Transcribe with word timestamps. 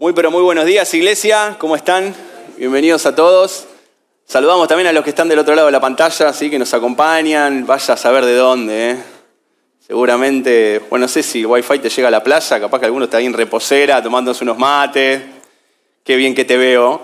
Muy 0.00 0.14
pero 0.14 0.30
muy 0.30 0.40
buenos 0.40 0.64
días 0.64 0.94
iglesia, 0.94 1.56
¿cómo 1.58 1.76
están? 1.76 2.14
Bienvenidos 2.56 3.04
a 3.04 3.14
todos. 3.14 3.66
Saludamos 4.24 4.66
también 4.66 4.86
a 4.86 4.94
los 4.94 5.04
que 5.04 5.10
están 5.10 5.28
del 5.28 5.38
otro 5.38 5.54
lado 5.54 5.66
de 5.66 5.72
la 5.72 5.80
pantalla, 5.82 6.32
¿sí? 6.32 6.48
que 6.48 6.58
nos 6.58 6.72
acompañan. 6.72 7.66
Vaya 7.66 7.92
a 7.92 7.96
saber 7.98 8.24
de 8.24 8.32
dónde. 8.34 8.92
¿eh? 8.92 8.96
Seguramente, 9.86 10.80
bueno, 10.88 11.04
no 11.04 11.08
sé 11.08 11.22
si 11.22 11.40
el 11.40 11.48
wifi 11.48 11.80
te 11.80 11.90
llega 11.90 12.08
a 12.08 12.10
la 12.10 12.24
playa, 12.24 12.58
capaz 12.58 12.78
que 12.78 12.86
alguno 12.86 13.04
está 13.04 13.18
ahí 13.18 13.26
en 13.26 13.34
reposera 13.34 14.02
tomándose 14.02 14.42
unos 14.42 14.56
mates. 14.56 15.20
Qué 16.02 16.16
bien 16.16 16.34
que 16.34 16.46
te 16.46 16.56
veo. 16.56 17.02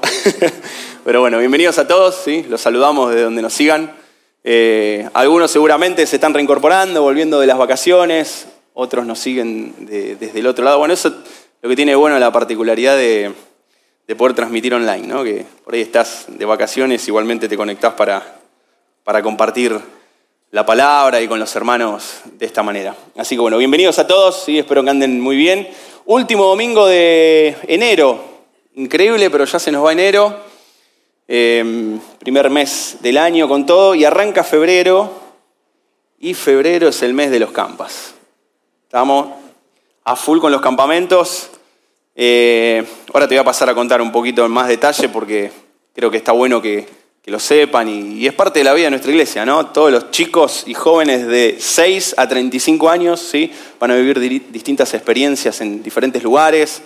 Pero 1.04 1.20
bueno, 1.20 1.38
bienvenidos 1.38 1.78
a 1.78 1.86
todos, 1.86 2.14
¿sí? 2.24 2.46
los 2.48 2.62
saludamos 2.62 3.14
de 3.14 3.24
donde 3.24 3.42
nos 3.42 3.52
sigan. 3.52 3.94
Eh, 4.42 5.06
algunos 5.12 5.50
seguramente 5.50 6.06
se 6.06 6.16
están 6.16 6.32
reincorporando, 6.32 7.02
volviendo 7.02 7.40
de 7.40 7.46
las 7.46 7.58
vacaciones, 7.58 8.46
otros 8.72 9.04
nos 9.04 9.18
siguen 9.18 9.74
desde 9.80 10.38
el 10.38 10.46
otro 10.46 10.64
lado. 10.64 10.78
Bueno, 10.78 10.94
eso 10.94 11.12
lo 11.66 11.70
que 11.70 11.74
tiene 11.74 11.96
bueno 11.96 12.16
la 12.20 12.30
particularidad 12.30 12.96
de, 12.96 13.34
poder 14.16 14.36
transmitir 14.36 14.72
online, 14.72 15.04
¿no? 15.04 15.24
que 15.24 15.44
por 15.64 15.74
ahí 15.74 15.80
estás 15.80 16.26
de 16.28 16.44
vacaciones, 16.44 17.08
igualmente 17.08 17.48
te 17.48 17.56
conectás 17.56 17.94
para, 17.94 18.38
para 19.02 19.20
compartir 19.20 19.76
la 20.52 20.64
palabra 20.64 21.20
y 21.20 21.26
con 21.26 21.40
los 21.40 21.56
hermanos 21.56 22.20
de 22.38 22.46
esta 22.46 22.62
manera. 22.62 22.94
Así 23.16 23.34
que 23.34 23.40
bueno, 23.40 23.58
bienvenidos 23.58 23.98
a 23.98 24.06
todos, 24.06 24.44
¿sí? 24.44 24.60
espero 24.60 24.84
que 24.84 24.90
anden 24.90 25.20
muy 25.20 25.34
bien. 25.34 25.66
Último 26.04 26.44
domingo 26.44 26.86
de 26.86 27.56
enero, 27.66 28.20
increíble, 28.76 29.28
pero 29.28 29.44
ya 29.44 29.58
se 29.58 29.72
nos 29.72 29.84
va 29.84 29.90
enero, 29.90 30.38
em, 31.26 31.98
primer 32.20 32.48
mes 32.48 32.98
del 33.00 33.18
año 33.18 33.48
con 33.48 33.66
todo, 33.66 33.96
y 33.96 34.04
arranca 34.04 34.44
febrero, 34.44 35.10
y 36.20 36.34
febrero 36.34 36.86
es 36.86 37.02
el 37.02 37.12
mes 37.12 37.32
de 37.32 37.40
los 37.40 37.50
campas. 37.50 38.14
Estamos 38.84 39.30
a 40.04 40.14
full 40.14 40.38
con 40.38 40.52
los 40.52 40.60
campamentos, 40.60 41.50
eh, 42.16 42.82
ahora 43.12 43.28
te 43.28 43.34
voy 43.34 43.40
a 43.40 43.44
pasar 43.44 43.68
a 43.68 43.74
contar 43.74 44.00
un 44.00 44.10
poquito 44.10 44.44
en 44.44 44.50
más 44.50 44.68
detalle 44.68 45.10
porque 45.10 45.52
creo 45.94 46.10
que 46.10 46.16
está 46.16 46.32
bueno 46.32 46.62
que, 46.62 47.06
lo 47.26 47.40
sepan 47.40 47.88
y, 47.88 48.24
es 48.24 48.32
parte 48.34 48.60
de 48.60 48.64
la 48.64 48.72
vida 48.72 48.84
de 48.84 48.90
nuestra 48.90 49.10
iglesia, 49.10 49.44
¿no? 49.44 49.66
Todos 49.66 49.90
los 49.90 50.12
chicos 50.12 50.62
y 50.64 50.74
jóvenes 50.74 51.26
de 51.26 51.56
6 51.58 52.14
a 52.18 52.28
35 52.28 52.88
años, 52.88 53.18
¿sí? 53.20 53.50
Van 53.80 53.90
a 53.90 53.96
vivir 53.96 54.20
distintas 54.52 54.94
experiencias 54.94 55.60
en 55.60 55.82
diferentes 55.82 56.22
lugares 56.22 56.82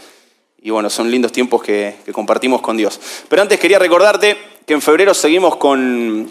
y 0.62 0.70
bueno, 0.70 0.89
son 0.89 1.11
lindos 1.11 1.33
tiempos 1.33 1.62
que, 1.62 1.97
compartimos 2.12 2.62
con 2.62 2.77
Dios. 2.77 2.98
Pero 3.28 3.42
antes 3.42 3.61
quería 3.61 3.78
recordarte 3.78 4.39
que 4.67 4.72
en 4.72 4.81
febrero 4.81 5.12
seguimos 5.12 5.56
con 5.56 6.31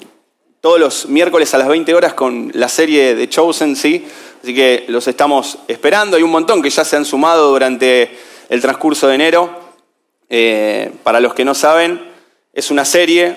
todos 0.59 0.79
los 0.79 1.07
miércoles 1.07 1.53
a 1.53 1.59
las 1.59 1.67
20 1.67 1.93
horas 1.93 2.15
con 2.15 2.51
la 2.55 2.67
serie 2.67 3.13
de 3.13 3.29
Chosen, 3.29 3.75
¿sí? 3.75 4.05
Así 4.41 4.55
que 4.55 4.85
los 4.87 5.07
estamos 5.07 5.59
esperando. 5.67 6.17
Hay 6.17 6.23
un 6.23 6.31
montón 6.31 6.63
que 6.63 6.71
ya 6.71 6.83
se 6.83 6.95
han 6.95 7.05
sumado 7.05 7.51
durante 7.51 8.09
el 8.49 8.61
transcurso 8.61 9.07
de 9.07 9.15
enero. 9.15 9.49
Eh, 10.29 10.91
para 11.03 11.19
los 11.19 11.33
que 11.33 11.45
no 11.45 11.55
saben, 11.55 12.01
es 12.53 12.69
una 12.69 12.85
serie 12.85 13.35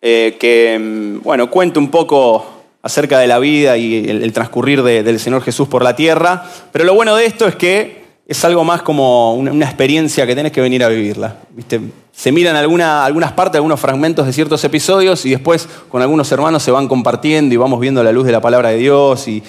eh, 0.00 0.36
que, 0.38 0.78
mm, 0.78 1.22
bueno, 1.22 1.50
cuenta 1.50 1.80
un 1.80 1.90
poco 1.90 2.46
acerca 2.82 3.18
de 3.18 3.26
la 3.26 3.38
vida 3.38 3.78
y 3.78 4.08
el, 4.08 4.32
transcurrir 4.34 4.82
del 4.82 5.18
Señor 5.18 5.42
Jesús 5.42 5.66
por 5.68 5.82
la 5.82 5.96
tierra. 5.96 6.44
Pero 6.70 6.84
lo 6.84 6.94
bueno 6.94 7.16
de 7.16 7.24
esto 7.24 7.46
es 7.46 7.56
que 7.56 8.04
es 8.26 8.44
algo 8.44 8.64
más 8.64 8.82
como 8.82 9.34
una, 9.34 9.64
experiencia 9.64 10.26
que 10.26 10.34
tenés 10.34 10.52
que 10.52 10.60
venir 10.60 10.84
a 10.84 10.88
vivirla. 10.88 11.36
¿viste? 11.50 11.80
Se 12.12 12.30
miran 12.30 12.56
algunas 12.56 13.32
partes, 13.32 13.56
algunos 13.56 13.80
fragmentos 13.80 14.26
de 14.26 14.34
ciertos 14.34 14.62
episodios 14.64 15.24
y 15.24 15.30
después 15.30 15.66
con 15.88 16.02
algunos 16.02 16.30
hermanos 16.32 16.62
se 16.62 16.70
van 16.70 16.88
compartiendo 16.88 17.54
y 17.54 17.56
vamos 17.56 17.80
viendo 17.80 18.02
la 18.02 18.12
luz 18.12 18.26
de 18.26 18.32
la 18.32 18.40
palabra 18.42 18.68
de 18.70 18.76
Dios 18.76 19.26
y, 19.28 19.42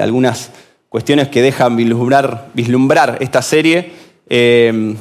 algunas 0.00 0.50
cuestiones 0.88 1.28
que 1.28 1.42
dejan 1.42 1.76
vislumbrar, 1.76 2.48
vislumbrar 2.54 3.18
esta 3.20 3.42
serie 3.42 3.92
Em, 4.28 4.96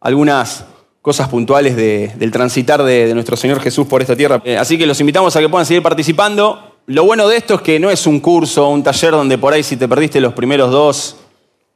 algunas 0.00 0.64
cosas 1.02 1.28
puntuales 1.28 1.76
del 1.76 2.32
transitar 2.32 2.82
de, 2.82 3.14
nuestro 3.14 3.36
Señor 3.36 3.60
Jesús 3.60 3.86
por 3.86 4.02
esta 4.02 4.16
tierra. 4.16 4.42
Eh, 4.44 4.56
así 4.56 4.76
que 4.76 4.86
los 4.86 4.98
invitamos 4.98 5.36
a 5.36 5.40
que 5.40 5.48
puedan 5.48 5.64
seguir 5.64 5.82
participando. 5.82 6.74
Lo 6.86 7.04
bueno 7.04 7.28
de 7.28 7.36
esto 7.36 7.54
es 7.54 7.60
que 7.60 7.78
no 7.78 7.90
es 7.90 8.06
un 8.06 8.20
curso 8.20 8.66
o 8.66 8.70
un 8.70 8.82
taller 8.82 9.12
donde 9.12 9.38
por 9.38 9.52
ahí 9.52 9.62
si 9.62 9.76
te 9.76 9.88
perdiste 9.88 10.20
los 10.20 10.32
primeros 10.32 10.70
dos 10.70 11.16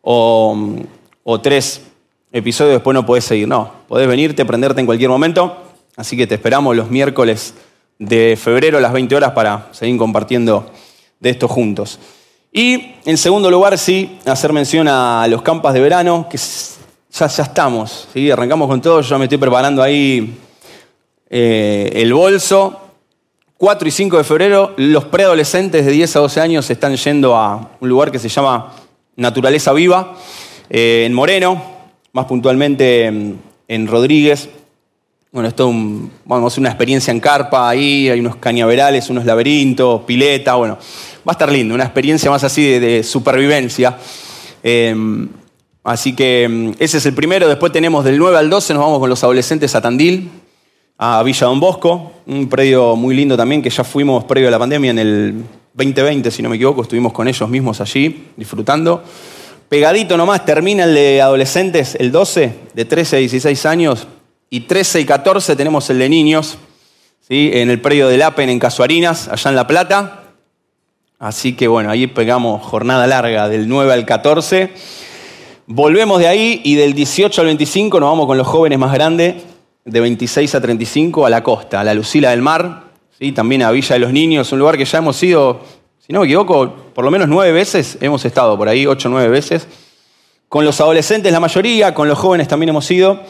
o, 0.03 0.77
tres 1.43 1.83
episodios 2.33 2.75
después 2.75 2.95
no 2.95 3.07
podés 3.07 3.25
seguir. 3.25 3.47
No, 3.47 3.73
podés 3.87 4.09
venirte, 4.09 4.45
prenderte 4.45 4.81
en 4.81 4.87
cualquier 4.87 5.11
momento. 5.11 5.57
Así 5.97 6.17
que 6.17 6.27
te 6.27 6.35
esperamos 6.35 6.77
los 6.77 6.91
miércoles 6.91 7.55
de 8.01 8.37
febrero 8.41 8.79
a 8.79 8.81
las 8.81 8.93
20 8.93 9.15
horas 9.15 9.33
para 9.33 9.69
seguir 9.73 9.97
compartiendo 9.97 10.71
de 11.21 11.31
esto 11.31 11.47
juntos. 11.47 12.01
Y 12.53 12.95
en 13.05 13.17
segundo 13.17 13.49
lugar, 13.49 13.79
sí, 13.79 14.19
hacer 14.27 14.53
mención 14.53 14.89
a 14.89 15.25
los 15.29 15.43
campas 15.43 15.73
de 15.73 15.81
verano, 15.81 16.27
que 16.29 16.39
ya, 17.13 17.27
ya 17.27 17.43
estamos, 17.43 18.09
¿sí? 18.13 18.31
arrancamos 18.31 18.69
con 18.69 18.81
todo, 18.81 19.01
yo 19.01 19.19
me 19.19 19.25
estoy 19.25 19.39
preparando 19.39 19.83
ahí 19.83 20.39
eh, 21.29 21.91
el 21.95 22.13
bolso. 22.13 22.87
4 23.57 23.87
y 23.87 23.91
5 23.91 24.17
de 24.17 24.25
febrero, 24.25 24.73
los 24.79 25.05
preadolescentes 25.05 25.85
de 25.85 25.93
10 25.93 26.17
a 26.17 26.21
12 26.21 26.41
años 26.41 26.71
están 26.71 26.97
yendo 26.97 27.37
a 27.37 27.73
un 27.79 27.89
lugar 27.91 28.11
que 28.11 28.19
se 28.19 28.31
llama 28.31 28.73
Naturaleza 29.17 29.75
Viva, 29.75 30.17
eh, 30.71 31.05
en 31.05 31.13
Moreno, 31.13 31.63
más 32.15 32.25
puntualmente 32.25 33.05
en, 33.05 33.87
Rodríguez. 33.87 34.49
Bueno, 35.31 35.47
esto 35.47 35.69
un, 35.69 36.11
vamos 36.25 36.57
una 36.57 36.71
experiencia 36.71 37.11
en 37.11 37.21
carpa 37.21 37.69
ahí, 37.69 38.09
hay 38.09 38.21
unos 38.21 38.37
cañaverales, 38.37 39.11
unos 39.11 39.27
laberintos, 39.27 40.05
pileta, 40.05 40.55
bueno, 40.55 40.79
va 41.19 41.33
a 41.33 41.33
estar 41.33 41.53
lindo, 41.53 41.75
una 41.75 41.85
experiencia 41.85 42.31
más 42.31 42.43
así 42.43 42.79
de, 42.79 43.03
supervivencia. 43.03 43.99
Eh, 44.63 44.95
Así 45.83 46.15
que 46.15 46.49
mm, 46.49 46.73
ese 46.79 46.99
es 46.99 47.07
el 47.07 47.15
primero. 47.15 47.49
Después 47.49 47.73
tenemos 47.73 48.05
del 48.05 48.19
9 48.19 48.39
al 48.39 48.51
12, 48.51 48.75
nos 48.75 48.83
vamos 48.83 48.99
con 48.99 49.11
los 49.11 49.23
adolescentes 49.25 49.75
a 49.75 49.81
Tandil, 49.81 50.31
a 50.99 51.23
Villa 51.23 51.47
Don 51.47 51.61
Bosco, 51.61 52.13
un 52.27 52.49
predio 52.49 52.97
muy 52.97 53.15
lindo 53.15 53.37
también 53.37 53.63
que 53.63 53.71
ya 53.71 53.85
fuimos 53.85 54.25
previo 54.25 54.49
a 54.49 54.51
la 54.51 54.59
pandemia 54.59 54.91
en 54.91 54.99
el 54.99 55.45
2020, 55.75 56.31
si 56.31 56.43
no 56.43 56.49
me 56.49 56.57
equivoco, 56.57 56.83
estuvimos 56.83 57.13
con 57.13 57.29
ellos 57.29 57.49
mismos 57.49 57.81
allí 57.81 58.29
disfrutando. 58.37 59.03
Pegadito 59.69 60.17
nomás, 60.17 60.45
termina 60.45 60.85
el 60.85 60.95
de 60.95 61.23
adolescentes 61.23 61.97
el 61.99 62.11
12, 62.11 62.55
de 62.75 62.85
13 62.85 63.17
a 63.17 63.19
16 63.21 63.67
años, 63.67 64.09
y 64.51 64.61
13 64.61 65.01
y 65.01 65.05
14 65.07 65.55
tenemos 65.55 65.89
el 65.91 66.01
de 66.01 66.09
niños, 66.09 66.59
¿sí? 67.27 67.51
en 67.55 67.71
el 67.71 67.81
predio 67.81 68.09
del 68.09 68.21
APEN 68.23 68.51
en 68.51 68.59
Casuarinas, 68.59 69.29
allá 69.29 69.51
en 69.51 69.57
La 69.57 69.69
Plata. 69.69 70.25
Así 71.21 71.53
que 71.53 71.69
bueno, 71.69 71.91
ahí 71.91 72.09
pegamos 72.09 72.63
jornada 72.67 73.07
larga 73.07 73.49
del 73.49 73.69
9 73.69 73.93
al 73.93 74.05
14. 74.05 74.73
Volvemos 75.73 76.19
de 76.19 76.27
ahí 76.27 76.61
y 76.65 76.75
del 76.75 76.95
18 76.95 77.43
al 77.43 77.47
25 77.47 78.01
nos 78.01 78.09
vamos 78.09 78.27
con 78.27 78.37
los 78.37 78.45
jóvenes 78.45 78.77
más 78.77 78.93
grandes, 78.93 79.37
de 79.85 80.01
26 80.01 80.53
a 80.57 80.61
35, 80.61 81.25
a 81.25 81.31
la 81.31 81.45
costa, 81.45 81.79
a 81.79 81.85
la 81.85 81.95
Lucila 81.95 82.31
del 82.31 82.43
Mar, 82.43 82.87
¿sí? 83.17 83.31
también 83.31 83.63
a 83.63 83.71
Villa 83.71 83.95
de 83.95 84.01
los 84.01 84.13
Niños, 84.13 84.51
un 84.51 84.59
lugar 84.59 84.77
que 84.77 84.85
ya 84.85 84.99
hemos 84.99 85.23
ido, 85.23 85.61
si 86.05 86.13
no 86.13 86.23
me 86.23 86.27
equivoco, 86.27 86.75
por 86.93 87.05
lo 87.05 87.13
menos 87.13 87.29
nueve 87.29 87.53
veces 87.53 87.99
hemos 88.01 88.25
estado 88.25 88.59
por 88.59 88.69
ahí, 88.69 88.85
ocho 88.85 89.07
o 89.07 89.13
nueve 89.13 89.29
veces. 89.29 89.69
Con 90.49 90.65
los 90.65 90.81
adolescentes 90.81 91.31
la 91.31 91.39
mayoría, 91.39 91.95
con 91.95 92.09
los 92.09 92.19
jóvenes 92.19 92.49
también 92.49 92.71
hemos 92.71 92.91
ido. 92.91 93.21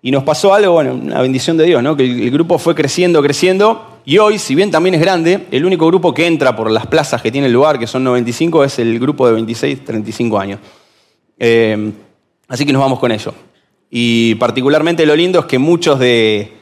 Y 0.00 0.12
nos 0.12 0.22
pasó 0.22 0.54
algo, 0.54 0.74
bueno, 0.74 0.94
una 0.94 1.20
bendición 1.20 1.56
de 1.56 1.64
Dios, 1.64 1.82
¿no? 1.82 1.96
Que 1.96 2.04
el, 2.04 2.30
grupo 2.30 2.58
fue 2.60 2.76
creciendo, 2.76 3.20
creciendo. 3.20 3.98
Y 4.04 4.18
hoy, 4.18 4.38
si 4.38 4.54
bien 4.54 4.70
también 4.70 4.94
es 4.94 5.00
grande, 5.00 5.48
el 5.50 5.64
único 5.64 5.88
grupo 5.88 6.14
que 6.14 6.28
entra 6.28 6.54
por 6.54 6.70
las 6.70 6.86
plazas 6.86 7.20
que 7.20 7.32
tiene 7.32 7.48
el 7.48 7.52
lugar, 7.52 7.80
que 7.80 7.88
son 7.88 8.04
95, 8.04 8.62
es 8.62 8.78
el 8.78 9.00
grupo 9.00 9.26
de 9.26 9.32
26, 9.32 9.84
35 9.84 10.38
años. 10.38 10.60
Eh, 11.40 11.92
así 12.46 12.64
que 12.64 12.72
nos 12.72 12.82
vamos 12.82 13.00
con 13.00 13.10
ello. 13.10 13.34
Y 13.90 14.36
particularmente 14.36 15.04
lo 15.04 15.16
lindo 15.16 15.40
es 15.40 15.46
que 15.46 15.58
muchos 15.58 15.98
de, 15.98 16.52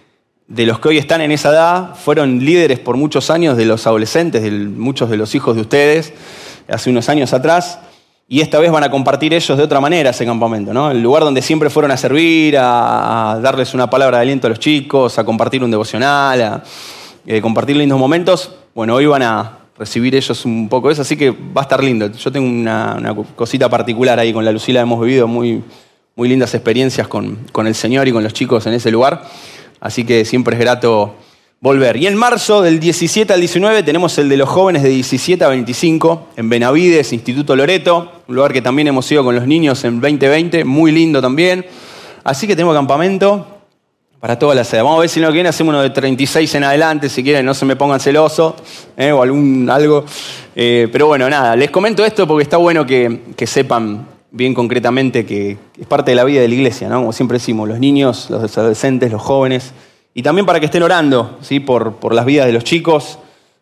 los 0.46 0.78
que 0.78 0.88
hoy 0.88 0.98
están 0.98 1.20
en 1.20 1.32
esa 1.32 1.50
edad 1.50 1.94
fueron 1.94 2.38
líderes 2.38 2.78
por 2.78 2.96
muchos 2.96 3.28
años 3.30 3.58
de 3.58 3.66
los 3.66 3.86
adolescentes, 3.86 4.42
de 4.42 4.50
muchos 4.50 5.10
de 5.10 5.18
los 5.18 5.34
hijos 5.34 5.54
de 5.56 5.60
ustedes, 5.60 6.14
hace 6.68 6.88
unos 6.88 7.08
años 7.10 7.34
atrás. 7.34 7.80
Y 8.30 8.40
esta 8.40 8.58
vez 8.58 8.70
van 8.70 8.84
a 8.84 8.90
compartir 8.90 9.34
ellos 9.34 9.56
de 9.56 9.64
otra 9.64 9.80
manera 9.80 10.10
ese 10.10 10.24
campamento, 10.24 10.72
¿no? 10.72 10.90
El 10.90 11.02
lugar 11.02 11.22
donde 11.24 11.40
siempre 11.42 11.70
fueron 11.70 11.90
a 11.90 11.96
servir, 11.96 12.56
a, 12.58 13.38
darles 13.42 13.72
una 13.74 13.88
palabra 13.88 14.18
de 14.18 14.22
aliento 14.22 14.46
a 14.46 14.50
los 14.50 14.58
chicos, 14.58 15.18
a 15.18 15.24
compartir 15.24 15.64
un 15.64 15.70
devocional, 15.70 16.42
a 16.42 16.62
eh, 17.26 17.40
compartir 17.40 17.76
lindos 17.76 17.98
momentos. 17.98 18.54
Bueno, 18.74 18.94
hoy 18.94 19.06
van 19.06 19.22
a, 19.22 19.58
recibir 19.78 20.14
ellos 20.14 20.44
un 20.44 20.68
poco 20.68 20.90
eso, 20.90 21.02
así 21.02 21.16
que 21.16 21.30
va 21.30 21.60
a 21.60 21.62
estar 21.62 21.82
lindo. 21.82 22.10
Yo 22.10 22.32
tengo 22.32 22.46
una, 22.46 23.14
cosita 23.36 23.68
particular 23.68 24.18
ahí 24.18 24.32
con 24.32 24.44
la 24.44 24.52
Lucila, 24.52 24.80
hemos 24.80 25.00
vivido 25.00 25.26
muy, 25.26 25.62
muy 26.16 26.28
lindas 26.28 26.54
experiencias 26.54 27.06
con, 27.06 27.38
con, 27.52 27.66
el 27.66 27.74
Señor 27.74 28.08
y 28.08 28.12
con 28.12 28.22
los 28.22 28.32
chicos 28.32 28.66
en 28.66 28.74
ese 28.74 28.90
lugar, 28.90 29.22
así 29.80 30.04
que 30.04 30.24
siempre 30.24 30.56
es 30.56 30.60
grato 30.60 31.14
volver. 31.60 31.96
Y 31.96 32.06
en 32.06 32.16
marzo, 32.16 32.62
del 32.62 32.80
17 32.80 33.32
al 33.32 33.40
19, 33.40 33.82
tenemos 33.82 34.16
el 34.18 34.28
de 34.28 34.36
los 34.36 34.48
jóvenes 34.48 34.82
de 34.82 34.90
17 34.90 35.44
a 35.44 35.48
25, 35.48 36.28
en 36.36 36.48
Benavides, 36.48 37.12
Instituto 37.12 37.56
Loreto, 37.56 38.12
un 38.26 38.34
lugar 38.34 38.52
que 38.52 38.62
también 38.62 38.88
hemos 38.88 39.10
ido 39.10 39.24
con 39.24 39.34
los 39.34 39.46
niños 39.46 39.84
en 39.84 40.00
2020, 40.00 40.64
muy 40.64 40.92
lindo 40.92 41.20
también. 41.20 41.66
Así 42.24 42.46
que 42.46 42.54
tenemos 42.54 42.74
campamento, 42.74 43.57
para 44.20 44.38
toda 44.38 44.54
la 44.54 44.64
sede. 44.64 44.82
Vamos 44.82 44.98
a 44.98 45.00
ver 45.00 45.08
si 45.08 45.20
no 45.20 45.28
quieren, 45.28 45.46
hacemos 45.46 45.72
uno 45.72 45.82
de 45.82 45.90
36 45.90 46.54
en 46.56 46.64
adelante, 46.64 47.08
si 47.08 47.22
quieren, 47.22 47.46
no 47.46 47.54
se 47.54 47.64
me 47.64 47.76
pongan 47.76 48.00
celoso 48.00 48.56
eh, 48.96 49.12
o 49.12 49.22
algún 49.22 49.68
algo. 49.70 50.04
Eh, 50.56 50.88
pero 50.90 51.06
bueno, 51.06 51.30
nada, 51.30 51.54
les 51.54 51.70
comento 51.70 52.04
esto 52.04 52.26
porque 52.26 52.42
está 52.42 52.56
bueno 52.56 52.84
que, 52.84 53.20
sepan 53.46 54.06
bien 54.30 54.52
concretamente 54.54 55.24
que 55.24 55.56
es 55.78 55.86
parte 55.86 56.10
de 56.10 56.16
la 56.16 56.24
vida 56.24 56.40
de 56.40 56.48
la 56.48 56.54
iglesia, 56.54 56.88
¿no? 56.88 57.00
Como 57.00 57.12
siempre 57.12 57.38
decimos, 57.38 57.68
los 57.68 57.78
niños, 57.78 58.28
los 58.28 58.58
adolescentes, 58.58 59.10
los 59.10 59.22
jóvenes, 59.22 59.72
y 60.14 60.22
también 60.22 60.46
para 60.46 60.58
que 60.58 60.66
estén 60.66 60.82
orando, 60.82 61.38
¿sí? 61.40 61.60
Por, 61.60 61.94
por 61.94 62.12
las 62.12 62.26
vidas 62.26 62.46
de 62.46 62.52
los 62.52 62.64
chicos, 62.64 63.18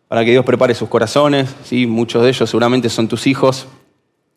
para 0.07 0.25
que 0.25 0.31
Dios 0.31 0.43
prepare 0.43 0.73
sus 0.73 0.89
corazones, 0.89 1.49
¿sí? 1.63 1.85
Muchos 1.85 2.23
de 2.23 2.29
ellos 2.29 2.49
seguramente 2.49 2.89
son 2.89 3.07
tus 3.07 3.27
hijos, 3.27 3.67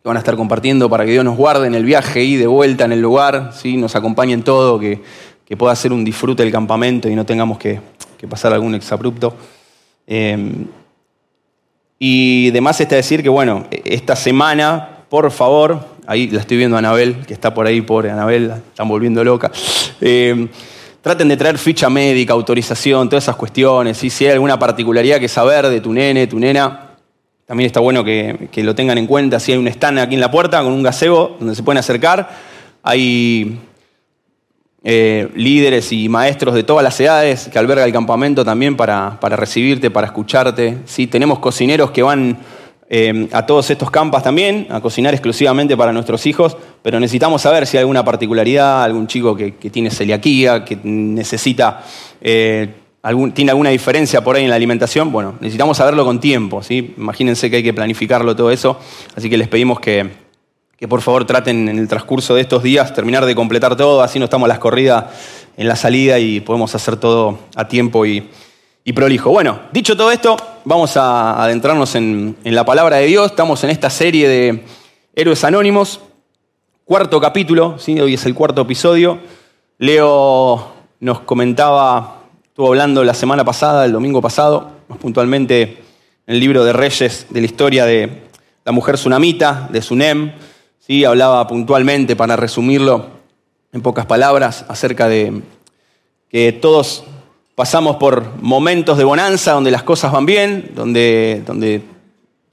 que 0.02 0.08
van 0.08 0.16
a 0.16 0.20
estar 0.20 0.36
compartiendo 0.36 0.88
para 0.88 1.04
que 1.04 1.12
Dios 1.12 1.24
nos 1.24 1.36
guarde 1.36 1.66
en 1.66 1.74
el 1.74 1.84
viaje 1.84 2.22
y 2.22 2.36
de 2.36 2.46
vuelta 2.46 2.84
en 2.84 2.92
el 2.92 3.00
lugar, 3.00 3.52
¿sí? 3.54 3.76
nos 3.76 3.96
acompañe 3.96 4.32
en 4.32 4.42
todo, 4.42 4.78
que, 4.78 5.02
que 5.50 5.56
pueda 5.56 5.74
ser 5.74 5.92
un 5.92 6.04
disfrute 6.04 6.44
del 6.44 6.52
campamento 6.52 7.08
y 7.08 7.16
no 7.16 7.26
tengamos 7.26 7.58
que, 7.58 7.80
pasar 8.28 8.52
algún 8.52 8.76
exabrupto. 8.76 9.34
Eh, 10.06 10.38
y 11.98 12.52
demás 12.52 12.80
está 12.80 12.94
decir 12.94 13.20
que, 13.20 13.28
bueno, 13.28 13.66
esta 13.84 14.14
semana, 14.14 15.00
por 15.08 15.28
favor, 15.32 15.84
ahí 16.06 16.28
la 16.28 16.38
estoy 16.38 16.56
viendo 16.56 16.76
a 16.76 16.78
Anabel, 16.78 17.26
que 17.26 17.34
está 17.34 17.52
por 17.52 17.66
ahí, 17.66 17.80
pobre 17.80 18.12
Anabel, 18.12 18.46
la 18.46 18.56
están 18.58 18.86
volviendo 18.86 19.24
loca. 19.24 19.50
Eh, 20.00 20.46
traten 21.02 21.26
de 21.26 21.36
traer 21.36 21.58
ficha 21.58 21.90
médica, 21.90 22.32
autorización, 22.32 23.08
todas 23.08 23.24
esas 23.24 23.34
cuestiones. 23.34 24.04
y 24.04 24.10
Si 24.10 24.26
hay 24.26 24.34
alguna 24.34 24.56
particularidad 24.56 25.18
que 25.18 25.26
saber 25.26 25.68
de 25.68 25.80
tu 25.80 25.92
nene, 25.92 26.28
tu 26.28 26.38
nena, 26.38 26.90
también 27.44 27.66
está 27.66 27.80
bueno 27.80 28.04
que, 28.04 28.48
que, 28.52 28.62
lo 28.62 28.76
tengan 28.76 28.98
en 28.98 29.08
cuenta. 29.08 29.40
Si 29.40 29.50
hay 29.50 29.58
un 29.58 29.66
stand 29.66 29.98
aquí 29.98 30.14
en 30.14 30.20
la 30.20 30.30
puerta 30.30 30.62
con 30.62 30.72
un 30.72 30.84
gazebo 30.84 31.36
donde 31.40 31.56
se 31.56 31.64
pueden 31.64 31.78
acercar, 31.78 32.30
hay 32.84 33.58
eh, 34.82 35.28
líderes 35.34 35.92
y 35.92 36.08
maestros 36.08 36.54
de 36.54 36.62
todas 36.62 36.82
las 36.82 36.98
edades 37.00 37.48
que 37.52 37.58
alberga 37.58 37.84
el 37.84 37.92
campamento 37.92 38.44
también 38.44 38.76
para, 38.76 39.18
para 39.20 39.36
recibirte, 39.36 39.90
para 39.90 40.06
escucharte. 40.06 40.78
¿sí? 40.86 41.06
Tenemos 41.06 41.38
cocineros 41.38 41.90
que 41.90 42.02
van 42.02 42.38
eh, 42.92 43.28
a 43.30 43.46
todos 43.46 43.70
estos 43.70 43.88
campas 43.88 44.24
también, 44.24 44.66
a 44.68 44.80
cocinar 44.80 45.14
exclusivamente 45.14 45.76
para 45.76 45.92
nuestros 45.92 46.26
hijos, 46.26 46.56
pero 46.82 46.98
necesitamos 46.98 47.42
saber 47.42 47.64
si 47.66 47.76
hay 47.76 47.82
alguna 47.82 48.04
particularidad, 48.04 48.82
algún 48.82 49.06
chico 49.06 49.36
que, 49.36 49.52
tiene 49.52 49.92
celiaquía, 49.92 50.64
que 50.64 50.76
necesita, 50.82 51.84
eh, 52.20 52.68
algún, 53.02 53.30
tiene 53.30 53.52
alguna 53.52 53.70
diferencia 53.70 54.24
por 54.24 54.34
ahí 54.34 54.42
en 54.42 54.50
la 54.50 54.56
alimentación. 54.56 55.12
Bueno, 55.12 55.34
necesitamos 55.40 55.76
saberlo 55.76 56.04
con 56.04 56.18
tiempo. 56.18 56.64
¿sí? 56.64 56.94
Imagínense 56.96 57.48
que 57.48 57.56
hay 57.56 57.62
que 57.62 57.72
planificarlo 57.72 58.34
todo 58.34 58.50
eso, 58.50 58.76
así 59.14 59.30
que 59.30 59.36
les 59.36 59.46
pedimos 59.46 59.78
que 59.78 60.29
que 60.80 60.88
por 60.88 61.02
favor 61.02 61.26
traten 61.26 61.68
en 61.68 61.78
el 61.78 61.86
transcurso 61.88 62.34
de 62.34 62.40
estos 62.40 62.62
días 62.62 62.94
terminar 62.94 63.26
de 63.26 63.34
completar 63.34 63.76
todo, 63.76 64.00
así 64.00 64.18
no 64.18 64.24
estamos 64.24 64.46
a 64.46 64.48
las 64.48 64.58
corridas 64.58 65.04
en 65.58 65.68
la 65.68 65.76
salida 65.76 66.18
y 66.18 66.40
podemos 66.40 66.74
hacer 66.74 66.96
todo 66.96 67.38
a 67.54 67.68
tiempo 67.68 68.06
y, 68.06 68.30
prolijo. 68.94 69.30
Bueno, 69.30 69.60
dicho 69.70 69.96
todo 69.96 70.10
esto, 70.10 70.36
vamos 70.64 70.96
a 70.96 71.40
adentrarnos 71.40 71.94
en, 71.94 72.36
la 72.42 72.64
palabra 72.64 72.96
de 72.96 73.06
Dios. 73.06 73.30
Estamos 73.30 73.62
en 73.62 73.70
esta 73.70 73.88
serie 73.88 74.28
de 74.28 74.64
Héroes 75.14 75.44
Anónimos, 75.44 76.00
cuarto 76.84 77.20
capítulo, 77.20 77.78
¿sí? 77.78 78.00
hoy 78.00 78.14
es 78.14 78.26
el 78.26 78.34
cuarto 78.34 78.62
episodio. 78.62 79.20
Leo 79.78 80.72
nos 80.98 81.20
comentaba, 81.20 82.22
estuvo 82.42 82.66
hablando 82.66 83.04
la 83.04 83.14
semana 83.14 83.44
pasada, 83.44 83.84
el 83.84 83.92
domingo 83.92 84.20
pasado, 84.20 84.72
más 84.88 84.98
puntualmente 84.98 85.62
en 86.26 86.34
el 86.34 86.40
libro 86.40 86.64
de 86.64 86.72
Reyes 86.72 87.26
de 87.30 87.40
la 87.40 87.46
historia 87.46 87.86
de 87.86 88.22
la 88.64 88.72
mujer 88.72 88.96
tsunamita, 88.96 89.68
de 89.70 89.82
Sunem 89.82 90.32
hablaba 91.04 91.46
puntualmente, 91.46 92.16
para 92.16 92.36
resumirlo 92.36 93.06
en 93.72 93.82
pocas 93.82 94.06
palabras, 94.06 94.64
acerca 94.68 95.08
de 95.08 95.42
que 96.28 96.52
todos 96.52 97.04
pasamos 97.54 97.96
por 97.96 98.40
momentos 98.42 98.98
de 98.98 99.04
bonanza 99.04 99.52
donde 99.52 99.70
las 99.70 99.82
cosas 99.82 100.12
van 100.12 100.26
bien, 100.26 100.72
donde, 100.74 101.42
donde 101.46 101.82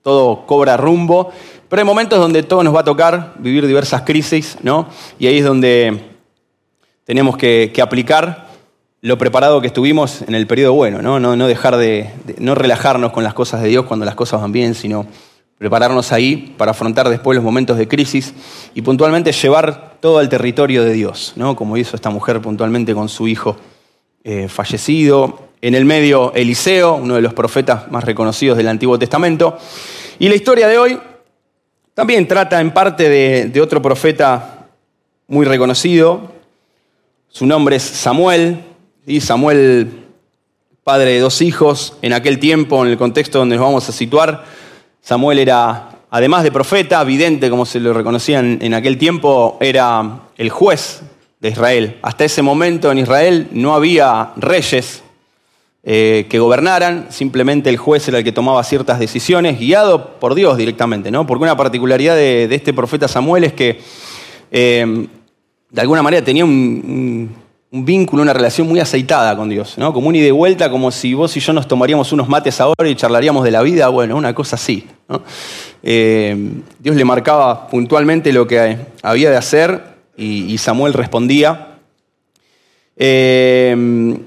todo 0.03 0.45
cobra 0.45 0.77
rumbo, 0.77 1.31
pero 1.69 1.81
hay 1.81 1.85
momentos 1.85 2.19
donde 2.19 2.43
todo 2.43 2.63
nos 2.63 2.73
va 2.73 2.81
a 2.81 2.85
tocar 2.85 3.33
vivir 3.39 3.67
diversas 3.67 4.03
crisis, 4.03 4.57
¿no? 4.63 4.87
Y 5.19 5.27
ahí 5.27 5.39
es 5.39 5.45
donde 5.45 6.01
tenemos 7.03 7.37
que, 7.37 7.73
aplicar 7.81 8.47
lo 9.01 9.17
preparado 9.17 9.61
que 9.61 9.67
estuvimos 9.67 10.21
en 10.21 10.33
el 10.35 10.47
periodo 10.47 10.73
bueno, 10.73 11.01
¿no? 11.01 11.19
No, 11.19 11.47
dejar 11.47 11.77
de, 11.77 12.11
no 12.37 12.55
relajarnos 12.55 13.11
con 13.11 13.23
las 13.23 13.33
cosas 13.33 13.61
de 13.61 13.69
Dios 13.69 13.85
cuando 13.85 14.05
las 14.05 14.15
cosas 14.15 14.41
van 14.41 14.51
bien, 14.51 14.75
sino 14.75 15.05
prepararnos 15.57 16.11
ahí 16.11 16.53
para 16.57 16.71
afrontar 16.71 17.09
después 17.09 17.35
los 17.35 17.43
momentos 17.43 17.77
de 17.77 17.87
crisis 17.87 18.33
y 18.75 18.81
puntualmente 18.81 19.31
llevar 19.31 19.97
todo 19.99 20.19
al 20.19 20.29
territorio 20.29 20.83
de 20.83 20.93
Dios, 20.93 21.33
¿no? 21.35 21.55
como 21.55 21.77
hizo 21.77 21.95
esta 21.95 22.09
mujer 22.09 22.41
puntualmente 22.41 22.93
con 22.93 23.09
su 23.09 23.27
hijo 23.27 23.57
eh, 24.23 24.47
fallecido. 24.47 25.47
En 25.59 25.73
el 25.73 25.85
medio 25.85 26.33
Eliseo, 26.35 26.95
uno 26.95 27.15
de 27.15 27.21
los 27.21 27.33
profetas 27.33 27.91
más 27.91 28.03
reconocidos 28.03 28.57
del 28.57 28.67
Antiguo 28.67 28.99
Testamento. 28.99 29.57
Y 30.19 30.29
la 30.29 30.35
historia 30.35 30.67
de 30.67 30.77
hoy 30.77 30.99
también 31.95 32.27
trata 32.27 32.61
en 32.61 32.71
parte 32.71 33.09
de, 33.09 33.61
otro 33.61 33.81
profeta 33.81 34.67
muy 35.27 35.47
reconocido. 35.47 36.31
Su 37.27 37.47
nombre 37.47 37.77
es 37.77 37.83
Samuel, 37.83 38.63
y 39.07 39.19
Samuel, 39.19 40.05
padre 40.83 41.13
de 41.13 41.19
dos 41.19 41.41
hijos, 41.41 41.97
en 42.03 42.13
aquel 42.13 42.37
tiempo, 42.37 42.85
en 42.85 42.91
el 42.91 42.97
contexto 42.99 43.39
donde 43.39 43.55
nos 43.55 43.65
vamos 43.65 43.89
a 43.89 43.91
situar, 43.91 44.45
Samuel 45.07 45.39
era, 45.39 45.87
además 46.09 46.43
de 46.43 46.51
profeta, 46.51 47.01
vidente, 47.05 47.49
como 47.49 47.65
se 47.65 47.79
lo 47.79 47.93
reconocían 47.93 48.59
en 48.61 48.73
aquel 48.73 48.97
tiempo, 48.97 49.57
era 49.61 50.19
el 50.37 50.49
juez 50.49 51.01
de 51.39 51.47
Israel. 51.47 51.97
Hasta 52.01 52.25
ese 52.25 52.41
momento 52.41 52.91
en 52.91 52.97
Israel 52.97 53.47
no 53.53 53.73
había 53.73 54.33
reyes 54.35 55.03
eh, 55.85 56.25
que 56.29 56.39
gobernaran, 56.39 57.05
simplemente 57.07 57.69
el 57.69 57.77
juez 57.77 58.05
era 58.09 58.17
el 58.17 58.25
que 58.25 58.33
tomaba 58.33 58.61
ciertas 58.65 58.99
decisiones, 58.99 59.57
guiado 59.57 60.19
por 60.19 60.35
Dios 60.35 60.57
directamente, 60.57 61.09
¿no? 61.09 61.25
Porque 61.25 61.43
una 61.43 61.55
particularidad 61.55 62.17
de, 62.17 62.53
este 62.53 62.73
profeta 62.73 63.07
Samuel 63.07 63.45
es 63.45 63.53
que 63.53 63.79
eh, 64.51 65.07
de 65.69 65.81
alguna 65.81 66.03
manera 66.03 66.21
tenía 66.25 66.43
un 66.43 66.51
un 66.51 67.46
vínculo, 67.71 68.21
una 68.21 68.33
relación 68.33 68.67
muy 68.67 68.79
aceitada 68.79 69.35
con 69.35 69.49
Dios, 69.49 69.77
¿no? 69.77 69.91
Como 69.91 70.07
un 70.07 70.15
ida 70.15 70.27
y 70.27 70.31
vuelta, 70.31 70.69
como 70.69 70.89
si 70.91 71.13
vos 71.13 71.35
y 71.35 71.39
yo 71.39 71.51
nos 71.53 71.67
tomaríamos 71.67 72.11
unos 72.13 72.29
mates 72.29 72.61
ahora 72.61 72.87
y 72.89 72.95
charlaríamos 72.95 73.43
de 73.43 73.51
la 73.51 73.61
vida, 73.61 73.89
bueno, 73.89 74.15
una 74.15 74.33
cosa 74.33 74.55
así. 74.55 74.87
Eh, 75.83 76.35
Dios 76.79 76.95
le 76.95 77.05
marcaba 77.05 77.67
puntualmente 77.67 78.31
lo 78.31 78.47
que 78.47 78.77
había 79.03 79.29
de 79.29 79.37
hacer 79.37 79.81
y, 80.15 80.57
Samuel 80.57 80.93
respondía. 80.93 81.79
Eh, 82.95 84.17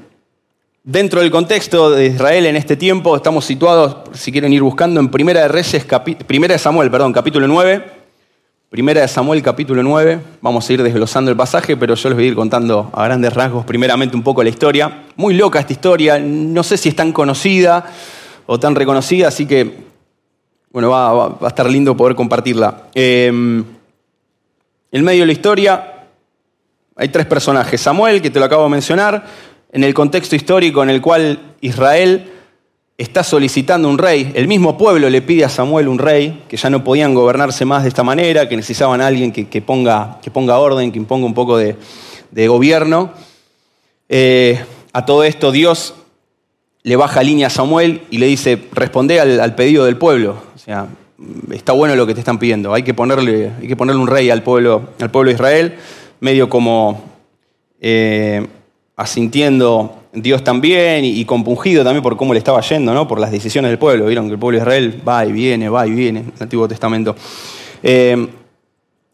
dentro 0.84 1.20
del 1.20 1.30
contexto 1.30 1.90
de 1.90 2.06
Israel 2.06 2.46
en 2.46 2.56
este 2.56 2.76
tiempo, 2.76 3.16
estamos 3.16 3.44
situados, 3.44 3.96
si 4.12 4.32
quieren 4.32 4.52
ir 4.52 4.62
buscando, 4.62 5.00
en 5.00 5.08
Primera 5.08 5.42
de 5.42 5.48
Reyes, 5.48 5.86
Primera 6.26 6.54
de 6.54 6.58
Samuel, 6.58 6.90
perdón, 6.90 7.12
capítulo 7.12 7.48
9. 7.48 7.99
Primera 8.70 9.00
de 9.00 9.08
Samuel 9.08 9.42
capítulo 9.42 9.82
9, 9.82 10.20
vamos 10.42 10.70
a 10.70 10.72
ir 10.72 10.80
desglosando 10.80 11.28
el 11.28 11.36
pasaje, 11.36 11.76
pero 11.76 11.96
yo 11.96 12.08
les 12.08 12.16
voy 12.16 12.26
a 12.26 12.28
ir 12.28 12.36
contando 12.36 12.88
a 12.94 13.04
grandes 13.04 13.34
rasgos 13.34 13.64
primeramente 13.64 14.14
un 14.14 14.22
poco 14.22 14.44
la 14.44 14.48
historia. 14.48 15.06
Muy 15.16 15.34
loca 15.34 15.58
esta 15.58 15.72
historia, 15.72 16.20
no 16.20 16.62
sé 16.62 16.76
si 16.76 16.90
es 16.90 16.94
tan 16.94 17.10
conocida 17.10 17.84
o 18.46 18.60
tan 18.60 18.76
reconocida, 18.76 19.26
así 19.26 19.44
que 19.44 19.74
bueno, 20.70 20.88
va, 20.88 21.36
a 21.40 21.48
estar 21.48 21.68
lindo 21.68 21.96
poder 21.96 22.14
compartirla. 22.14 22.84
en 22.94 23.64
medio 24.92 25.22
de 25.22 25.26
la 25.26 25.32
historia 25.32 26.06
hay 26.94 27.08
tres 27.08 27.26
personajes. 27.26 27.80
Samuel, 27.80 28.22
que 28.22 28.30
te 28.30 28.38
lo 28.38 28.44
acabo 28.44 28.62
de 28.62 28.70
mencionar, 28.70 29.26
en 29.72 29.82
el 29.82 29.92
contexto 29.92 30.36
histórico 30.36 30.80
en 30.84 30.90
el 30.90 31.00
cual 31.00 31.56
Israel 31.60 32.39
está 33.00 33.24
solicitando 33.24 33.88
un 33.88 33.96
rey. 33.96 34.30
El 34.34 34.46
mismo 34.46 34.76
pueblo 34.76 35.08
le 35.08 35.22
pide 35.22 35.42
a 35.42 35.48
Samuel 35.48 35.88
un 35.88 35.98
rey, 35.98 36.42
que 36.48 36.58
ya 36.58 36.68
no 36.68 36.84
podían 36.84 37.14
gobernarse 37.14 37.64
más 37.64 37.82
de 37.82 37.88
esta 37.88 38.02
manera, 38.02 38.46
que 38.46 38.56
necesitaban 38.56 39.00
a 39.00 39.06
alguien 39.06 39.32
que, 39.32 39.62
ponga, 39.62 40.18
que 40.22 40.30
ponga, 40.30 40.58
orden, 40.58 40.92
que 40.92 40.98
imponga 40.98 41.24
un 41.24 41.32
poco 41.32 41.56
de, 41.56 41.76
gobierno. 42.46 43.10
Eh, 44.10 44.62
a 44.92 45.06
todo 45.06 45.24
esto 45.24 45.50
Dios 45.50 45.94
le 46.82 46.96
baja 46.96 47.22
línea 47.22 47.46
a 47.46 47.50
Samuel 47.50 48.02
y 48.10 48.18
le 48.18 48.26
dice, 48.26 48.68
responde 48.72 49.18
al, 49.18 49.54
pedido 49.54 49.86
del 49.86 49.96
pueblo. 49.96 50.36
O 50.54 50.58
sea, 50.58 50.88
está 51.52 51.72
bueno 51.72 51.96
lo 51.96 52.06
que 52.06 52.12
te 52.12 52.20
están 52.20 52.38
pidiendo. 52.38 52.74
Hay 52.74 52.82
que 52.82 52.92
ponerle, 52.92 53.50
hay 53.62 53.66
que 53.66 53.76
ponerle 53.76 54.02
un 54.02 54.08
rey 54.08 54.28
al 54.28 54.42
pueblo, 54.42 54.90
al 55.00 55.10
pueblo 55.10 55.30
de 55.30 55.36
Israel, 55.36 55.78
medio 56.20 56.50
como 56.50 57.02
eh, 57.80 58.46
asintiendo 58.94 59.99
Dios 60.12 60.42
también 60.42 61.04
y, 61.04 61.24
compungido 61.24 61.84
también 61.84 62.02
por 62.02 62.16
cómo 62.16 62.32
le 62.32 62.38
estaba 62.38 62.60
yendo, 62.62 62.92
¿no? 62.92 63.06
por 63.06 63.20
las 63.20 63.30
decisiones 63.30 63.70
del 63.70 63.78
pueblo. 63.78 64.06
Vieron 64.06 64.26
que 64.26 64.32
el 64.32 64.38
pueblo 64.38 64.58
de 64.58 64.62
Israel 64.62 65.02
va 65.06 65.24
y 65.24 65.32
viene, 65.32 65.68
va 65.68 65.86
y 65.86 65.90
viene, 65.92 66.20
en 66.20 66.32
el 66.36 66.42
Antiguo 66.42 66.66
Testamento. 66.66 67.14
Eh, 67.82 68.28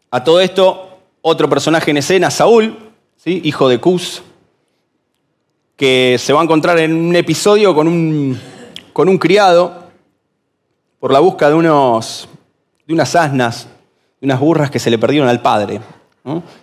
a 0.09 0.23
todo 0.23 0.39
esto, 0.39 0.99
otro 1.21 1.49
personaje 1.49 1.91
en 1.91 1.97
escena, 1.97 2.31
Saúl, 2.31 2.75
¿sí? 3.17 3.41
hijo 3.43 3.69
de 3.69 3.79
Cus, 3.79 4.23
que 5.75 6.17
se 6.17 6.33
va 6.33 6.41
a 6.41 6.43
encontrar 6.43 6.79
en 6.79 6.93
un 6.93 7.15
episodio 7.15 7.75
con 7.75 7.87
un, 7.87 8.39
con 8.91 9.07
un 9.07 9.17
criado 9.19 9.87
por 10.99 11.11
la 11.11 11.19
busca 11.19 11.49
de, 11.49 11.55
unos, 11.55 12.27
de 12.87 12.93
unas 12.93 13.15
asnas, 13.15 13.67
de 14.19 14.25
unas 14.25 14.39
burras 14.39 14.71
que 14.71 14.79
se 14.79 14.89
le 14.89 14.97
perdieron 14.97 15.29
al 15.29 15.41
padre. 15.41 15.79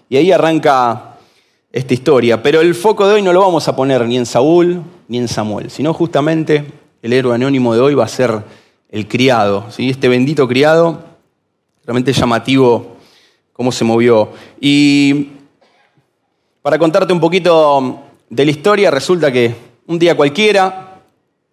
Y 0.09 0.17
ahí 0.17 0.33
arranca 0.33 1.13
esta 1.75 1.93
historia. 1.93 2.40
Pero 2.40 2.61
el 2.61 2.73
foco 2.75 3.07
de 3.07 3.14
hoy 3.14 3.23
no 3.23 3.33
lo 3.33 3.40
vamos 3.40 3.66
a 3.66 3.75
poner 3.75 4.07
ni 4.07 4.16
en 4.16 4.26
Saúl 4.26 4.81
ni 5.09 5.19
en 5.19 5.26
Samuel, 5.26 5.71
sino 5.71 5.93
justamente 5.93 6.64
el 7.02 7.12
héroe 7.12 7.35
anónimo 7.35 7.75
de 7.75 7.81
hoy 7.81 7.95
va 7.95 8.04
a 8.04 8.09
ser 8.09 8.45
el 8.88 9.09
criado, 9.09 9.66
¿sí? 9.71 9.90
este 9.90 10.07
bendito 10.07 10.47
criado, 10.47 11.02
realmente 11.85 12.12
llamativo 12.12 12.97
cómo 13.52 13.73
se 13.73 13.83
movió. 13.83 14.31
Y 14.61 15.31
para 16.62 16.78
contarte 16.78 17.12
un 17.12 17.19
poquito 17.19 18.02
de 18.31 18.45
la 18.45 18.50
historia, 18.52 18.93
resulta 18.93 19.33
que 19.33 19.52
un 19.88 19.99
día 19.99 20.16
cualquiera, 20.16 21.00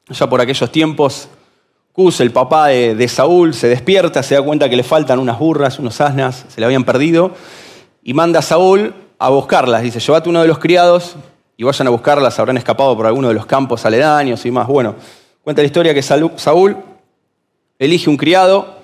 ya 0.08 0.30
por 0.30 0.40
aquellos 0.40 0.72
tiempos, 0.72 1.30
Cus, 1.94 2.20
el 2.22 2.32
papá 2.32 2.68
de, 2.68 3.08
Saúl, 3.08 3.56
se 3.56 3.68
despierta, 3.68 4.22
se 4.22 4.36
da 4.36 4.44
cuenta 4.44 4.70
que 4.70 4.76
le 4.76 4.84
faltan 4.84 5.18
unas 5.18 5.40
burras, 5.40 5.80
unos 5.80 6.00
asnas, 6.00 6.46
se 6.48 6.62
le 6.62 6.66
habían 6.66 6.84
perdido, 6.84 7.32
y 8.04 8.14
manda 8.14 8.40
a 8.40 8.44
Saúl 8.44 8.94
a 9.22 9.30
buscarlas. 9.30 9.84
Dice, 9.84 10.00
llévate 10.00 10.30
uno 10.30 10.42
de 10.42 10.48
los 10.48 10.58
criados 10.58 11.16
y 11.56 11.64
vayan 11.64 11.86
a 11.86 11.92
buscarlas, 11.92 12.40
habrán 12.40 12.58
escapado 12.58 12.98
por 12.98 13.06
alguno 13.06 13.28
de 13.28 13.36
los 13.36 13.46
campos 13.46 13.86
aledaños 13.86 14.44
y 14.48 14.52
más. 14.52 14.66
Bueno, 14.68 14.96
cuenta 15.44 15.62
la 15.62 15.68
historia 15.68 15.94
que 15.94 16.02
Saúl 16.02 16.76
elige 17.78 18.10
un 18.10 18.18
criado, 18.18 18.80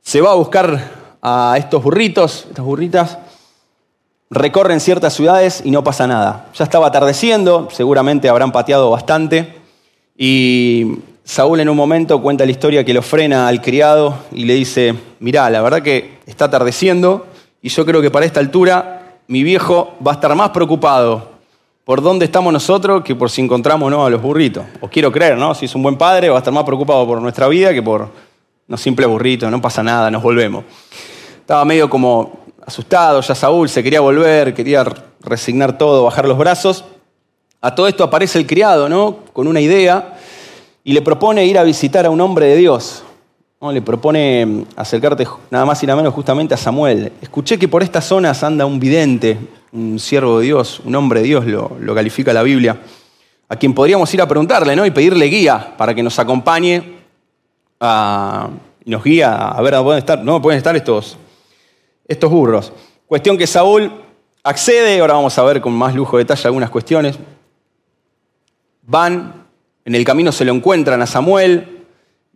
se 0.00 0.20
va 0.20 0.30
a 0.30 0.34
buscar 0.34 0.80
a 1.20 1.56
estos 1.58 1.82
burritos, 1.82 2.46
estas 2.50 2.64
burritas, 2.64 3.18
recorren 4.30 4.78
ciertas 4.78 5.12
ciudades 5.12 5.60
y 5.64 5.72
no 5.72 5.82
pasa 5.82 6.06
nada. 6.06 6.46
Ya 6.54 6.62
estaba 6.62 6.86
atardeciendo, 6.86 7.68
seguramente 7.72 8.28
habrán 8.28 8.52
pateado 8.52 8.90
bastante, 8.90 9.60
y 10.16 10.98
Saúl 11.24 11.58
en 11.58 11.68
un 11.68 11.76
momento 11.76 12.22
cuenta 12.22 12.44
la 12.44 12.52
historia 12.52 12.84
que 12.84 12.94
lo 12.94 13.02
frena 13.02 13.48
al 13.48 13.60
criado 13.60 14.18
y 14.30 14.44
le 14.44 14.54
dice, 14.54 14.94
mirá, 15.18 15.50
la 15.50 15.60
verdad 15.62 15.82
que 15.82 16.18
está 16.26 16.44
atardeciendo 16.44 17.26
y 17.60 17.70
yo 17.70 17.84
creo 17.84 18.00
que 18.00 18.12
para 18.12 18.24
esta 18.24 18.38
altura 18.38 19.01
mi 19.28 19.42
viejo 19.42 19.94
va 20.06 20.12
a 20.12 20.14
estar 20.14 20.34
más 20.34 20.50
preocupado 20.50 21.30
por 21.84 22.00
dónde 22.00 22.24
estamos 22.24 22.52
nosotros 22.52 23.02
que 23.02 23.14
por 23.14 23.30
si 23.30 23.40
encontramos 23.40 23.90
no 23.90 24.04
a 24.04 24.10
los 24.10 24.22
burritos. 24.22 24.64
Os 24.80 24.90
quiero 24.90 25.10
creer, 25.10 25.36
¿no? 25.36 25.54
Si 25.54 25.66
es 25.66 25.74
un 25.74 25.82
buen 25.82 25.96
padre 25.96 26.28
va 26.28 26.36
a 26.36 26.38
estar 26.38 26.52
más 26.52 26.64
preocupado 26.64 27.06
por 27.06 27.20
nuestra 27.20 27.48
vida 27.48 27.72
que 27.72 27.82
por 27.82 28.08
los 28.68 28.80
simples 28.80 29.08
burritos, 29.08 29.50
no 29.50 29.60
pasa 29.60 29.82
nada, 29.82 30.10
nos 30.10 30.22
volvemos. 30.22 30.64
Estaba 31.40 31.64
medio 31.64 31.90
como 31.90 32.40
asustado 32.64 33.20
ya 33.20 33.34
Saúl, 33.34 33.68
se 33.68 33.82
quería 33.82 34.00
volver, 34.00 34.54
quería 34.54 34.84
resignar 35.20 35.76
todo, 35.76 36.04
bajar 36.04 36.26
los 36.26 36.38
brazos. 36.38 36.84
A 37.60 37.74
todo 37.74 37.88
esto 37.88 38.04
aparece 38.04 38.38
el 38.38 38.46
criado, 38.46 38.88
¿no? 38.88 39.18
Con 39.32 39.46
una 39.46 39.60
idea 39.60 40.14
y 40.84 40.92
le 40.92 41.02
propone 41.02 41.44
ir 41.46 41.58
a 41.58 41.62
visitar 41.62 42.06
a 42.06 42.10
un 42.10 42.20
hombre 42.20 42.46
de 42.46 42.56
Dios. 42.56 43.02
Le 43.70 43.80
propone 43.80 44.44
mm, 44.44 44.64
acercarte 44.74 45.24
nada 45.50 45.64
más 45.64 45.80
y 45.82 45.86
nada 45.86 45.96
menos 45.96 46.12
justamente 46.12 46.52
a 46.52 46.56
Samuel. 46.56 47.12
Escuché 47.22 47.58
que 47.58 47.68
por 47.68 47.84
estas 47.84 48.04
zonas 48.04 48.42
anda 48.42 48.66
un 48.66 48.80
vidente, 48.80 49.38
un 49.70 50.00
siervo 50.00 50.40
de 50.40 50.46
Dios, 50.46 50.80
un 50.84 50.96
hombre 50.96 51.20
de 51.20 51.26
Dios, 51.26 51.46
lo, 51.46 51.94
califica 51.94 52.32
la 52.32 52.42
Biblia, 52.42 52.76
a 53.48 53.54
quien 53.54 53.72
podríamos 53.72 54.12
ir 54.12 54.20
a 54.20 54.26
preguntarle 54.26 54.74
¿no? 54.74 54.84
y 54.84 54.90
pedirle 54.90 55.26
guía 55.26 55.74
para 55.76 55.94
que 55.94 56.02
nos 56.02 56.18
acompañe 56.18 56.82
y 58.84 58.90
nos 58.90 59.04
guía 59.04 59.48
a 59.50 59.62
ver 59.62 59.74
dónde 59.74 59.84
pueden 59.84 59.98
estar, 59.98 60.24
no 60.24 60.42
pueden 60.42 60.58
estar 60.58 60.74
estos, 60.74 61.16
estos 62.08 62.30
burros. 62.30 62.72
Cuestión 63.06 63.38
que 63.38 63.46
Saúl 63.46 63.92
accede, 64.42 64.98
ahora 65.00 65.14
vamos 65.14 65.38
a 65.38 65.42
ver 65.44 65.60
con 65.60 65.72
más 65.72 65.94
lujo 65.94 66.16
de 66.16 66.24
detalle 66.24 66.48
algunas 66.48 66.68
cuestiones. 66.68 67.16
Van 68.82 69.44
en 69.84 69.94
el 69.94 70.04
camino 70.04 70.32
se 70.32 70.44
lo 70.44 70.52
encuentran 70.52 71.00
a 71.00 71.06
Samuel 71.06 71.81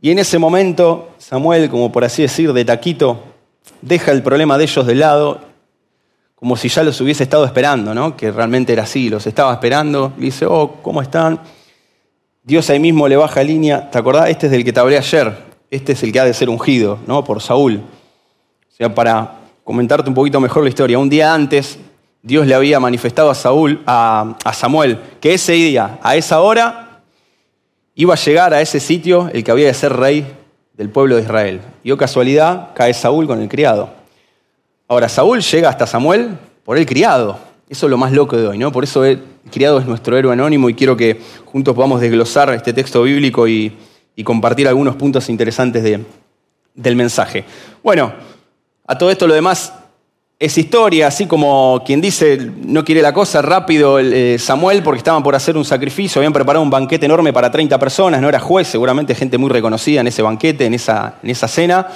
y 0.01 0.11
en 0.11 0.19
ese 0.19 0.39
momento 0.39 1.11
Samuel, 1.19 1.71
como 1.71 1.91
por 1.91 2.05
así 2.05 2.23
decir, 2.23 2.53
de 2.53 2.65
taquito, 2.65 3.23
deja 3.81 4.13
el 4.13 4.23
problema 4.23 4.59
de 4.59 4.65
ellos 4.65 4.87
de 4.87 4.95
lado, 4.95 5.41
como 6.35 6.57
si 6.57 6.69
ya 6.69 6.83
los 6.83 7.01
hubiese 7.01 7.23
estado 7.23 7.45
esperando, 7.45 7.95
¿no? 7.95 8.17
que 8.17 8.31
realmente 8.31 8.73
era 8.73 8.83
así, 8.83 9.09
los 9.09 9.27
estaba 9.27 9.53
esperando, 9.53 10.13
y 10.19 10.23
dice, 10.23 10.47
oh, 10.47 10.77
¿cómo 10.83 11.01
están? 11.01 11.41
Dios 12.43 12.69
ahí 12.71 12.79
mismo 12.79 13.09
le 13.09 13.17
baja 13.17 13.43
línea, 13.43 13.91
¿te 13.91 13.99
acordás? 13.99 14.29
Este 14.29 14.47
es 14.47 14.53
del 14.53 14.65
que 14.65 14.73
te 14.73 14.79
hablé 14.79 14.99
ayer, 14.99 15.37
este 15.71 15.93
es 15.93 16.03
el 16.03 16.13
que 16.13 16.21
ha 16.21 16.25
de 16.25 16.35
ser 16.35 16.49
ungido, 16.49 16.99
¿no? 17.07 17.25
Por 17.25 17.43
Saúl. 17.43 17.77
O 17.79 18.77
sea, 18.77 18.95
para 18.95 19.41
comentarte 19.65 20.09
un 20.09 20.15
poquito 20.15 20.39
mejor 20.41 20.63
la 20.63 20.69
historia, 20.69 20.99
un 20.99 21.09
día 21.09 21.35
antes 21.35 21.79
Dios 22.23 22.47
le 22.47 22.55
había 22.55 22.79
manifestado 22.79 23.31
a 23.31 23.35
Saúl, 23.35 23.83
a, 23.87 24.37
a 24.45 24.53
Samuel, 24.53 24.99
que 25.21 25.35
ese 25.35 25.55
día, 25.55 25.99
a 26.03 26.17
esa 26.17 26.41
hora, 26.41 26.86
iba 27.97 28.15
a 28.15 28.17
llegar 28.17 28.55
a 28.55 28.61
ese 28.61 28.79
sitio 28.79 29.29
el 29.33 29.43
que 29.43 29.51
había 29.51 29.67
de 29.67 29.75
ser 29.75 29.93
rey 29.95 30.25
del 30.75 30.91
pueblo 30.91 31.17
de 31.17 31.23
Israel. 31.23 31.61
Y 31.83 31.91
o 31.91 31.97
casualidad, 31.97 32.75
cae 32.75 32.95
Saúl 32.95 33.27
con 33.27 33.41
el 33.41 33.49
criado. 33.49 33.91
Ahora, 34.87 35.09
Saúl 35.09 35.41
llega 35.41 35.71
hasta 35.71 35.87
Samuel 35.87 36.39
por 36.65 36.77
el 36.77 36.87
criado. 36.87 37.39
Eso 37.69 37.87
es 37.87 37.91
lo 37.91 37.97
más 37.97 38.13
loco 38.13 38.37
de 38.37 38.47
hoy, 38.47 38.59
¿no? 38.59 38.71
Por 38.71 38.85
eso 38.85 39.05
el 39.05 39.21
criado 39.51 39.81
es 39.81 39.87
nuestro 39.87 40.17
héroe 40.17 40.33
anónimo 40.33 40.69
y 40.69 40.75
quiero 40.75 40.97
que 40.97 41.21
juntos 41.47 41.75
podamos 41.75 42.01
desglosar 42.01 42.53
este 42.53 42.73
texto 42.73 43.03
bíblico 43.03 43.49
y, 43.49 43.77
compartir 44.25 44.67
algunos 44.67 44.97
puntos 44.97 45.29
interesantes 45.29 45.83
del 45.83 46.97
mensaje. 46.97 47.45
Bueno, 47.83 48.15
a 48.87 48.97
todo 48.97 49.11
esto 49.11 49.27
lo 49.27 49.35
demás 49.35 49.73
es 50.39 50.59
historia, 50.59 51.07
así 51.07 51.27
como 51.27 51.83
quien 51.85 52.03
dice 52.03 52.51
no 52.63 52.85
quiere 52.85 53.01
la 53.01 53.15
cosa 53.15 53.41
rápido 53.41 53.99
eh, 53.99 54.39
Samuel 54.39 54.83
porque 54.83 54.99
estaban 54.99 55.23
por 55.23 55.35
hacer 55.35 55.57
un 55.57 55.65
sacrificio, 55.65 56.19
habían 56.19 56.35
preparado 56.35 56.63
un 56.63 56.69
banquete 56.69 57.07
enorme 57.07 57.33
para 57.33 57.51
30 57.51 57.79
personas, 57.79 58.21
no 58.21 58.29
era 58.29 58.39
juez, 58.39 58.69
seguramente 58.69 59.15
gente 59.15 59.39
muy 59.39 59.49
reconocida 59.49 60.03
en 60.03 60.09
ese 60.09 60.21
banquete, 60.21 60.67
en 60.67 60.75
esa, 60.75 61.15
en 61.23 61.31
esa 61.31 61.49
cena. 61.49 61.89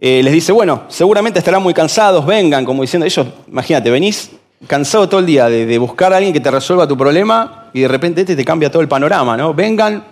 Eh, 0.00 0.22
les 0.24 0.32
dice, 0.32 0.52
bueno, 0.52 0.82
seguramente 0.88 1.38
estarán 1.38 1.62
muy 1.62 1.72
cansados, 1.72 2.26
vengan, 2.26 2.64
como 2.64 2.82
diciendo, 2.82 3.06
ellos, 3.06 3.26
imagínate, 3.48 3.90
venís 3.90 4.32
cansado 4.66 5.08
todo 5.08 5.20
el 5.20 5.26
día 5.26 5.48
de, 5.48 5.66
de 5.66 5.78
buscar 5.78 6.12
a 6.12 6.16
alguien 6.16 6.32
que 6.32 6.40
te 6.40 6.50
resuelva 6.50 6.88
tu 6.88 6.96
problema 6.96 7.70
y 7.72 7.80
de 7.80 7.88
repente 7.88 8.22
este 8.22 8.34
te 8.34 8.44
cambia 8.44 8.70
todo 8.70 8.82
el 8.82 8.88
panorama, 8.88 9.36
¿no? 9.36 9.54
Vengan, 9.54 10.04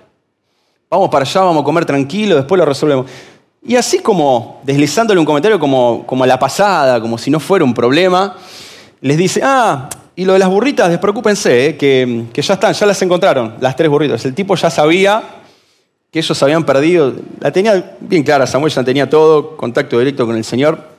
vamos 0.88 1.08
para 1.10 1.24
allá, 1.24 1.40
vamos 1.40 1.62
a 1.62 1.64
comer 1.64 1.84
tranquilo, 1.84 2.36
después 2.36 2.58
lo 2.60 2.64
resolvemos. 2.64 3.06
Y 3.66 3.76
así 3.76 4.00
como 4.00 4.60
deslizándole 4.62 5.18
un 5.18 5.26
comentario 5.26 5.58
como, 5.58 6.04
como 6.06 6.24
a 6.24 6.26
la 6.26 6.38
pasada, 6.38 7.00
como 7.00 7.16
si 7.16 7.30
no 7.30 7.40
fuera 7.40 7.64
un 7.64 7.72
problema, 7.72 8.36
les 9.00 9.16
dice, 9.16 9.40
ah, 9.42 9.88
y 10.16 10.26
lo 10.26 10.34
de 10.34 10.38
las 10.38 10.48
burritas, 10.48 10.90
despreocúpense, 10.90 11.68
eh, 11.68 11.76
que, 11.76 12.24
que, 12.32 12.42
ya 12.42 12.54
están, 12.54 12.74
ya 12.74 12.86
las 12.86 13.00
encontraron, 13.00 13.54
las 13.60 13.74
tres 13.74 13.88
burritas. 13.88 14.24
El 14.26 14.34
tipo 14.34 14.54
ya 14.54 14.68
sabía 14.70 15.22
que 16.10 16.18
ellos 16.18 16.42
habían 16.42 16.64
perdido, 16.64 17.14
la 17.40 17.50
tenía 17.50 17.96
bien 18.00 18.22
clara, 18.22 18.46
Samuel 18.46 18.72
ya 18.72 18.84
tenía 18.84 19.08
todo, 19.08 19.56
contacto 19.56 19.98
directo 19.98 20.26
con 20.26 20.36
el 20.36 20.44
Señor. 20.44 20.92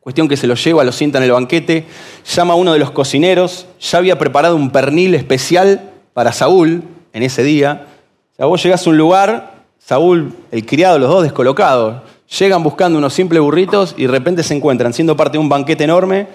Cuestión 0.00 0.28
que 0.28 0.36
se 0.36 0.46
lo 0.46 0.54
lleva, 0.54 0.84
lo 0.84 0.92
sienta 0.92 1.18
en 1.18 1.24
el 1.24 1.32
banquete, 1.32 1.86
llama 2.34 2.54
a 2.54 2.56
uno 2.56 2.72
de 2.72 2.78
los 2.78 2.90
cocineros, 2.90 3.66
ya 3.80 3.98
había 3.98 4.18
preparado 4.18 4.56
un 4.56 4.70
pernil 4.70 5.14
especial 5.14 5.90
para 6.14 6.32
Saúl 6.32 6.82
en 7.12 7.22
ese 7.22 7.42
día. 7.42 7.86
O 8.32 8.36
sea, 8.36 8.46
vos 8.46 8.62
llegás 8.62 8.86
a 8.86 8.90
un 8.90 8.98
lugar 8.98 9.57
Saúl, 9.88 10.34
el 10.50 10.66
criado, 10.66 10.98
los 10.98 11.08
dos 11.08 11.22
descolocados, 11.22 12.02
llegan 12.38 12.62
buscando 12.62 12.98
unos 12.98 13.14
simples 13.14 13.40
burritos 13.40 13.94
y 13.96 14.02
de 14.02 14.08
repente 14.08 14.42
se 14.42 14.54
encuentran 14.54 14.92
siendo 14.92 15.16
parte 15.16 15.38
de 15.38 15.38
un 15.38 15.48
banquete 15.48 15.84
enorme. 15.84 16.26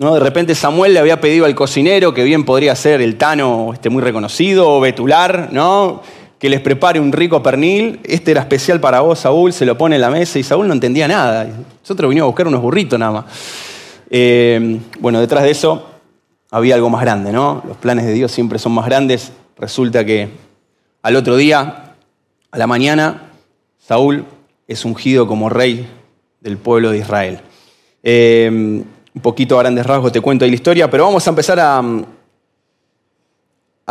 ¿no? 0.00 0.12
De 0.12 0.18
repente 0.18 0.56
Samuel 0.56 0.94
le 0.94 0.98
había 0.98 1.20
pedido 1.20 1.46
al 1.46 1.54
cocinero, 1.54 2.12
que 2.12 2.24
bien 2.24 2.44
podría 2.44 2.74
ser 2.74 3.00
el 3.00 3.16
Tano 3.16 3.70
este, 3.72 3.90
muy 3.90 4.02
reconocido, 4.02 4.68
o 4.68 4.80
Betular, 4.80 5.50
¿no? 5.52 6.02
que 6.40 6.50
les 6.50 6.60
prepare 6.60 6.98
un 6.98 7.12
rico 7.12 7.44
pernil. 7.44 8.00
Este 8.02 8.32
era 8.32 8.40
especial 8.40 8.80
para 8.80 9.02
vos, 9.02 9.20
Saúl, 9.20 9.52
se 9.52 9.64
lo 9.64 9.78
pone 9.78 9.94
en 9.94 10.00
la 10.00 10.10
mesa 10.10 10.40
y 10.40 10.42
Saúl 10.42 10.66
no 10.66 10.74
entendía 10.74 11.06
nada. 11.06 11.46
Nosotros 11.80 12.08
vinimos 12.08 12.26
a 12.26 12.30
buscar 12.30 12.48
unos 12.48 12.60
burritos 12.60 12.98
nada 12.98 13.12
más. 13.12 13.24
Eh, 14.10 14.80
bueno, 14.98 15.20
detrás 15.20 15.44
de 15.44 15.52
eso 15.52 15.86
había 16.50 16.74
algo 16.74 16.90
más 16.90 17.02
grande, 17.02 17.30
¿no? 17.30 17.62
Los 17.68 17.76
planes 17.76 18.04
de 18.04 18.14
Dios 18.14 18.32
siempre 18.32 18.58
son 18.58 18.72
más 18.72 18.86
grandes. 18.86 19.30
Resulta 19.56 20.04
que 20.04 20.28
al 21.02 21.14
otro 21.14 21.36
día 21.36 21.84
a 22.56 22.58
la 22.58 22.66
mañana, 22.66 23.32
Saúl 23.78 24.24
es 24.66 24.86
ungido 24.86 25.26
como 25.26 25.50
rey 25.50 25.86
del 26.40 26.56
pueblo 26.56 26.90
de 26.90 26.96
Israel. 26.96 27.40
Eh, 28.02 28.48
un 28.50 29.20
poquito 29.20 29.56
a 29.56 29.62
grandes 29.62 29.84
rasgos 29.84 30.10
te 30.10 30.22
cuento 30.22 30.46
ahí 30.46 30.50
la 30.50 30.54
historia, 30.54 30.90
pero 30.90 31.04
vamos 31.04 31.26
a 31.26 31.30
empezar 31.30 31.60
a, 31.60 31.82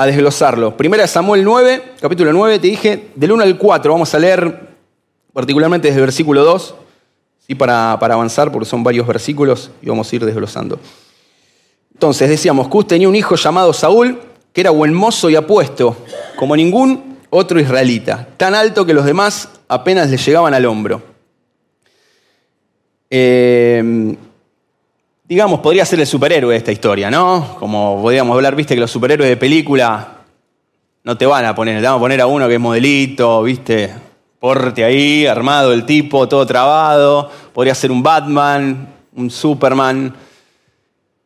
desglosarlo. 0.07 0.75
Primera 0.75 1.05
Samuel 1.05 1.43
9, 1.43 1.93
capítulo 2.01 2.33
9, 2.33 2.57
te 2.57 2.67
dije, 2.67 3.09
del 3.13 3.33
1 3.33 3.43
al 3.43 3.55
4, 3.55 3.91
vamos 3.91 4.15
a 4.15 4.17
leer 4.17 4.69
particularmente 5.31 5.89
desde 5.89 5.99
el 5.99 6.07
versículo 6.07 6.43
2, 6.43 6.75
¿sí? 7.45 7.53
para, 7.53 7.99
para 7.99 8.15
avanzar, 8.15 8.51
porque 8.51 8.67
son 8.67 8.83
varios 8.83 9.05
versículos 9.05 9.69
y 9.83 9.89
vamos 9.89 10.11
a 10.11 10.15
ir 10.15 10.25
desglosando. 10.25 10.79
Entonces, 11.93 12.29
decíamos, 12.29 12.67
Cus 12.67 12.87
tenía 12.87 13.07
un 13.07 13.15
hijo 13.15 13.35
llamado 13.35 13.73
Saúl, 13.73 14.19
que 14.51 14.61
era 14.61 14.71
buen 14.71 14.91
mozo 14.91 15.29
y 15.29 15.35
apuesto, 15.35 15.95
como 16.35 16.55
ningún 16.55 17.14
otro 17.35 17.59
israelita, 17.59 18.27
tan 18.37 18.55
alto 18.55 18.85
que 18.85 18.93
los 18.93 19.05
demás 19.05 19.49
apenas 19.67 20.09
le 20.09 20.17
llegaban 20.17 20.53
al 20.53 20.65
hombro. 20.65 21.01
Eh, 23.09 24.15
digamos, 25.27 25.59
podría 25.59 25.85
ser 25.85 25.99
el 25.99 26.07
superhéroe 26.07 26.53
de 26.53 26.57
esta 26.57 26.71
historia, 26.71 27.11
¿no? 27.11 27.55
Como 27.59 28.01
podríamos 28.01 28.35
hablar, 28.35 28.55
viste, 28.55 28.75
que 28.75 28.81
los 28.81 28.91
superhéroes 28.91 29.29
de 29.29 29.37
película 29.37 30.17
no 31.03 31.17
te 31.17 31.25
van 31.25 31.45
a 31.45 31.53
poner, 31.53 31.81
te 31.81 31.87
van 31.87 31.97
a 31.97 31.99
poner 31.99 32.21
a 32.21 32.27
uno 32.27 32.47
que 32.47 32.55
es 32.55 32.59
modelito, 32.59 33.43
viste, 33.43 33.93
porte 34.39 34.83
ahí, 34.83 35.25
armado 35.25 35.73
el 35.73 35.85
tipo, 35.85 36.27
todo 36.27 36.45
trabado. 36.45 37.29
Podría 37.53 37.75
ser 37.75 37.91
un 37.91 38.01
Batman, 38.01 38.87
un 39.15 39.29
Superman. 39.29 40.15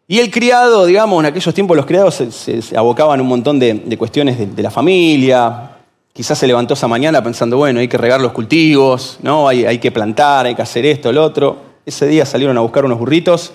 Y 0.08 0.20
el 0.20 0.32
criado, 0.32 0.86
digamos, 0.86 1.20
en 1.22 1.28
aquellos 1.28 1.54
tiempos 1.54 1.78
los 1.78 1.86
criados 1.86 2.16
se, 2.16 2.78
abocaban 2.78 3.22
un 3.22 3.28
montón 3.28 3.60
de, 3.60 3.96
cuestiones 3.98 4.56
de, 4.56 4.64
la 4.64 4.72
familia, 4.72 5.79
Quizás 6.14 6.38
se 6.38 6.48
levantó 6.48 6.74
esa 6.74 6.88
mañana 6.88 7.24
pensando, 7.24 7.58
bueno, 7.58 7.80
hay 7.80 7.88
que 7.88 7.98
regar 7.98 8.20
los 8.20 8.32
cultivos, 8.32 9.20
¿no? 9.22 9.48
hay, 9.48 9.66
hay 9.66 9.78
que 9.78 9.92
plantar, 9.92 10.48
hay 10.48 10.56
que 10.56 10.62
hacer 10.62 10.86
esto, 10.86 11.12
lo 11.12 11.24
otro. 11.24 11.58
ese 11.86 12.08
día 12.08 12.26
salieron 12.26 12.58
a 12.58 12.62
buscar 12.62 12.84
unos 12.84 13.00
burritos, 13.00 13.54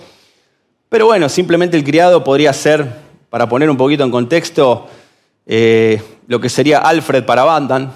pero 0.89 1.07
bueno, 1.07 1.29
simplemente 1.29 1.77
el 1.77 1.83
criado 1.83 2.23
podría 2.23 2.53
ser, 2.53 2.87
para 3.29 3.49
poner 3.49 3.69
un 3.69 3.77
poquito 3.77 4.05
en 4.05 4.13
contexto, 4.13 4.87
eh, 5.45 6.01
lo 6.29 6.41
que 6.41 6.49
sería 6.49 6.79
Alfred 6.79 7.25
para 7.25 7.43
Bandan. 7.43 7.93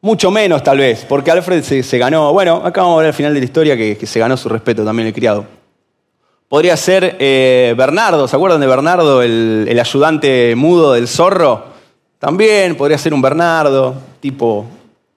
Mucho 0.00 0.30
menos 0.30 0.62
tal 0.62 0.78
vez, 0.78 1.04
porque 1.06 1.30
Alfred 1.30 1.62
se, 1.62 1.98
ganó, 1.98 2.32
bueno, 2.32 2.62
acá 2.64 2.80
vamos 2.80 2.96
a 2.96 2.98
ver 3.00 3.06
al 3.08 3.14
final 3.14 3.34
de 3.34 3.40
la 3.40 3.44
historia 3.44 3.76
que, 3.76 3.98
se 4.04 4.18
ganó 4.18 4.36
su 4.36 4.48
respeto 4.48 4.84
también 4.84 5.08
el 5.08 5.14
criado. 5.14 5.44
Podría 6.48 6.76
ser 6.76 7.16
eh, 7.20 7.74
Bernardo, 7.76 8.26
¿se 8.26 8.34
acuerdan 8.34 8.60
de 8.60 8.66
Bernardo, 8.66 9.22
el, 9.22 9.66
el 9.68 9.78
ayudante 9.78 10.54
mudo 10.56 10.94
del 10.94 11.06
zorro? 11.06 11.71
También 12.22 12.76
podría 12.76 12.96
ser 12.98 13.12
un 13.12 13.20
Bernardo, 13.20 13.96
tipo 14.20 14.64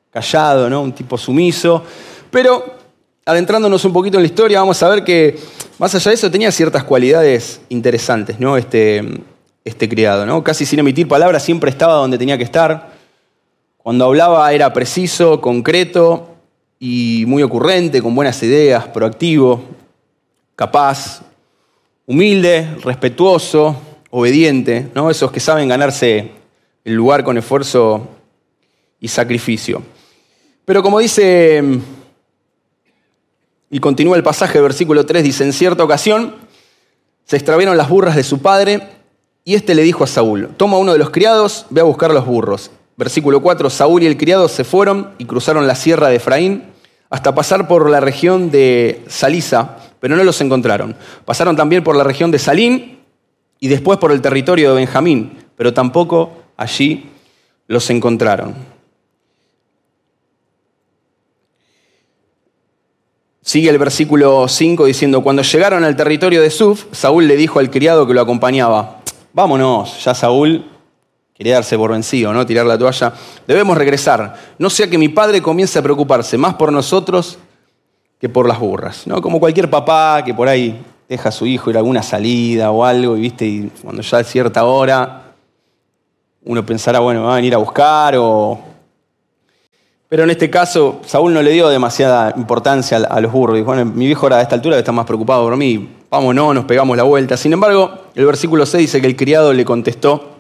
callado, 0.10 0.68
¿no? 0.68 0.82
un 0.82 0.92
tipo 0.92 1.20
sumiso. 1.20 1.84
Pero 2.32 2.66
adentrándonos 3.24 3.86
un 3.86 3.94
poquito 3.94 4.18
en 4.18 4.24
la 4.24 4.28
historia, 4.28 4.60
vamos 4.60 4.82
a 4.82 4.90
ver 4.90 5.04
que 5.04 5.38
más 5.78 5.94
allá 5.94 6.10
de 6.10 6.16
eso 6.16 6.32
tenía 6.32 6.52
ciertas 6.52 6.84
cualidades 6.84 7.62
interesantes, 7.70 8.40
¿no? 8.40 8.58
Este, 8.58 9.04
este 9.64 9.88
criado, 9.88 10.26
¿no? 10.26 10.44
Casi 10.44 10.66
sin 10.66 10.80
emitir 10.80 11.08
palabras, 11.08 11.44
siempre 11.44 11.70
estaba 11.70 11.94
donde 11.94 12.18
tenía 12.18 12.40
que 12.40 12.44
estar. 12.44 12.94
Cuando 13.78 14.06
hablaba 14.06 14.52
era 14.52 14.74
preciso, 14.74 15.42
concreto 15.42 16.30
y 16.80 17.26
muy 17.28 17.44
ocurrente, 17.44 18.02
con 18.02 18.16
buenas 18.16 18.42
ideas, 18.42 18.88
proactivo, 18.88 19.64
capaz, 20.56 21.22
humilde, 22.08 22.68
respetuoso, 22.84 23.76
obediente, 24.10 24.90
¿no? 24.96 25.12
Esos 25.12 25.32
que 25.32 25.40
saben 25.40 25.70
ganarse 25.70 26.44
el 26.86 26.94
lugar 26.94 27.24
con 27.24 27.38
esfuerzo 27.38 28.08
y 29.00 29.08
sacrificio. 29.08 29.82
Pero 30.64 30.82
como 30.82 31.00
dice, 31.00 31.62
y 33.70 33.80
continúa 33.80 34.16
el 34.16 34.24
pasaje, 34.24 34.62
versículo 34.62 35.06
3, 35.06 35.24
dice, 35.24 35.44
en 35.44 35.52
cierta 35.52 35.84
ocasión 35.84 36.36
se 37.26 37.36
extraviaron 37.36 37.76
las 37.76 37.90
burras 37.90 38.16
de 38.16 38.24
su 38.24 38.42
padre 38.42 38.88
y 39.44 39.56
éste 39.56 39.76
le 39.76 39.82
dijo 39.82 40.04
a 40.04 40.08
Saúl, 40.08 40.50
toma 40.58 40.78
uno 40.78 40.94
de 40.94 41.00
los 41.00 41.10
criados, 41.10 41.66
ve 41.72 41.82
a 41.82 41.86
buscar 41.86 42.12
los 42.12 42.26
burros. 42.26 42.72
Versículo 42.98 43.42
4, 43.42 43.70
Saúl 43.70 44.04
y 44.04 44.08
el 44.08 44.18
criado 44.18 44.48
se 44.48 44.64
fueron 44.64 45.12
y 45.18 45.26
cruzaron 45.26 45.68
la 45.68 45.76
sierra 45.76 46.08
de 46.08 46.16
Efraín 46.16 46.64
hasta 47.10 47.36
pasar 47.36 47.68
por 47.68 47.90
la 47.90 48.00
región 48.00 48.52
de 48.52 49.04
Salisa, 49.08 49.78
pero 50.00 50.16
no 50.16 50.24
los 50.24 50.40
encontraron. 50.42 50.96
Pasaron 51.26 51.56
también 51.56 51.84
por 51.84 51.96
la 51.96 52.04
región 52.04 52.32
de 52.32 52.40
Salín 52.40 53.00
y 53.60 53.68
después 53.68 53.98
por 54.00 54.12
el 54.12 54.22
territorio 54.22 54.70
de 54.70 54.76
Benjamín, 54.76 55.38
pero 55.56 55.74
tampoco 55.74 56.45
allí 56.58 57.10
los 57.68 57.90
encontraron. 57.90 58.56
Sigue 63.42 63.70
el 63.70 63.78
versículo 63.78 64.48
5 64.48 64.86
diciendo, 64.86 65.22
cuando 65.22 65.44
llegaron 65.44 65.84
al 65.84 65.96
territorio 65.96 66.42
de 66.42 66.50
Suf, 66.50 66.86
Saúl 66.92 67.28
le 67.28 67.36
dijo 67.36 67.60
al 67.60 67.70
criado 67.70 68.08
que 68.08 68.14
lo 68.14 68.22
acompañaba, 68.22 69.02
vámonos, 69.34 70.04
ya 70.04 70.16
Saúl 70.16 70.66
quería 71.32 71.56
darse 71.56 71.78
por 71.78 71.92
vencido, 71.92 72.34
¿no? 72.34 72.44
Tirar 72.46 72.66
la 72.66 72.78
toalla. 72.78 73.14
Debemos 73.46 73.78
regresar, 73.78 74.36
no 74.58 74.70
sea 74.72 74.90
que 74.90 74.98
mi 74.98 75.10
padre 75.10 75.44
comience 75.44 75.78
a 75.78 75.84
preocuparse 75.84 76.40
más 76.40 76.56
por 76.56 76.74
nosotros 76.74 77.38
que 78.20 78.30
por 78.30 78.48
las 78.48 78.60
burras, 78.60 79.06
¿no? 79.06 79.22
Como 79.22 79.40
cualquier 79.40 79.70
papá 79.70 80.24
que 80.26 80.34
por 80.34 80.48
ahí 80.48 80.84
deja 81.08 81.30
a 81.30 81.32
su 81.32 81.46
hijo 81.46 81.70
ir 81.70 81.76
a 81.76 81.80
alguna 81.80 82.02
salida 82.02 82.72
o 82.72 82.84
algo, 82.84 83.16
y 83.16 83.22
viste, 83.22 83.46
y 83.46 83.72
cuando 83.84 84.02
ya 84.02 84.22
es 84.22 84.28
cierta 84.28 84.66
hora, 84.66 85.25
uno 86.46 86.66
pensará, 86.66 87.00
bueno, 87.00 87.22
me 87.22 87.28
va 87.28 87.34
a 87.34 87.36
venir 87.38 87.54
a 87.54 87.58
buscar 87.58 88.16
o 88.18 88.76
pero 90.08 90.24
en 90.24 90.30
este 90.30 90.52
caso, 90.52 91.02
Saúl 91.06 91.34
no 91.34 91.42
le 91.42 91.52
dio 91.52 91.68
demasiada 91.68 92.34
importancia 92.38 92.98
a 92.98 93.20
los 93.20 93.32
burros. 93.32 93.62
Bueno, 93.66 93.86
mi 93.86 94.06
viejo 94.06 94.28
ahora 94.28 94.38
a 94.38 94.42
esta 94.44 94.54
altura 94.56 94.78
está 94.78 94.92
más 94.92 95.06
preocupado 95.06 95.44
por 95.44 95.58
mí. 95.58 95.90
Vámonos, 96.12 96.54
nos 96.54 96.66
pegamos 96.66 96.96
la 96.96 97.04
vuelta. 97.04 97.36
Sin 97.36 97.54
embargo, 97.54 97.92
el 98.14 98.26
versículo 98.26 98.66
6 98.68 98.82
dice 98.82 99.02
que 99.02 99.08
el 99.08 99.16
criado 99.16 99.52
le 99.52 99.66
contestó, 99.66 100.36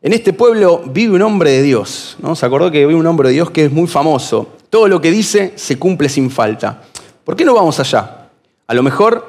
en 0.00 0.12
este 0.12 0.32
pueblo 0.32 0.82
vive 0.86 1.14
un 1.14 1.22
hombre 1.22 1.50
de 1.50 1.62
Dios. 1.62 2.16
¿no? 2.20 2.36
Se 2.36 2.46
acordó 2.46 2.70
que 2.70 2.86
vive 2.86 2.94
un 2.94 3.06
hombre 3.06 3.28
de 3.28 3.34
Dios 3.34 3.50
que 3.50 3.64
es 3.64 3.72
muy 3.72 3.88
famoso. 3.88 4.46
Todo 4.70 4.86
lo 4.86 5.00
que 5.00 5.10
dice 5.10 5.52
se 5.56 5.78
cumple 5.78 6.08
sin 6.08 6.30
falta. 6.30 6.82
¿Por 7.24 7.34
qué 7.34 7.44
no 7.44 7.54
vamos 7.54 7.80
allá? 7.80 8.28
A 8.68 8.74
lo 8.74 8.82
mejor 8.84 9.28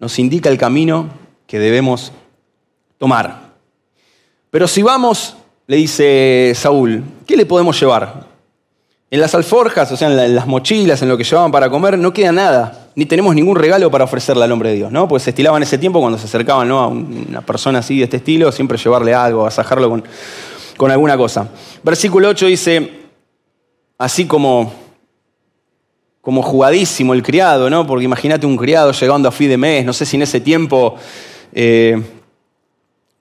nos 0.00 0.18
indica 0.18 0.50
el 0.50 0.58
camino 0.58 1.08
que 1.46 1.60
debemos 1.60 2.12
tomar. 2.98 3.52
Pero 4.50 4.66
si 4.66 4.82
vamos, 4.82 5.36
le 5.66 5.76
dice 5.76 6.52
Saúl, 6.54 7.02
¿qué 7.26 7.36
le 7.36 7.46
podemos 7.46 7.78
llevar? 7.78 8.26
En 9.10 9.20
las 9.20 9.34
alforjas, 9.34 9.92
o 9.92 9.96
sea, 9.96 10.10
en 10.10 10.34
las 10.34 10.46
mochilas, 10.46 11.02
en 11.02 11.08
lo 11.08 11.16
que 11.16 11.24
llevaban 11.24 11.52
para 11.52 11.68
comer, 11.68 11.98
no 11.98 12.12
queda 12.12 12.32
nada. 12.32 12.88
Ni 12.94 13.06
tenemos 13.06 13.34
ningún 13.34 13.56
regalo 13.56 13.90
para 13.90 14.04
ofrecerle 14.04 14.44
al 14.44 14.52
hombre 14.52 14.70
de 14.70 14.76
Dios, 14.76 14.92
¿no? 14.92 15.06
Pues 15.06 15.22
se 15.22 15.30
estilaba 15.30 15.58
ese 15.58 15.78
tiempo 15.78 16.00
cuando 16.00 16.18
se 16.18 16.26
acercaban 16.26 16.70
a 16.70 16.86
una 16.86 17.40
persona 17.42 17.80
así 17.80 17.98
de 17.98 18.04
este 18.04 18.18
estilo, 18.18 18.50
siempre 18.52 18.78
llevarle 18.78 19.14
algo, 19.14 19.46
asajarlo 19.46 19.90
con, 19.90 20.04
con 20.76 20.90
alguna 20.90 21.16
cosa. 21.16 21.48
Versículo 21.82 22.28
8 22.28 22.46
dice, 22.46 22.90
así 23.98 24.26
como, 24.26 24.72
como 26.20 26.42
jugadísimo 26.42 27.14
el 27.14 27.22
criado, 27.22 27.68
¿no? 27.70 27.86
Porque 27.86 28.04
imagínate 28.04 28.46
un 28.46 28.56
criado 28.56 28.92
llegando 28.92 29.28
a 29.28 29.32
fin 29.32 29.48
de 29.48 29.58
mes, 29.58 29.84
no 29.84 29.92
sé 29.92 30.06
si 30.06 30.16
en 30.16 30.22
ese 30.22 30.40
tiempo 30.40 30.96
eh, 31.52 32.02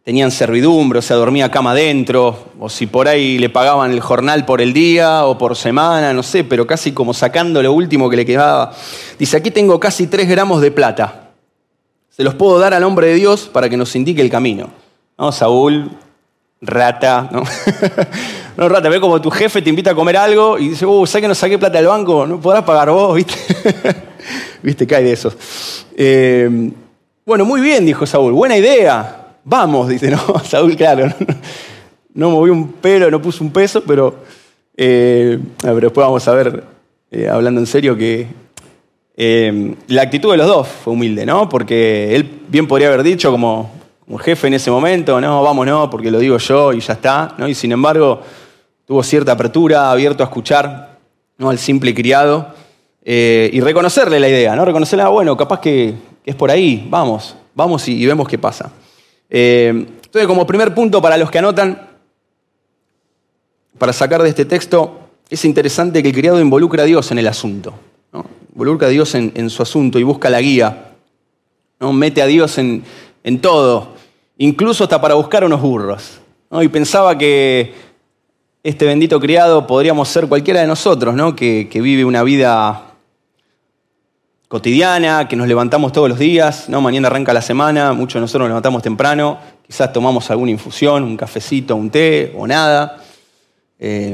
tenían 0.04 0.32
servidumbre, 0.32 1.00
o 1.00 1.02
sea, 1.02 1.16
dormía 1.16 1.52
cama 1.52 1.72
adentro, 1.72 2.38
o 2.60 2.70
si 2.70 2.88
por 2.88 3.08
ahí 3.08 3.38
le 3.38 3.50
pagaban 3.50 3.92
el 3.92 4.00
jornal 4.00 4.46
por 4.46 4.62
el 4.62 4.74
día 4.74 5.26
o 5.26 5.38
por 5.38 5.56
semana, 5.56 6.14
no 6.14 6.24
sé, 6.24 6.44
pero 6.44 6.66
casi 6.66 6.92
como 6.92 7.14
sacando 7.14 7.62
lo 7.62 7.72
último 7.72 8.10
que 8.10 8.16
le 8.16 8.26
quedaba. 8.26 8.74
Dice, 9.20 9.38
aquí 9.38 9.52
tengo 9.52 9.80
casi 9.80 10.08
tres 10.08 10.28
gramos 10.28 10.62
de 10.62 10.72
plata. 10.72 11.30
Se 12.10 12.24
los 12.24 12.34
puedo 12.34 12.60
dar 12.60 12.74
al 12.74 12.84
hombre 12.84 13.08
de 13.08 13.16
Dios 13.16 13.50
para 13.52 13.70
que 13.70 13.78
nos 13.78 13.96
indique 13.96 14.22
el 14.22 14.30
camino. 14.30 14.70
¿No? 15.18 15.32
Saúl, 15.32 15.92
rata, 16.62 17.30
¿no? 17.32 17.44
no, 18.58 18.70
rata, 18.70 18.90
ve 18.90 19.00
como 19.00 19.22
tu 19.22 19.30
jefe 19.30 19.62
te 19.62 19.70
invita 19.70 19.92
a 19.92 19.96
comer 19.96 20.18
algo 20.18 20.58
y 20.58 20.70
dice, 20.70 20.86
uh, 20.86 21.06
¿sabes 21.06 21.22
que 21.22 21.28
no 21.28 21.36
saqué 21.36 21.60
plata 21.60 21.78
del 21.78 21.88
banco? 21.88 22.26
No 22.26 22.42
podrás 22.42 22.64
pagar 22.64 22.90
vos, 22.90 23.16
¿viste? 23.18 23.36
¿Viste? 24.64 24.88
Cae 24.88 25.04
de 25.04 25.12
esos. 25.14 25.86
Eh, 25.96 26.72
bueno, 27.24 27.46
muy 27.46 27.62
bien, 27.62 27.86
dijo 27.86 28.08
Saúl, 28.08 28.34
buena 28.34 28.58
idea 28.58 29.21
vamos, 29.44 29.88
dice, 29.90 30.10
no, 30.10 30.20
Saúl, 30.44 30.76
claro, 30.76 31.14
no, 32.14 32.30
movió 32.30 32.54
un 32.54 32.74
pelo, 32.74 33.10
no 33.10 33.22
puso 33.22 33.44
un 33.44 33.52
peso, 33.52 33.84
pero, 33.86 34.16
eh, 34.76 35.40
pero 35.62 35.80
después 35.80 36.06
vamos 36.06 36.28
a 36.28 36.34
ver, 36.34 36.64
eh, 37.12 37.30
hablando 37.30 37.60
en 37.60 37.68
serio, 37.68 37.96
que 37.96 38.28
eh, 39.16 39.76
la 39.88 40.04
actitud 40.04 40.32
de 40.32 40.38
los 40.38 40.48
dos 40.48 40.68
fue 40.68 40.94
humilde, 40.94 41.26
¿no? 41.26 41.50
Porque 41.50 42.16
él 42.16 42.42
bien 42.48 42.68
podría 42.68 42.88
haber 42.88 43.04
dicho 43.04 43.32
como, 43.32 43.72
como 44.06 44.18
jefe 44.18 44.48
en 44.48 44.54
ese 44.56 44.72
momento, 44.72 45.20
no, 45.20 45.44
vamos, 45.44 45.66
no, 45.66 45.90
porque 45.90 46.12
lo 46.12 46.20
digo 46.20 46.38
yo 46.38 46.74
y 46.74 46.80
ya 46.80 46.94
está, 46.94 47.36
¿no? 47.38 47.48
Y 47.48 47.56
sin 47.56 47.72
embargo, 47.72 48.22
tuvo 48.86 49.04
cierta 49.04 49.34
apertura, 49.34 49.92
abierto 49.92 50.24
a 50.24 50.28
escuchar 50.28 50.98
¿no? 51.38 51.50
al 51.50 51.58
simple 51.58 51.94
criado 51.94 52.54
y 53.04 53.60
reconocerle 53.62 54.20
la 54.20 54.30
idea, 54.30 54.56
¿no? 54.56 54.64
Reconocerle, 54.64 55.04
ah, 55.04 55.08
bueno, 55.08 55.36
capaz 55.36 55.60
que, 55.60 55.96
es 56.24 56.36
por 56.36 56.52
ahí, 56.52 56.86
vamos, 56.90 57.36
vamos 57.56 57.88
y 57.88 58.06
vemos 58.06 58.28
qué 58.28 58.38
pasa. 58.38 58.72
Eh, 59.34 59.70
entonces, 59.70 60.28
como 60.28 60.46
primer 60.46 60.76
punto 60.76 61.02
para 61.02 61.18
los 61.18 61.32
que 61.32 61.40
anotan, 61.40 61.90
para 63.78 63.94
sacar 63.94 64.22
de 64.22 64.30
este 64.30 64.44
texto, 64.44 65.00
es 65.30 65.46
interesante 65.46 66.04
que 66.04 66.10
el 66.10 66.14
criado 66.14 66.42
involucra 66.42 66.84
a 66.84 66.86
Dios 66.86 67.10
en 67.12 67.18
el 67.18 67.28
asunto. 67.28 67.74
Involucra 68.54 68.90
a 68.90 68.92
Dios 68.92 69.16
en, 69.16 69.50
su 69.50 69.64
asunto 69.64 69.98
y 69.98 70.04
busca 70.04 70.30
la 70.30 70.42
guía. 70.42 70.92
¿no? 71.80 71.94
Mete 71.94 72.22
a 72.22 72.26
Dios 72.26 72.58
en, 72.58 72.84
todo, 73.42 73.94
incluso 74.38 74.84
hasta 74.84 75.00
para 75.00 75.16
buscar 75.16 75.46
unos 75.46 75.62
burros. 75.62 76.20
Y 76.52 76.68
pensaba 76.68 77.18
que 77.18 77.74
este 78.62 78.86
bendito 78.86 79.20
criado 79.22 79.66
podríamos 79.66 80.10
ser 80.10 80.28
cualquiera 80.28 80.60
de 80.60 80.68
nosotros, 80.68 81.16
¿no? 81.16 81.34
que 81.34 81.70
vive 81.72 82.04
una 82.04 82.24
vida 82.24 82.91
cotidiana, 84.52 85.30
que 85.30 85.38
nos 85.38 85.48
levantamos 85.48 85.94
todos 85.94 86.10
los 86.10 86.20
días, 86.20 86.68
¿no? 86.68 86.82
mañana 86.82 87.08
arranca 87.08 87.32
la 87.32 87.42
semana, 87.42 87.94
muchos 87.94 88.16
de 88.16 88.20
nosotros 88.20 88.42
nos 88.42 88.50
levantamos 88.50 88.84
temprano, 88.84 89.38
quizás 89.66 89.94
tomamos 89.94 90.30
alguna 90.30 90.52
infusión, 90.52 91.06
un 91.06 91.16
cafecito, 91.16 91.74
un 91.78 91.90
té 91.90 92.34
o 92.36 92.46
nada, 92.46 92.98
eh, 93.80 94.14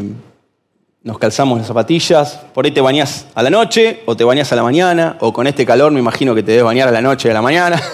nos 1.01 1.17
calzamos 1.17 1.57
las 1.57 1.65
zapatillas, 1.65 2.39
por 2.53 2.65
ahí 2.65 2.71
te 2.71 2.81
bañás 2.81 3.25
a 3.33 3.41
la 3.41 3.49
noche 3.49 4.03
o 4.05 4.15
te 4.15 4.23
bañás 4.23 4.51
a 4.51 4.55
la 4.55 4.61
mañana, 4.61 5.17
o 5.21 5.33
con 5.33 5.47
este 5.47 5.65
calor 5.65 5.91
me 5.91 5.99
imagino 5.99 6.35
que 6.35 6.43
te 6.43 6.51
debes 6.51 6.65
bañar 6.65 6.87
a 6.87 6.91
la 6.91 7.01
noche 7.01 7.29
y 7.29 7.31
a 7.31 7.33
la 7.33 7.41
mañana. 7.41 7.81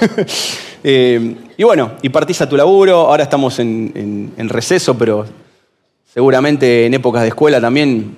Eh, 0.86 1.38
y 1.56 1.64
bueno, 1.64 1.94
y 2.02 2.10
partís 2.10 2.42
a 2.42 2.50
tu 2.50 2.58
laburo, 2.58 3.08
ahora 3.08 3.24
estamos 3.24 3.58
en, 3.60 4.50
receso, 4.50 4.98
pero 4.98 5.26
seguramente 6.14 6.86
en 6.86 6.94
épocas 6.94 7.22
de 7.22 7.30
escuela 7.30 7.62
también 7.62 8.18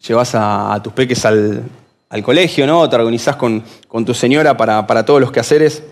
llevas 0.00 0.30
a 0.34 0.80
tus 0.82 0.94
peques 0.94 1.26
al, 1.26 1.62
al 2.10 2.22
colegio, 2.22 2.66
¿no? 2.66 2.88
Te 2.88 2.96
organizás 2.96 3.36
con, 3.36 3.62
tu 4.04 4.14
señora 4.14 4.56
para, 4.56 5.04
todos 5.04 5.20
los 5.20 5.30
quehaceres. 5.30 5.82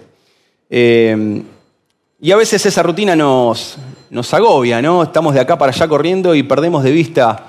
Eh, 0.71 1.43
y 2.21 2.33
a 2.33 2.37
veces 2.37 2.65
esa 2.65 2.83
rutina 2.83 3.15
nos, 3.15 3.77
nos 4.11 4.33
agobia, 4.33 4.81
¿no? 4.81 5.03
Estamos 5.03 5.35
de 5.35 5.41
acá 5.41 5.59
para 5.59 5.73
allá 5.73 5.87
corriendo 5.87 6.35
y 6.35 6.43
perdemos 6.43 6.83
de 6.83 6.91
vista 6.91 7.45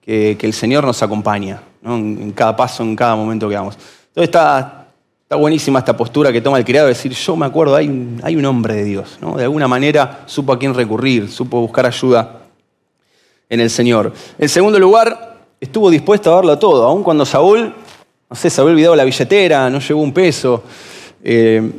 que, 0.00 0.38
el 0.40 0.52
Señor 0.52 0.84
nos 0.84 1.02
acompaña, 1.02 1.62
¿no? 1.82 1.96
En 1.96 2.32
cada 2.32 2.56
paso, 2.56 2.82
en 2.82 2.96
cada 2.96 3.14
momento 3.14 3.48
que 3.48 3.56
vamos. 3.56 3.74
Entonces 3.74 4.24
está, 4.24 4.86
está 5.22 5.36
buenísima 5.36 5.80
esta 5.80 5.96
postura 5.96 6.32
que 6.32 6.40
toma 6.40 6.56
el 6.56 6.64
criado 6.64 6.86
de 6.86 6.94
decir, 6.94 7.12
yo 7.12 7.36
me 7.36 7.44
acuerdo, 7.44 7.76
hay 7.76 7.88
un, 7.88 8.20
hay 8.22 8.36
un 8.36 8.44
hombre 8.46 8.74
de 8.74 8.84
Dios. 8.84 9.18
¿no? 9.20 9.36
De 9.36 9.42
alguna 9.42 9.68
manera 9.68 10.22
supo 10.24 10.52
a 10.54 10.58
quién 10.58 10.72
recurrir, 10.72 11.30
supo 11.30 11.60
buscar 11.60 11.84
ayuda 11.84 12.40
en 13.50 13.60
el 13.60 13.68
Señor. 13.68 14.12
En 14.38 14.48
segundo 14.48 14.78
lugar, 14.78 15.36
estuvo 15.60 15.90
dispuesto 15.90 16.32
a 16.32 16.36
darlo 16.36 16.58
todo, 16.58 16.86
aun 16.86 17.02
cuando 17.02 17.26
Saúl, 17.26 17.74
no 18.28 18.36
sé, 18.36 18.50
se 18.50 18.60
había 18.60 18.72
olvidado 18.72 18.96
la 18.96 19.04
billetera, 19.04 19.70
no 19.70 19.80
llevó 19.80 20.00
un 20.00 20.12
peso. 20.12 20.62
Eh, 21.22 21.70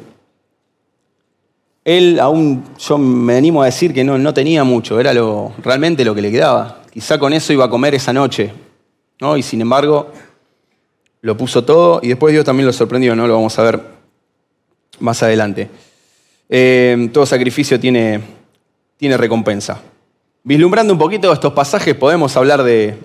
él 1.84 2.20
aún, 2.20 2.66
yo 2.78 2.98
me 2.98 3.38
animo 3.38 3.62
a 3.62 3.66
decir 3.66 3.94
que 3.94 4.04
no, 4.04 4.18
no 4.18 4.34
tenía 4.34 4.64
mucho, 4.64 5.00
era 5.00 5.14
lo, 5.14 5.54
realmente 5.64 6.04
lo 6.04 6.14
que 6.14 6.22
le 6.22 6.32
quedaba. 6.32 6.82
Quizá 6.92 7.18
con 7.18 7.34
eso 7.34 7.54
iba 7.54 7.66
a 7.66 7.70
comer 7.70 7.96
esa 7.96 8.12
noche, 8.12 8.52
¿no? 9.22 9.38
Y 9.38 9.44
sin 9.44 9.62
embargo, 9.62 10.12
lo 11.22 11.38
puso 11.38 11.64
todo 11.64 12.00
y 12.04 12.10
después 12.10 12.34
Dios 12.34 12.46
también 12.46 12.66
lo 12.66 12.74
sorprendió, 12.74 13.16
¿no? 13.16 13.28
Lo 13.28 13.36
vamos 13.36 13.58
a 13.58 13.64
ver 13.64 13.82
más 15.00 15.24
adelante. 15.24 15.70
Eh, 16.50 17.10
todo 17.14 17.26
sacrificio 17.26 17.80
tiene, 17.80 18.22
tiene 18.98 19.18
recompensa. 19.18 19.82
Vislumbrando 20.44 20.94
un 20.94 21.00
poquito 21.00 21.32
estos 21.34 21.52
pasajes, 21.54 21.94
podemos 21.96 22.38
hablar 22.38 22.64
de, 22.64 22.98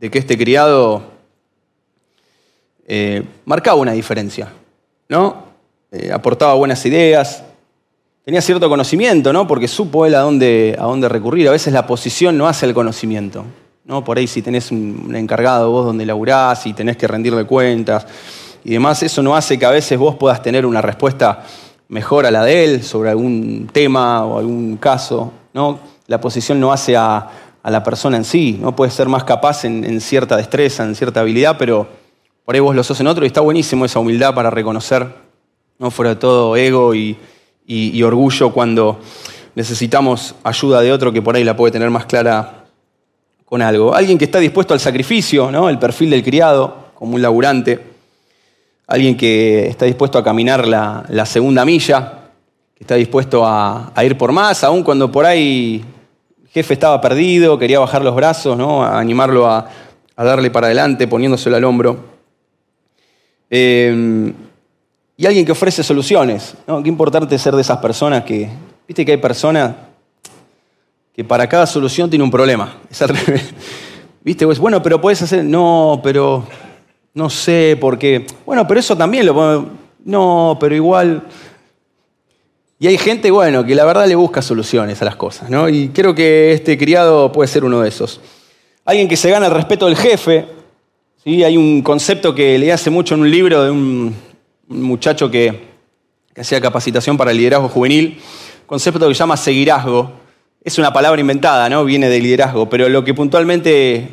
que 0.00 0.18
este 0.18 0.38
criado 0.38 1.02
eh, 2.86 3.22
marcaba 3.44 3.80
una 3.80 3.92
diferencia, 3.92 4.52
¿no? 5.08 5.44
Eh, 5.90 6.10
aportaba 6.12 6.54
buenas 6.54 6.84
ideas, 6.86 7.44
tenía 8.24 8.40
cierto 8.40 8.68
conocimiento, 8.68 9.32
¿no? 9.32 9.46
Porque 9.46 9.68
supo 9.68 10.06
él 10.06 10.14
a 10.14 10.20
dónde, 10.20 10.76
a 10.78 10.84
dónde 10.84 11.08
recurrir. 11.08 11.48
A 11.48 11.52
veces 11.52 11.72
la 11.72 11.86
posición 11.86 12.38
no 12.38 12.48
hace 12.48 12.66
el 12.66 12.74
conocimiento. 12.74 13.44
¿no? 13.86 14.02
Por 14.04 14.18
ahí 14.18 14.26
si 14.26 14.42
tenés 14.42 14.70
un, 14.70 15.14
encargado 15.14 15.70
vos 15.70 15.86
donde 15.86 16.04
laburás 16.04 16.66
y 16.66 16.72
tenés 16.72 16.96
que 16.96 17.06
rendirle 17.06 17.44
cuentas 17.44 18.06
y 18.64 18.72
demás, 18.72 19.02
eso 19.02 19.22
no 19.22 19.36
hace 19.36 19.58
que 19.58 19.64
a 19.64 19.70
veces 19.70 19.98
vos 19.98 20.16
puedas 20.16 20.42
tener 20.42 20.66
una 20.66 20.82
respuesta 20.82 21.44
mejor 21.88 22.26
a 22.26 22.32
la 22.32 22.42
de 22.42 22.64
él 22.64 22.82
sobre 22.82 23.10
algún 23.10 23.68
tema 23.72 24.24
o 24.24 24.38
algún 24.38 24.76
caso. 24.76 25.32
¿no? 25.54 25.78
La 26.08 26.20
posición 26.20 26.58
no 26.58 26.72
hace 26.72 26.96
a, 26.96 27.30
la 27.62 27.82
persona 27.82 28.16
en 28.16 28.24
sí, 28.24 28.58
¿no? 28.60 28.76
puede 28.76 28.92
ser 28.92 29.08
más 29.08 29.24
capaz 29.24 29.64
en, 29.64 30.00
cierta 30.00 30.36
destreza, 30.36 30.84
en 30.84 30.94
cierta 30.94 31.20
habilidad, 31.20 31.56
pero 31.58 31.88
por 32.46 32.54
ahí 32.54 32.60
vos 32.60 32.76
lo 32.76 32.84
sos 32.84 33.00
en 33.00 33.08
otro 33.08 33.24
y 33.24 33.26
está 33.26 33.40
buenísimo 33.40 33.84
esa 33.84 33.98
humildad 33.98 34.32
para 34.32 34.50
reconocer, 34.50 35.04
no 35.80 35.90
fuera 35.90 36.16
todo 36.16 36.56
ego 36.56 36.94
y, 36.94 37.18
y, 37.66 38.00
orgullo 38.04 38.52
cuando 38.52 39.00
necesitamos 39.56 40.36
ayuda 40.44 40.80
de 40.80 40.92
otro 40.92 41.12
que 41.12 41.20
por 41.20 41.34
ahí 41.34 41.42
la 41.42 41.56
puede 41.56 41.72
tener 41.72 41.90
más 41.90 42.06
clara 42.06 42.66
con 43.44 43.62
algo. 43.62 43.96
Alguien 43.96 44.16
que 44.16 44.26
está 44.26 44.38
dispuesto 44.38 44.74
al 44.74 44.78
sacrificio, 44.78 45.50
¿no? 45.50 45.68
el 45.68 45.80
perfil 45.80 46.10
del 46.10 46.22
criado, 46.22 46.92
como 46.94 47.16
un 47.16 47.22
laburante. 47.22 47.80
Alguien 48.86 49.16
que 49.16 49.66
está 49.66 49.84
dispuesto 49.84 50.16
a 50.16 50.22
caminar 50.22 50.68
la, 50.68 51.26
segunda 51.26 51.64
milla, 51.64 52.30
que 52.76 52.84
está 52.84 52.94
dispuesto 52.94 53.44
a, 53.44 53.92
ir 54.04 54.16
por 54.16 54.30
más, 54.30 54.62
aun 54.62 54.84
cuando 54.84 55.10
por 55.10 55.26
ahí 55.26 55.84
el 56.44 56.48
jefe 56.50 56.74
estaba 56.74 57.00
perdido, 57.00 57.58
quería 57.58 57.80
bajar 57.80 58.04
los 58.04 58.14
brazos, 58.14 58.56
¿no? 58.56 58.84
a 58.84 59.00
animarlo 59.00 59.50
a, 59.50 59.68
darle 60.16 60.52
para 60.52 60.68
adelante, 60.68 61.08
poniéndoselo 61.08 61.56
al 61.56 61.64
hombro. 61.64 62.15
Eh, 63.50 64.32
y 65.16 65.26
alguien 65.26 65.46
que 65.46 65.52
ofrece 65.52 65.82
soluciones. 65.82 66.54
¿no? 66.66 66.82
Qué 66.82 66.88
importante 66.88 67.38
ser 67.38 67.54
de 67.54 67.62
esas 67.62 67.78
personas 67.78 68.24
que, 68.24 68.48
viste 68.86 69.04
que 69.04 69.12
hay 69.12 69.18
personas 69.18 69.74
que 71.14 71.24
para 71.24 71.48
cada 71.48 71.66
solución 71.66 72.10
tiene 72.10 72.22
un 72.24 72.30
problema. 72.30 72.76
¿Viste? 74.22 74.44
Pues, 74.44 74.58
bueno, 74.58 74.82
pero 74.82 75.00
puedes 75.00 75.22
hacer, 75.22 75.44
no, 75.44 76.00
pero 76.02 76.46
no 77.14 77.30
sé 77.30 77.78
por 77.80 77.98
qué. 77.98 78.26
Bueno, 78.44 78.66
pero 78.68 78.80
eso 78.80 78.96
también 78.96 79.24
lo 79.24 79.66
no, 80.04 80.56
pero 80.60 80.74
igual. 80.74 81.22
Y 82.78 82.86
hay 82.86 82.98
gente, 82.98 83.30
bueno, 83.30 83.64
que 83.64 83.74
la 83.74 83.86
verdad 83.86 84.06
le 84.06 84.14
busca 84.14 84.42
soluciones 84.42 85.00
a 85.00 85.06
las 85.06 85.16
cosas, 85.16 85.48
¿no? 85.48 85.68
Y 85.68 85.88
creo 85.88 86.14
que 86.14 86.52
este 86.52 86.76
criado 86.76 87.32
puede 87.32 87.48
ser 87.48 87.64
uno 87.64 87.80
de 87.80 87.88
esos. 87.88 88.20
Alguien 88.84 89.08
que 89.08 89.16
se 89.16 89.30
gana 89.30 89.46
el 89.46 89.52
respeto 89.52 89.86
del 89.86 89.96
jefe, 89.96 90.46
¿sí? 91.26 91.42
Hay 91.42 91.56
un 91.56 91.82
concepto 91.82 92.34
que 92.34 92.58
le 92.58 92.72
hace 92.72 92.88
mucho 92.88 93.14
en 93.14 93.20
un 93.22 93.30
libro 93.30 93.64
de 93.64 93.70
un 93.70 94.14
muchacho 94.68 95.30
que, 95.30 95.74
hacía 96.38 96.60
capacitación 96.60 97.16
para 97.16 97.30
el 97.30 97.38
liderazgo 97.38 97.68
juvenil, 97.68 98.20
concepto 98.66 99.08
que 99.08 99.14
se 99.14 99.18
llama 99.18 99.38
seguirazgo. 99.38 100.12
Es 100.62 100.78
una 100.78 100.92
palabra 100.92 101.20
inventada, 101.20 101.68
¿no? 101.70 101.84
Viene 101.84 102.10
de 102.10 102.20
liderazgo, 102.20 102.68
pero 102.68 102.88
lo 102.90 103.02
que 103.02 103.14
puntualmente 103.14 104.08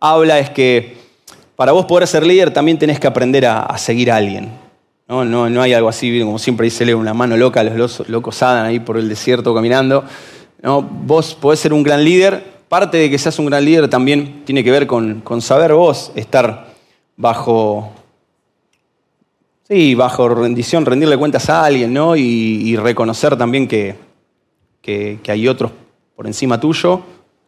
habla 0.00 0.38
es 0.38 0.50
que 0.50 0.96
para 1.56 1.72
vos 1.72 1.86
poder 1.86 2.06
ser 2.06 2.24
líder 2.24 2.52
también 2.52 2.78
tenés 2.78 3.00
que 3.00 3.08
aprender 3.08 3.46
a, 3.46 3.76
seguir 3.78 4.12
a 4.12 4.16
alguien. 4.16 4.50
¿no? 5.08 5.24
No, 5.24 5.60
hay 5.60 5.74
algo 5.74 5.88
así, 5.88 6.20
como 6.20 6.38
siempre 6.38 6.64
dice 6.64 6.86
Leo, 6.86 6.98
una 6.98 7.14
mano 7.14 7.36
loca, 7.36 7.64
los 7.64 8.08
locos 8.08 8.42
andan 8.42 8.66
ahí 8.66 8.78
por 8.78 8.96
el 8.96 9.08
desierto 9.08 9.52
caminando. 9.52 10.04
¿no? 10.62 10.82
Vos 10.82 11.34
podés 11.34 11.58
ser 11.58 11.72
un 11.72 11.82
gran 11.82 12.04
líder. 12.04 12.49
Parte 12.70 12.98
de 12.98 13.10
que 13.10 13.18
seas 13.18 13.36
un 13.40 13.46
gran 13.46 13.64
líder 13.64 13.90
también 13.90 14.44
tiene 14.44 14.62
que 14.62 14.70
ver 14.70 14.86
con, 14.86 15.24
saber 15.40 15.74
vos 15.74 16.12
estar 16.14 16.68
bajo, 17.16 17.90
bajo 19.96 20.28
rendición, 20.28 20.86
rendirle 20.86 21.16
cuentas 21.16 21.50
a 21.50 21.64
alguien, 21.64 21.92
¿no? 21.92 22.14
Y, 22.14 22.76
reconocer 22.76 23.36
también 23.36 23.66
que, 23.66 23.96
hay 25.26 25.48
otros 25.48 25.72
por 26.14 26.28
encima 26.28 26.60
tuyo, 26.60 26.94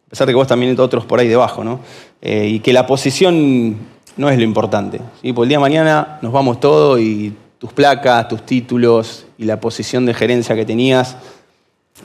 a 0.07 0.09
pesar 0.09 0.27
de 0.27 0.33
que 0.33 0.35
vos 0.35 0.47
también 0.47 0.73
hay 0.73 0.83
otros 0.83 1.05
por 1.05 1.21
ahí 1.21 1.29
debajo, 1.29 1.63
¿no? 1.63 1.79
Eh, 2.21 2.49
y 2.55 2.59
que 2.59 2.73
la 2.73 2.85
posición 2.85 3.77
no 4.17 4.29
es 4.29 4.37
lo 4.37 4.43
importante. 4.43 4.99
¿sí? 5.21 5.31
Por 5.31 5.45
el 5.45 5.47
día 5.47 5.57
de 5.57 5.61
mañana 5.61 6.19
nos 6.21 6.33
vamos 6.33 6.59
todos 6.59 6.99
y 6.99 7.33
tus 7.59 7.71
placas, 7.71 8.27
tus 8.27 8.45
títulos 8.45 9.25
y 9.37 9.45
la 9.45 9.57
posición 9.57 10.05
de 10.05 10.13
gerencia 10.13 10.53
que 10.53 10.65
tenías 10.65 11.15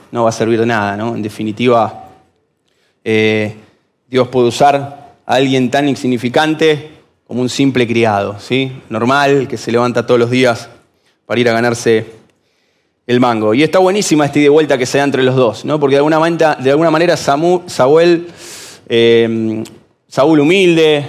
no 0.09 0.23
va 0.23 0.29
a 0.29 0.31
servir 0.31 0.57
de 0.61 0.67
nada, 0.67 0.95
¿no? 0.95 1.17
En 1.17 1.21
definitiva, 1.21 2.05
eh, 3.11 3.55
Dios 4.07 4.27
puede 4.27 4.49
usar 4.49 4.75
a 5.25 5.33
alguien 5.33 5.71
tan 5.71 5.89
insignificante 5.89 6.91
como 7.25 7.41
un 7.41 7.49
simple 7.49 7.87
criado, 7.87 8.39
¿sí? 8.39 8.71
Normal, 8.87 9.47
que 9.47 9.57
se 9.57 9.71
levanta 9.71 10.05
todos 10.05 10.19
los 10.19 10.29
días 10.29 10.69
para 11.25 11.41
ir 11.41 11.49
a 11.49 11.53
ganarse 11.53 12.05
el 13.07 13.19
mango. 13.19 13.55
Y 13.55 13.63
está 13.63 13.79
buenísima 13.79 14.25
esta 14.25 14.39
de 14.39 14.49
vuelta 14.49 14.77
que 14.77 14.85
se 14.85 14.99
da 14.99 15.05
entre 15.05 15.23
los 15.23 15.35
dos, 15.35 15.65
¿no? 15.65 15.79
Porque 15.79 15.95
de 15.95 16.01
alguna 16.01 16.19
manera, 16.19 16.53
de 16.53 16.69
alguna 16.69 16.91
manera 16.91 17.15
eh, 18.87 19.63
Saúl 20.07 20.39
humilde, 20.39 21.07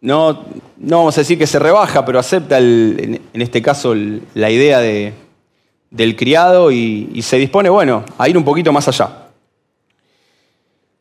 no, 0.00 0.44
no 0.76 0.98
vamos 0.98 1.16
a 1.16 1.20
decir 1.20 1.38
que 1.38 1.46
se 1.46 1.60
rebaja, 1.60 2.04
pero 2.04 2.18
acepta 2.18 2.58
en 2.58 3.20
este 3.34 3.62
caso 3.62 3.94
la 4.34 4.50
idea 4.50 4.80
de, 4.80 5.12
del 5.88 6.16
criado 6.16 6.72
y, 6.72 7.10
y, 7.14 7.22
se 7.22 7.36
dispone, 7.36 7.68
bueno, 7.70 8.04
a 8.18 8.28
ir 8.28 8.36
un 8.36 8.44
poquito 8.44 8.72
más 8.72 8.88
allá. 8.88 9.19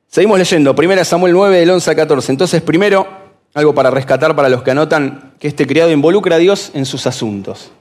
Seguimos 0.09 0.39
leyendo, 0.39 0.75
1 0.75 1.05
Samuel 1.05 1.33
9, 1.33 1.59
del 1.59 1.69
11 1.69 1.89
al 1.91 1.95
14. 1.95 2.31
Entonces, 2.31 2.63
primero, 2.63 3.07
algo 3.53 3.75
para 3.75 3.91
rescatar 3.91 4.35
para 4.35 4.49
los 4.49 4.63
que 4.63 4.71
anotan 4.71 5.33
que 5.39 5.47
este 5.47 5.67
criado 5.67 5.91
involucra 5.91 6.37
a 6.37 6.39
Dios 6.39 6.71
en 6.73 6.87
sus 6.87 7.05
asuntos. 7.05 7.71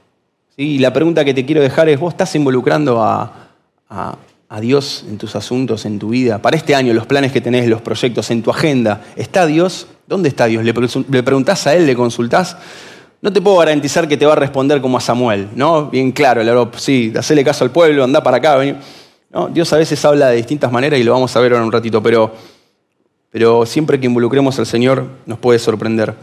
Y 0.55 0.77
la 0.77 0.93
pregunta 0.93 1.25
que 1.25 1.33
te 1.33 1.43
quiero 1.43 1.59
dejar 1.59 1.89
es, 1.89 1.99
¿vos 1.99 2.13
estás 2.13 2.35
involucrando 2.35 3.01
a, 3.01 4.17
Dios 4.61 5.05
en 5.09 5.17
tus 5.17 5.35
asuntos, 5.35 5.85
en 5.85 5.97
tu 5.97 6.09
vida? 6.09 6.39
Para 6.39 6.55
este 6.55 6.75
año, 6.75 6.93
los 6.93 7.07
planes 7.07 7.31
que 7.31 7.41
tenés, 7.41 7.67
los 7.67 7.81
proyectos, 7.81 8.29
en 8.29 8.43
tu 8.43 8.51
agenda, 8.51 9.01
¿está 9.15 9.47
Dios? 9.47 9.87
¿Dónde 10.05 10.29
está 10.29 10.45
Dios? 10.45 10.63
¿Le, 10.63 11.23
preguntás 11.23 11.65
a 11.65 11.73
Él, 11.73 11.87
le 11.87 11.95
consultás? 11.95 12.57
No 13.23 13.33
te 13.33 13.41
puedo 13.41 13.57
garantizar 13.57 14.07
que 14.07 14.17
te 14.17 14.27
va 14.27 14.33
a 14.33 14.35
responder 14.35 14.81
como 14.81 14.99
a 14.99 15.01
Samuel, 15.01 15.47
¿no? 15.55 15.87
Bien 15.87 16.11
claro, 16.11 16.43
le 16.43 16.53
sí, 16.77 17.11
hacele 17.17 17.43
caso 17.43 17.63
al 17.63 17.71
pueblo, 17.71 18.03
anda 18.03 18.21
para 18.21 18.37
acá. 18.37 18.59
Dios 19.51 19.71
a 19.73 19.77
veces 19.77 20.03
habla 20.05 20.29
de 20.29 20.37
distintas 20.37 20.71
maneras 20.71 20.99
y 20.99 21.03
lo 21.03 21.11
vamos 21.13 21.35
a 21.35 21.39
ver 21.39 21.53
ahora 21.53 21.65
un 21.65 21.71
ratito, 21.71 22.01
pero 22.01 22.33
pero 23.31 23.65
siempre 23.65 23.99
que 23.99 24.07
involucremos 24.07 24.57
al 24.59 24.65
Señor 24.65 25.05
nos 25.25 25.37
puede 25.39 25.59
sorprender. 25.59 26.15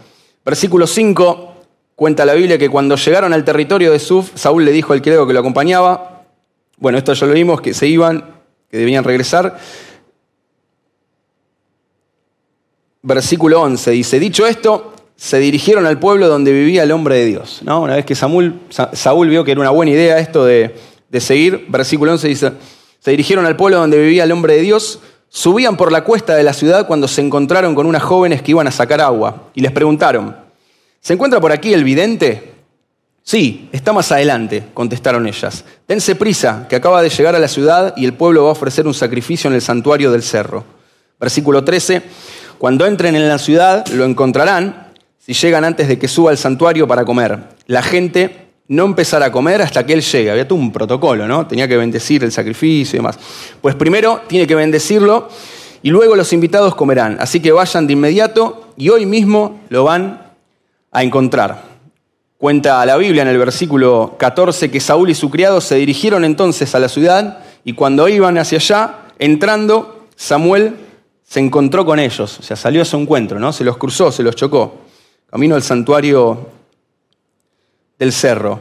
Versículo 0.44 0.86
5 0.86 1.54
cuenta 1.94 2.24
la 2.24 2.34
Biblia 2.34 2.58
que 2.58 2.68
cuando 2.68 2.96
llegaron 2.96 3.32
al 3.32 3.44
territorio 3.44 3.92
de 3.92 3.98
Suf, 3.98 4.32
Saúl 4.34 4.64
le 4.64 4.72
dijo 4.72 4.92
al 4.92 5.02
criado 5.02 5.26
que 5.26 5.32
lo 5.32 5.40
acompañaba, 5.40 6.24
bueno, 6.78 6.98
esto 6.98 7.12
ya 7.14 7.26
lo 7.26 7.32
vimos, 7.32 7.60
que 7.60 7.74
se 7.74 7.86
iban, 7.86 8.24
que 8.70 8.76
debían 8.76 9.04
regresar. 9.04 9.58
Versículo 13.02 13.62
11 13.62 13.90
dice, 13.92 14.18
dicho 14.18 14.46
esto, 14.46 14.92
se 15.14 15.38
dirigieron 15.38 15.86
al 15.86 15.98
pueblo 15.98 16.28
donde 16.28 16.52
vivía 16.52 16.82
el 16.82 16.90
hombre 16.90 17.16
de 17.16 17.24
Dios. 17.26 17.62
Una 17.62 17.94
vez 17.94 18.04
que 18.04 18.16
Saúl 18.16 19.28
vio 19.28 19.44
que 19.44 19.52
era 19.52 19.60
una 19.60 19.70
buena 19.70 19.92
idea 19.92 20.18
esto 20.18 20.44
de, 20.44 20.74
de 21.08 21.20
seguir, 21.20 21.66
versículo 21.68 22.12
11 22.12 22.28
dice, 22.28 22.52
se 23.06 23.12
dirigieron 23.12 23.46
al 23.46 23.54
pueblo 23.54 23.78
donde 23.78 24.00
vivía 24.00 24.24
el 24.24 24.32
hombre 24.32 24.54
de 24.54 24.62
Dios, 24.62 24.98
Subían 25.28 25.76
por 25.76 25.92
la 25.92 26.02
cuesta 26.02 26.34
de 26.34 26.42
la 26.42 26.52
ciudad 26.52 26.88
cuando 26.88 27.06
se 27.06 27.20
encontraron 27.20 27.72
con 27.76 27.86
unas 27.86 28.02
jóvenes 28.02 28.42
que 28.42 28.50
iban 28.50 28.66
a 28.66 28.72
sacar 28.72 29.00
agua 29.00 29.44
y 29.54 29.60
les 29.60 29.70
preguntaron, 29.70 30.34
¿se 31.00 31.12
encuentra 31.12 31.40
por 31.40 31.52
aquí 31.52 31.72
el 31.72 31.84
vidente? 31.84 32.54
Sí, 33.22 33.68
está 33.70 33.92
más 33.92 34.10
adelante, 34.10 34.64
contestaron 34.74 35.24
ellas. 35.28 35.64
Dense 35.86 36.16
prisa, 36.16 36.66
que 36.68 36.74
acaba 36.74 37.00
de 37.00 37.08
llegar 37.08 37.36
a 37.36 37.38
la 37.38 37.46
ciudad 37.46 37.94
y 37.96 38.06
el 38.06 38.14
pueblo 38.14 38.42
va 38.42 38.48
a 38.48 38.52
ofrecer 38.52 38.88
un 38.88 38.94
sacrificio 38.94 39.46
en 39.46 39.54
el 39.54 39.62
santuario 39.62 40.10
del 40.10 40.24
cerro. 40.24 40.64
Versículo 41.20 41.62
13, 41.62 42.02
cuando 42.58 42.86
entren 42.86 43.14
en 43.14 43.28
la 43.28 43.38
ciudad 43.38 43.86
lo 43.86 44.04
encontrarán, 44.04 44.94
si 45.24 45.32
llegan 45.32 45.62
antes 45.62 45.86
de 45.86 45.96
que 45.96 46.08
suba 46.08 46.32
al 46.32 46.38
santuario 46.38 46.88
para 46.88 47.04
comer. 47.04 47.38
La 47.68 47.82
gente 47.82 48.45
no 48.68 48.85
empezará 48.85 49.26
a 49.26 49.33
comer 49.33 49.62
hasta 49.62 49.87
que 49.87 49.92
él 49.92 50.02
llegue. 50.02 50.31
Había 50.31 50.48
todo 50.48 50.59
un 50.59 50.72
protocolo, 50.72 51.26
¿no? 51.29 51.46
Tenía 51.46 51.68
que 51.68 51.76
bendecir 51.76 52.24
el 52.24 52.33
sacrificio 52.33 52.96
y 52.96 52.98
demás. 52.98 53.18
Pues 53.61 53.74
primero 53.74 54.22
tiene 54.26 54.46
que 54.46 54.55
bendecirlo 54.55 55.29
y 55.83 55.90
luego 55.90 56.16
los 56.16 56.33
invitados 56.33 56.74
comerán. 56.74 57.16
Así 57.20 57.40
que 57.40 57.52
vayan 57.52 57.87
de 57.87 57.92
inmediato 57.92 58.72
y 58.76 58.88
hoy 58.88 59.07
mismo 59.07 59.61
lo 59.68 59.85
van 59.85 60.33
a 60.90 61.02
encontrar. 61.02 61.76
Cuenta 62.38 62.85
la 62.85 62.96
Biblia 62.96 63.22
en 63.22 63.29
el 63.29 63.38
versículo 63.38 64.16
14 64.18 64.70
que 64.70 64.81
Saúl 64.81 65.11
y 65.11 65.14
su 65.14 65.31
criado 65.31 65.61
se 65.61 65.76
dirigieron 65.76 66.24
entonces 66.24 66.74
a 66.74 66.79
la 66.79 66.88
ciudad 66.88 67.38
y 67.64 67.72
cuando 67.72 68.09
iban 68.09 68.37
hacia 68.37 68.59
allá, 68.59 68.98
entrando, 69.18 70.07
Samuel 70.16 70.76
se 71.24 71.40
encontró 71.40 71.85
con 71.85 71.98
ellos, 71.98 72.38
o 72.38 72.42
sea, 72.42 72.57
salió 72.57 72.83
a 72.83 72.85
su 72.85 72.96
encuentro, 72.96 73.40
¿no? 73.40 73.52
Se 73.52 73.64
los 73.64 73.76
cruzó, 73.79 74.12
se 74.12 74.22
los 74.22 74.37
chocó, 74.37 74.83
camino 75.29 75.55
al 75.57 75.62
santuario 75.62 76.55
del 77.98 78.12
cerro. 78.12 78.61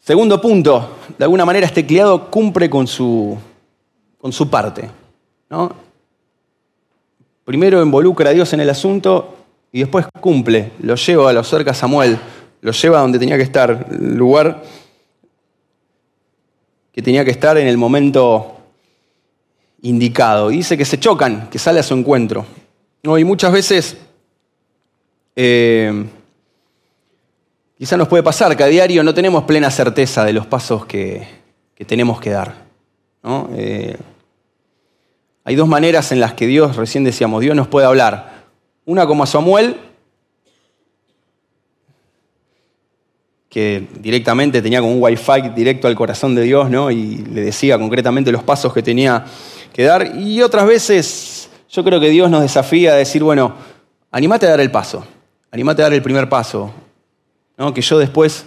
Segundo 0.00 0.40
punto, 0.40 0.96
de 1.16 1.24
alguna 1.24 1.44
manera 1.44 1.66
este 1.66 1.86
criado 1.86 2.30
cumple 2.30 2.68
con 2.68 2.86
su, 2.86 3.38
con 4.18 4.32
su 4.32 4.50
parte, 4.50 4.90
¿no? 5.48 5.74
Primero 7.44 7.82
involucra 7.82 8.30
a 8.30 8.32
Dios 8.32 8.52
en 8.52 8.60
el 8.60 8.70
asunto 8.70 9.36
y 9.72 9.80
después 9.80 10.06
cumple, 10.20 10.72
lo 10.80 10.94
lleva, 10.96 11.32
lo 11.32 11.40
acerca 11.40 11.70
a 11.72 11.74
Samuel, 11.74 12.18
lo 12.60 12.72
lleva 12.72 12.98
a 12.98 13.02
donde 13.02 13.18
tenía 13.18 13.36
que 13.36 13.42
estar, 13.42 13.86
el 13.90 14.14
lugar 14.14 14.62
que 16.92 17.02
tenía 17.02 17.24
que 17.24 17.30
estar 17.30 17.56
en 17.56 17.66
el 17.66 17.78
momento 17.78 18.56
indicado. 19.82 20.50
Y 20.50 20.58
dice 20.58 20.76
que 20.76 20.84
se 20.84 21.00
chocan, 21.00 21.48
que 21.48 21.58
sale 21.58 21.80
a 21.80 21.82
su 21.82 21.94
encuentro. 21.94 22.44
¿No? 23.02 23.18
Y 23.18 23.24
muchas 23.24 23.52
veces, 23.52 23.96
eh, 25.34 26.06
quizá 27.82 27.96
nos 27.96 28.06
puede 28.06 28.22
pasar 28.22 28.56
que 28.56 28.62
a 28.62 28.68
diario 28.68 29.02
no 29.02 29.12
tenemos 29.12 29.42
plena 29.42 29.68
certeza 29.68 30.24
de 30.24 30.32
los 30.32 30.46
pasos 30.46 30.86
que, 30.86 31.26
tenemos 31.84 32.20
que 32.20 32.30
dar. 32.30 32.54
Eh, 33.56 33.96
hay 35.42 35.54
dos 35.56 35.66
maneras 35.66 36.12
en 36.12 36.20
las 36.20 36.32
que 36.34 36.46
Dios, 36.46 36.76
recién 36.76 37.02
decíamos, 37.02 37.40
Dios 37.40 37.56
nos 37.56 37.66
puede 37.66 37.88
hablar. 37.88 38.44
Una 38.84 39.04
como 39.04 39.24
a 39.24 39.26
Samuel, 39.26 39.80
que 43.48 43.88
directamente 43.98 44.62
tenía 44.62 44.80
como 44.80 44.92
un 44.92 45.02
wifi 45.02 45.48
directo 45.52 45.88
al 45.88 45.96
corazón 45.96 46.36
de 46.36 46.42
Dios, 46.42 46.70
¿no? 46.70 46.88
Y 46.92 47.16
le 47.16 47.40
decía 47.40 47.80
concretamente 47.80 48.30
los 48.30 48.44
pasos 48.44 48.72
que 48.72 48.84
tenía 48.84 49.24
que 49.72 49.82
dar. 49.82 50.14
Y 50.20 50.40
otras 50.40 50.68
veces 50.68 51.50
yo 51.68 51.82
creo 51.82 51.98
que 51.98 52.10
Dios 52.10 52.30
nos 52.30 52.42
desafía 52.42 52.92
a 52.92 52.94
decir, 52.94 53.24
bueno, 53.24 53.56
animate 54.12 54.46
a 54.46 54.50
dar 54.50 54.60
el 54.60 54.70
paso, 54.70 55.04
animate 55.50 55.82
a 55.82 55.86
dar 55.86 55.94
el 55.94 56.02
primer 56.02 56.28
paso, 56.28 56.72
Que 57.74 57.80
yo 57.80 57.98
después 57.98 58.44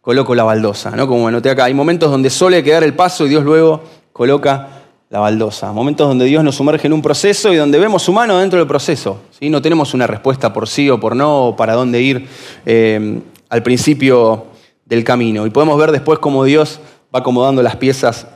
coloco 0.00 0.34
la 0.34 0.44
baldosa, 0.44 0.92
¿no? 0.92 1.08
Como 1.08 1.28
noté 1.30 1.50
acá, 1.50 1.64
hay 1.64 1.74
momentos 1.74 2.10
donde 2.10 2.30
solo 2.30 2.54
hay 2.54 2.62
que 2.62 2.70
dar 2.70 2.84
el 2.84 2.94
paso 2.94 3.26
y 3.26 3.28
Dios 3.28 3.42
luego 3.42 3.82
coloca 4.12 4.68
la 5.10 5.18
baldosa. 5.18 5.72
Momentos 5.72 6.06
donde 6.06 6.26
Dios 6.26 6.44
nos 6.44 6.54
sumerge 6.54 6.86
en 6.86 6.92
un 6.92 7.02
proceso 7.02 7.52
y 7.52 7.56
donde 7.56 7.78
vemos 7.78 8.08
humano 8.08 8.38
dentro 8.38 8.58
del 8.58 8.68
proceso. 8.68 9.20
¿sí? 9.38 9.50
No 9.50 9.60
tenemos 9.60 9.94
una 9.94 10.06
respuesta 10.06 10.52
por 10.52 10.68
sí 10.68 10.88
o 10.90 11.00
por 11.00 11.16
no, 11.16 11.46
o 11.46 11.56
para 11.56 11.74
dónde 11.74 12.00
ir. 12.02 12.28
Eh, 12.64 13.20
al 13.48 13.62
principio 13.62 14.46
del 14.84 15.04
camino. 15.04 15.46
Y 15.46 15.50
podemos 15.50 15.78
ver 15.78 15.92
después 15.92 16.18
cómo 16.18 16.44
Dios 16.44 16.80
va 17.14 17.20
acomodando 17.20 17.62
las 17.62 17.76
piezas 17.76 18.26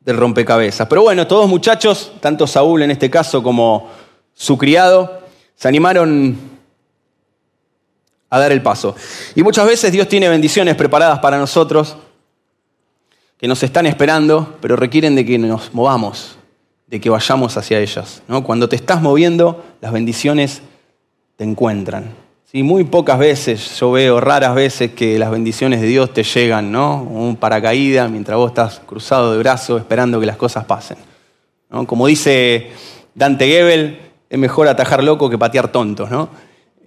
del 0.00 0.16
rompecabezas. 0.16 0.86
Pero 0.88 1.02
bueno, 1.02 1.26
todos 1.26 1.48
muchachos, 1.48 2.12
tanto 2.20 2.46
Saúl 2.46 2.82
en 2.82 2.90
este 2.90 3.10
caso 3.10 3.42
como 3.42 3.88
su 4.34 4.56
criado, 4.56 5.20
se 5.54 5.68
animaron 5.68 6.36
a 8.30 8.38
dar 8.38 8.52
el 8.52 8.62
paso. 8.62 8.94
Y 9.34 9.42
muchas 9.42 9.66
veces 9.66 9.92
Dios 9.92 10.08
tiene 10.08 10.28
bendiciones 10.28 10.76
preparadas 10.76 11.18
para 11.18 11.36
nosotros 11.36 11.96
que 13.36 13.48
nos 13.48 13.62
están 13.62 13.86
esperando, 13.86 14.56
pero 14.60 14.76
requieren 14.76 15.14
de 15.16 15.26
que 15.26 15.38
nos 15.38 15.74
movamos, 15.74 16.36
de 16.86 17.00
que 17.00 17.10
vayamos 17.10 17.56
hacia 17.56 17.80
ellas. 17.80 18.22
¿no? 18.28 18.44
Cuando 18.44 18.68
te 18.68 18.76
estás 18.76 19.02
moviendo, 19.02 19.64
las 19.80 19.92
bendiciones 19.92 20.62
te 21.36 21.44
encuentran. 21.44 22.14
Sí, 22.44 22.62
muy 22.62 22.84
pocas 22.84 23.18
veces, 23.18 23.78
yo 23.78 23.92
veo 23.92 24.20
raras 24.20 24.54
veces 24.54 24.90
que 24.92 25.18
las 25.18 25.30
bendiciones 25.30 25.80
de 25.80 25.86
Dios 25.86 26.12
te 26.12 26.24
llegan, 26.24 26.72
¿no? 26.72 27.00
Un 27.00 27.36
paracaídas 27.36 28.10
mientras 28.10 28.36
vos 28.36 28.50
estás 28.50 28.80
cruzado 28.84 29.30
de 29.30 29.38
brazos 29.38 29.80
esperando 29.80 30.18
que 30.18 30.26
las 30.26 30.36
cosas 30.36 30.64
pasen. 30.64 30.98
Como 31.86 32.08
dice 32.08 32.72
Dante 33.14 33.46
Gebel, 33.46 34.00
es 34.28 34.38
mejor 34.38 34.66
atajar 34.66 35.04
loco 35.04 35.30
que 35.30 35.38
patear 35.38 35.70
tontos, 35.70 36.10
¿no? 36.10 36.28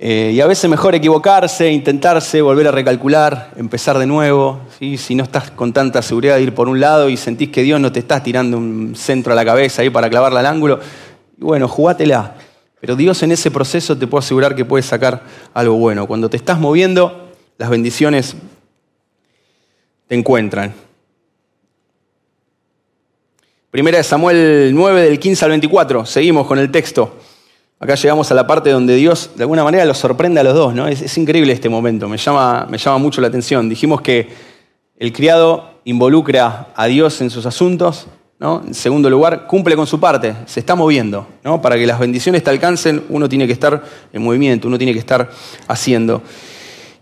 Eh, 0.06 0.32
y 0.34 0.42
a 0.42 0.48
veces 0.48 0.70
mejor 0.70 0.96
equivocarse, 0.96 1.72
intentarse, 1.72 2.42
volver 2.42 2.68
a 2.68 2.72
recalcular, 2.72 3.52
empezar 3.56 3.98
de 3.98 4.06
nuevo. 4.06 4.60
Si 4.78 5.16
no 5.16 5.24
estás 5.24 5.50
con 5.52 5.72
tanta 5.72 6.02
seguridad 6.02 6.36
de 6.36 6.42
ir 6.42 6.54
por 6.54 6.68
un 6.68 6.82
lado 6.82 7.08
y 7.08 7.16
sentís 7.16 7.48
que 7.52 7.64
Dios 7.64 7.80
no 7.80 7.90
te 7.90 8.00
está 8.00 8.22
tirando 8.22 8.58
un 8.58 8.98
centro 8.98 9.32
a 9.32 9.36
la 9.38 9.46
cabeza 9.46 9.82
ahí 9.82 9.90
para 9.90 10.10
clavarla 10.10 10.42
al 10.42 10.46
ángulo, 10.46 10.82
bueno, 11.38 11.70
jugátela. 11.70 12.36
Pero 12.82 12.98
Dios 12.98 13.24
en 13.24 13.32
ese 13.32 13.50
proceso 13.50 13.98
te 13.98 14.06
puedo 14.06 14.20
asegurar 14.20 14.56
que 14.56 14.66
puede 14.66 14.84
sacar 14.84 15.24
algo 15.54 15.76
bueno. 15.76 16.06
Cuando 16.06 16.30
te 16.30 16.36
estás 16.36 16.60
moviendo, 16.60 17.30
las 17.58 17.70
bendiciones 17.70 18.36
te 20.10 20.16
encuentran. 20.16 20.74
Primera 23.72 24.00
de 24.00 24.04
Samuel 24.04 24.72
9 24.74 25.02
del 25.02 25.18
15 25.18 25.46
al 25.46 25.52
24. 25.52 26.06
Seguimos 26.06 26.46
con 26.46 26.60
el 26.60 26.70
texto. 26.72 27.20
Acá 27.84 27.96
llegamos 27.96 28.32
a 28.32 28.34
la 28.34 28.48
parte 28.48 28.70
donde 28.70 28.96
Dios 28.96 29.32
de 29.36 29.44
alguna 29.44 29.62
manera 29.62 29.84
los 29.84 29.98
sorprende 29.98 30.40
a 30.40 30.44
los 30.44 30.54
dos. 30.54 30.74
¿no? 30.74 30.88
Es, 30.88 31.18
increíble 31.18 31.52
este 31.52 31.68
momento, 31.68 32.08
me 32.08 32.16
llama, 32.16 32.66
me 32.70 32.78
llama 32.78 32.98
mucho 32.98 33.20
la 33.20 33.28
atención. 33.28 33.68
Dijimos 33.68 34.00
que 34.00 34.30
el 34.98 35.12
criado 35.12 35.82
involucra 35.84 36.68
a 36.78 36.86
Dios 36.86 37.20
en 37.20 37.30
sus 37.30 37.46
asuntos, 37.46 38.08
en 38.40 38.74
segundo 38.74 39.10
lugar, 39.10 39.48
cumple 39.48 39.76
con 39.76 39.86
su 39.86 40.00
parte, 40.00 40.34
se 40.46 40.62
está 40.62 40.76
moviendo. 40.76 41.28
¿no? 41.44 41.62
Para 41.62 41.76
que 41.76 41.86
las 41.86 42.00
bendiciones 42.00 42.42
te 42.42 42.52
alcancen, 42.52 43.04
uno 43.10 43.28
tiene 43.28 43.48
que 43.48 43.54
estar 43.54 43.84
en 44.14 44.22
movimiento, 44.24 44.70
uno 44.70 44.78
tiene 44.78 44.94
que 44.94 45.00
estar 45.00 45.30
haciendo. 45.68 46.22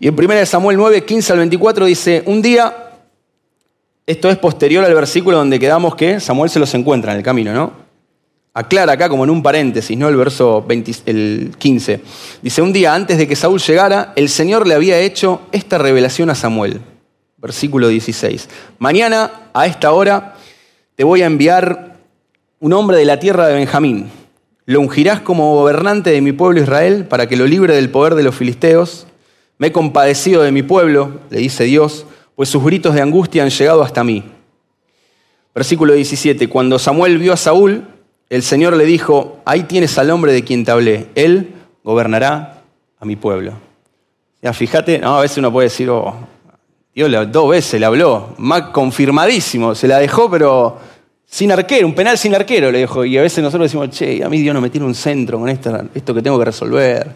Y 0.00 0.08
en 0.08 0.18
1 0.18 0.46
Samuel 0.46 0.76
9, 0.76 1.04
15 1.04 1.32
al 1.32 1.38
24 1.38 1.86
dice, 1.86 2.24
un 2.26 2.42
día, 2.42 2.74
esto 4.04 4.28
es 4.28 4.36
posterior 4.36 4.84
al 4.84 4.94
versículo 4.94 5.36
donde 5.36 5.60
quedamos 5.60 5.94
que 5.94 6.18
Samuel 6.18 6.50
se 6.50 6.58
los 6.58 6.74
encuentra 6.74 7.12
en 7.12 7.18
el 7.18 7.24
camino, 7.24 7.52
¿no? 7.52 7.81
Aclara 8.54 8.92
acá 8.92 9.08
como 9.08 9.24
en 9.24 9.30
un 9.30 9.42
paréntesis, 9.42 9.96
¿no? 9.96 10.08
El 10.08 10.16
verso 10.16 10.66
el 11.06 11.54
15. 11.58 12.00
Dice, 12.42 12.60
un 12.60 12.72
día 12.72 12.94
antes 12.94 13.16
de 13.16 13.26
que 13.26 13.34
Saúl 13.34 13.60
llegara, 13.60 14.12
el 14.14 14.28
Señor 14.28 14.66
le 14.66 14.74
había 14.74 14.98
hecho 14.98 15.40
esta 15.52 15.78
revelación 15.78 16.28
a 16.28 16.34
Samuel. 16.34 16.80
Versículo 17.38 17.88
16. 17.88 18.50
Mañana, 18.78 19.48
a 19.54 19.66
esta 19.66 19.92
hora, 19.92 20.34
te 20.96 21.04
voy 21.04 21.22
a 21.22 21.26
enviar 21.26 21.96
un 22.60 22.74
hombre 22.74 22.98
de 22.98 23.06
la 23.06 23.18
tierra 23.18 23.46
de 23.46 23.54
Benjamín. 23.54 24.10
Lo 24.66 24.80
ungirás 24.80 25.20
como 25.20 25.54
gobernante 25.54 26.10
de 26.10 26.20
mi 26.20 26.32
pueblo 26.32 26.60
Israel 26.60 27.06
para 27.06 27.26
que 27.26 27.36
lo 27.36 27.46
libre 27.46 27.74
del 27.74 27.90
poder 27.90 28.14
de 28.14 28.22
los 28.22 28.34
filisteos. 28.34 29.06
Me 29.56 29.68
he 29.68 29.72
compadecido 29.72 30.42
de 30.42 30.52
mi 30.52 30.62
pueblo, 30.62 31.20
le 31.30 31.38
dice 31.38 31.64
Dios, 31.64 32.04
pues 32.36 32.50
sus 32.50 32.62
gritos 32.62 32.94
de 32.94 33.00
angustia 33.00 33.42
han 33.42 33.50
llegado 33.50 33.82
hasta 33.82 34.04
mí. 34.04 34.24
Versículo 35.54 35.94
17. 35.94 36.48
Cuando 36.48 36.78
Samuel 36.78 37.18
vio 37.18 37.32
a 37.32 37.36
Saúl, 37.36 37.86
el 38.32 38.42
Señor 38.42 38.74
le 38.78 38.86
dijo, 38.86 39.42
ahí 39.44 39.64
tienes 39.64 39.98
al 39.98 40.08
hombre 40.08 40.32
de 40.32 40.42
quien 40.42 40.64
te 40.64 40.70
hablé, 40.70 41.08
él 41.14 41.52
gobernará 41.84 42.62
a 42.98 43.04
mi 43.04 43.14
pueblo. 43.14 43.52
Ya, 44.40 44.54
fíjate, 44.54 45.00
no, 45.00 45.18
a 45.18 45.20
veces 45.20 45.36
uno 45.36 45.52
puede 45.52 45.66
decir, 45.66 45.90
oh, 45.90 46.14
Dios 46.94 47.10
dos 47.30 47.50
veces 47.50 47.78
le 47.78 47.84
habló, 47.84 48.34
más 48.38 48.70
confirmadísimo, 48.70 49.74
se 49.74 49.86
la 49.86 49.98
dejó, 49.98 50.30
pero 50.30 50.78
sin 51.26 51.52
arquero, 51.52 51.86
un 51.86 51.94
penal 51.94 52.16
sin 52.16 52.34
arquero 52.34 52.72
le 52.72 52.78
dejó. 52.78 53.04
Y 53.04 53.18
a 53.18 53.20
veces 53.20 53.44
nosotros 53.44 53.70
decimos, 53.70 53.90
che, 53.90 54.24
a 54.24 54.30
mí 54.30 54.40
Dios 54.40 54.54
no 54.54 54.62
me 54.62 54.70
tiene 54.70 54.86
un 54.86 54.94
centro 54.94 55.38
con 55.38 55.50
esto, 55.50 55.82
esto 55.94 56.14
que 56.14 56.22
tengo 56.22 56.38
que 56.38 56.46
resolver, 56.46 57.12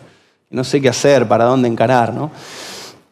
no 0.51 0.65
sé 0.65 0.83
qué 0.83 0.91
hacer, 0.91 1.27
para 1.27 1.45
dónde 1.45 1.67
encarar, 1.67 2.13
¿no? 2.13 2.31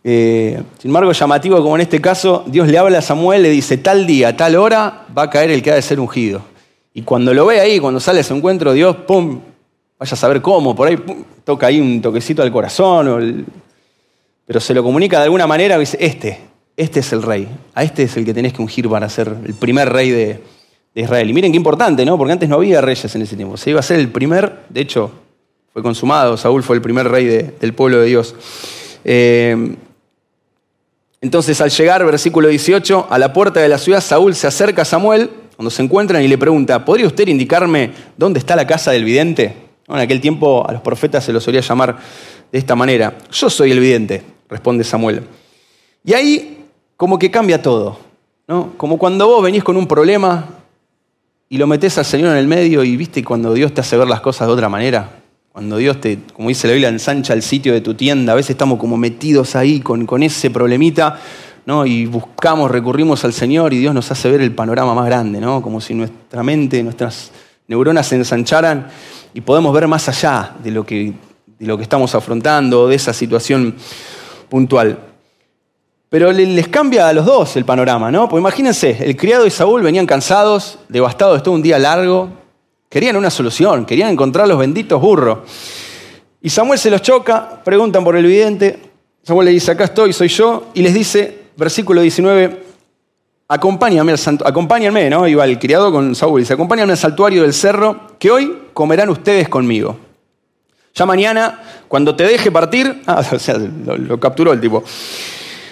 Eh, 0.05 0.63
sin 0.79 0.91
embargo, 0.91 1.11
llamativo 1.13 1.57
como 1.63 1.77
en 1.77 1.81
este 1.81 2.03
caso, 2.03 2.45
Dios 2.49 2.69
le 2.69 2.77
habla 2.77 2.99
a 2.99 3.03
Samuel, 3.03 3.45
le 3.45 3.49
dice, 3.49 3.79
tal 3.79 4.07
día, 4.07 4.37
tal 4.37 4.57
hora, 4.57 5.07
va 5.17 5.23
a 5.23 5.31
caer 5.31 5.51
el 5.51 5.63
que 5.63 5.71
ha 5.71 5.75
de 5.75 5.81
ser 5.81 5.99
ungido. 5.99 6.53
Y 6.95 7.03
cuando 7.03 7.35
lo 7.35 7.45
ve 7.45 7.61
ahí, 7.61 7.81
cuando 7.81 7.99
sale 7.99 8.21
a 8.21 8.23
su 8.23 8.35
encuentro, 8.35 8.73
Dios, 8.73 8.97
pum, 8.99 9.41
vaya 9.99 10.15
a 10.15 10.17
saber 10.17 10.41
cómo, 10.41 10.77
por 10.77 10.87
ahí 10.87 10.97
toca 11.43 11.67
ahí 11.67 11.81
un 11.81 12.01
toquecito 12.01 12.41
al 12.41 12.53
corazón, 12.53 13.45
pero 14.47 14.61
se 14.61 14.73
lo 14.75 14.83
comunica 14.85 15.19
de 15.19 15.25
alguna 15.25 15.49
manera, 15.49 15.77
dice, 15.77 15.99
este, 16.01 16.41
este 16.77 17.01
es 17.01 17.13
el 17.13 17.23
rey, 17.23 17.49
a 17.75 17.83
este 17.83 18.05
es 18.05 18.17
el 18.17 18.25
que 18.25 18.33
tenés 18.33 18.53
que 18.53 18.63
ungir 18.63 18.89
para 18.89 19.09
ser 19.09 19.37
el 19.45 19.55
primer 19.55 19.93
rey 19.93 20.11
de, 20.11 20.41
Israel. 20.97 21.29
Y 21.29 21.33
miren 21.33 21.51
qué 21.51 21.57
importante, 21.57 22.05
¿no? 22.05 22.17
Porque 22.17 22.35
antes 22.35 22.49
no 22.49 22.55
había 22.55 22.81
reyes 22.81 23.13
en 23.13 23.23
ese 23.23 23.35
tiempo. 23.35 23.57
Se 23.57 23.71
iba 23.71 23.81
a 23.81 23.83
ser 23.83 23.99
el 23.99 24.11
primer, 24.11 24.61
de 24.69 24.81
hecho, 24.81 25.11
fue 25.73 25.83
consumado, 25.83 26.37
Saúl 26.37 26.63
fue 26.63 26.77
el 26.77 26.83
primer 26.83 27.09
rey 27.09 27.25
del 27.27 27.75
pueblo 27.75 27.99
de 27.99 28.07
Dios. 28.07 28.37
Eh, 29.05 29.75
entonces, 31.21 31.61
al 31.61 31.71
llegar, 31.71 32.05
versículo 32.05 32.47
18, 32.47 33.09
a 33.11 33.19
la 33.19 33.33
puerta 33.33 33.59
de 33.59 33.69
la 33.69 33.79
ciudad, 33.79 34.01
Saúl 34.01 34.37
se 34.37 34.47
acerca 34.47 34.83
a 34.83 34.85
Samuel, 34.85 35.31
cuando 35.57 35.71
se 35.71 35.83
encuentran, 35.83 36.23
y 36.23 36.29
le 36.29 36.39
pregunta, 36.39 36.85
¿podría 36.85 37.07
usted 37.07 37.29
indicarme 37.29 37.93
dónde 38.17 38.39
está 38.39 38.57
la 38.57 38.67
casa 38.67 38.91
del 38.91 39.05
vidente? 39.05 39.55
En 39.89 39.97
aquel 39.97 40.21
tiempo 40.21 40.67
a 40.69 40.73
los 40.73 40.83
profetas 40.83 41.25
se 41.25 41.33
los 41.33 41.45
solía 41.45 41.61
llamar 41.61 41.99
de 42.51 42.59
esta 42.59 42.75
manera. 42.75 43.17
Yo 43.31 43.51
soy 43.51 43.71
el 43.71 43.81
vidente, 43.81 44.23
responde 44.49 44.83
Samuel. 44.83 45.23
Y 46.05 46.15
ahí 46.15 46.65
como 46.97 47.19
que 47.19 47.31
cambia 47.31 47.61
todo. 47.61 47.99
¿no? 48.49 48.73
Como 48.77 48.99
cuando 48.99 49.27
vos 49.27 49.43
venís 49.43 49.63
con 49.63 49.77
un 49.77 49.87
problema 49.87 50.49
y 51.49 51.59
lo 51.59 51.67
metés 51.67 51.99
al 51.99 52.05
Señor 52.05 52.33
en 52.33 52.39
el 52.39 52.49
medio 52.49 52.83
y 52.83 52.97
viste 52.97 53.23
cuando 53.23 53.53
Dios 53.55 53.73
te 53.73 53.81
hace 53.81 53.97
ver 53.97 54.09
las 54.09 54.21
cosas 54.21 54.49
de 54.49 54.55
otra 54.55 54.69
manera. 54.69 55.21
Cuando 55.53 55.77
Dios 55.77 56.01
te, 56.01 56.19
como 56.33 56.49
dice 56.49 56.67
la 56.67 56.73
Biblia, 56.73 56.89
ensancha 56.89 57.33
el 57.33 57.43
sitio 57.43 57.73
de 57.73 57.81
tu 57.81 57.95
tienda. 57.95 58.33
A 58.33 58.37
veces 58.37 58.51
estamos 58.51 58.79
como 58.79 58.97
metidos 58.97 59.55
ahí 59.55 59.81
con, 59.81 60.05
con 60.05 60.23
ese 60.23 60.51
problemita 60.51 61.21
¿no? 61.67 61.87
y 61.87 62.07
buscamos, 62.07 62.71
recurrimos 62.71 63.25
al 63.25 63.33
Señor 63.33 63.73
y 63.73 63.79
Dios 63.79 63.95
nos 63.95 64.11
hace 64.11 64.31
ver 64.31 64.41
el 64.41 64.53
panorama 64.55 64.95
más 64.95 65.07
grande, 65.07 65.41
¿no? 65.41 65.63
como 65.63 65.81
si 65.81 65.95
nuestra 65.95 66.43
mente, 66.43 66.83
nuestras 66.83 67.31
neuronas 67.69 68.07
se 68.07 68.17
ensancharan 68.17 68.89
y 69.33 69.41
podemos 69.41 69.73
ver 69.73 69.89
más 69.89 70.09
allá 70.09 70.55
de 70.63 70.71
lo 70.71 70.85
que, 70.85 71.13
de 71.59 71.67
lo 71.67 71.77
que 71.77 71.83
estamos 71.83 72.15
afrontando, 72.15 72.89
de 72.89 72.97
esa 72.97 73.13
situación 73.13 73.75
puntual. 74.49 74.99
Pero 76.09 76.31
les 76.31 76.69
cambia 76.69 77.09
a 77.09 77.13
los 77.13 77.27
dos 77.27 77.57
el 77.57 77.65
panorama, 77.65 78.11
¿no? 78.11 78.29
Pues 78.29 78.41
imagínense, 78.41 78.97
el 79.01 79.17
criado 79.17 79.47
y 79.47 79.51
Saúl 79.51 79.83
venían 79.83 80.07
cansados, 80.07 80.79
devastados 80.89 81.39
de 81.39 81.43
todo 81.43 81.55
un 81.55 81.63
día 81.63 81.79
largo, 81.79 82.29
querían 82.89 83.17
una 83.17 83.31
solución, 83.31 83.85
querían 83.85 84.11
encontrar 84.11 84.47
los 84.47 84.59
benditos 84.59 85.01
burros. 85.01 85.39
Y 86.41 86.51
Samuel 86.51 86.79
se 86.79 86.91
los 86.91 87.03
choca, 87.03 87.61
preguntan 87.65 88.05
por 88.05 88.15
el 88.15 88.27
vidente, 88.27 88.79
Samuel 89.25 89.47
le 89.47 89.53
dice, 89.53 89.73
acá 89.73 89.85
estoy, 89.85 90.13
soy 90.13 90.29
yo, 90.29 90.69
y 90.75 90.83
les 90.83 90.95
dice, 90.95 91.44
versículo 91.57 92.01
19, 92.01 92.63
acompáñame 93.49 94.15
acompáñenme, 94.45 95.11
¿no? 95.11 95.27
Iba 95.29 95.45
el 95.45 95.59
criado 95.59 95.93
con 95.93 96.15
Saúl, 96.15 96.41
dice, 96.41 96.55
acompáñame 96.55 96.93
al 96.93 96.99
santuario 96.99 97.43
del 97.43 97.53
cerro, 97.53 98.17
que 98.19 98.31
hoy 98.31 98.59
comerán 98.73 99.09
ustedes 99.11 99.49
conmigo. 99.49 99.97
Ya 100.95 101.07
mañana, 101.07 101.61
cuando 101.89 102.15
te 102.15 102.25
deje 102.25 102.51
partir, 102.51 103.03
ah, 103.07 103.25
o 103.33 103.39
sea, 103.39 103.57
lo 103.59 104.19
capturó 104.21 104.53
el 104.53 104.61
tipo 104.61 104.85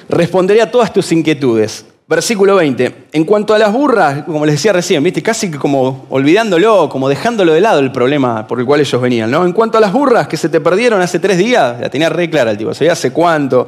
responderé 0.09 0.62
a 0.62 0.71
todas 0.71 0.92
tus 0.92 1.11
inquietudes. 1.12 1.87
Versículo 2.07 2.57
20. 2.57 3.07
En 3.12 3.25
cuanto 3.25 3.55
a 3.55 3.59
las 3.59 3.73
burras, 3.73 4.25
como 4.25 4.45
les 4.45 4.57
decía 4.57 4.73
recién, 4.73 5.03
¿viste? 5.03 5.23
casi 5.23 5.51
como 5.51 6.05
olvidándolo, 6.11 6.88
como 6.90 7.09
dejándolo 7.09 7.55
de 7.55 7.61
lado 7.62 7.81
el 7.81 7.90
problema 7.90 8.47
por 8.47 8.61
el 8.61 8.66
cual 8.66 8.81
ellos 8.81 9.01
venían. 9.01 9.31
¿no? 9.31 9.47
En 9.47 9.53
cuanto 9.53 9.79
a 9.79 9.81
las 9.81 9.92
burras 9.92 10.29
que 10.29 10.37
se 10.37 10.51
te 10.51 10.61
perdieron 10.61 11.01
hace 11.01 11.18
tres 11.18 11.38
días, 11.38 11.81
la 11.81 11.88
tenía 11.88 12.11
re 12.11 12.29
clara 12.29 12.51
el 12.51 12.59
tipo, 12.59 12.75
sabía 12.75 12.92
hace 12.92 13.12
cuánto, 13.12 13.66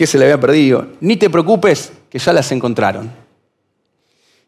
qué 0.00 0.06
se 0.06 0.16
le 0.16 0.24
había 0.24 0.40
perdido. 0.40 0.86
Ni 1.02 1.18
te 1.18 1.28
preocupes, 1.28 1.92
que 2.08 2.18
ya 2.18 2.32
las 2.32 2.50
encontraron. 2.52 3.12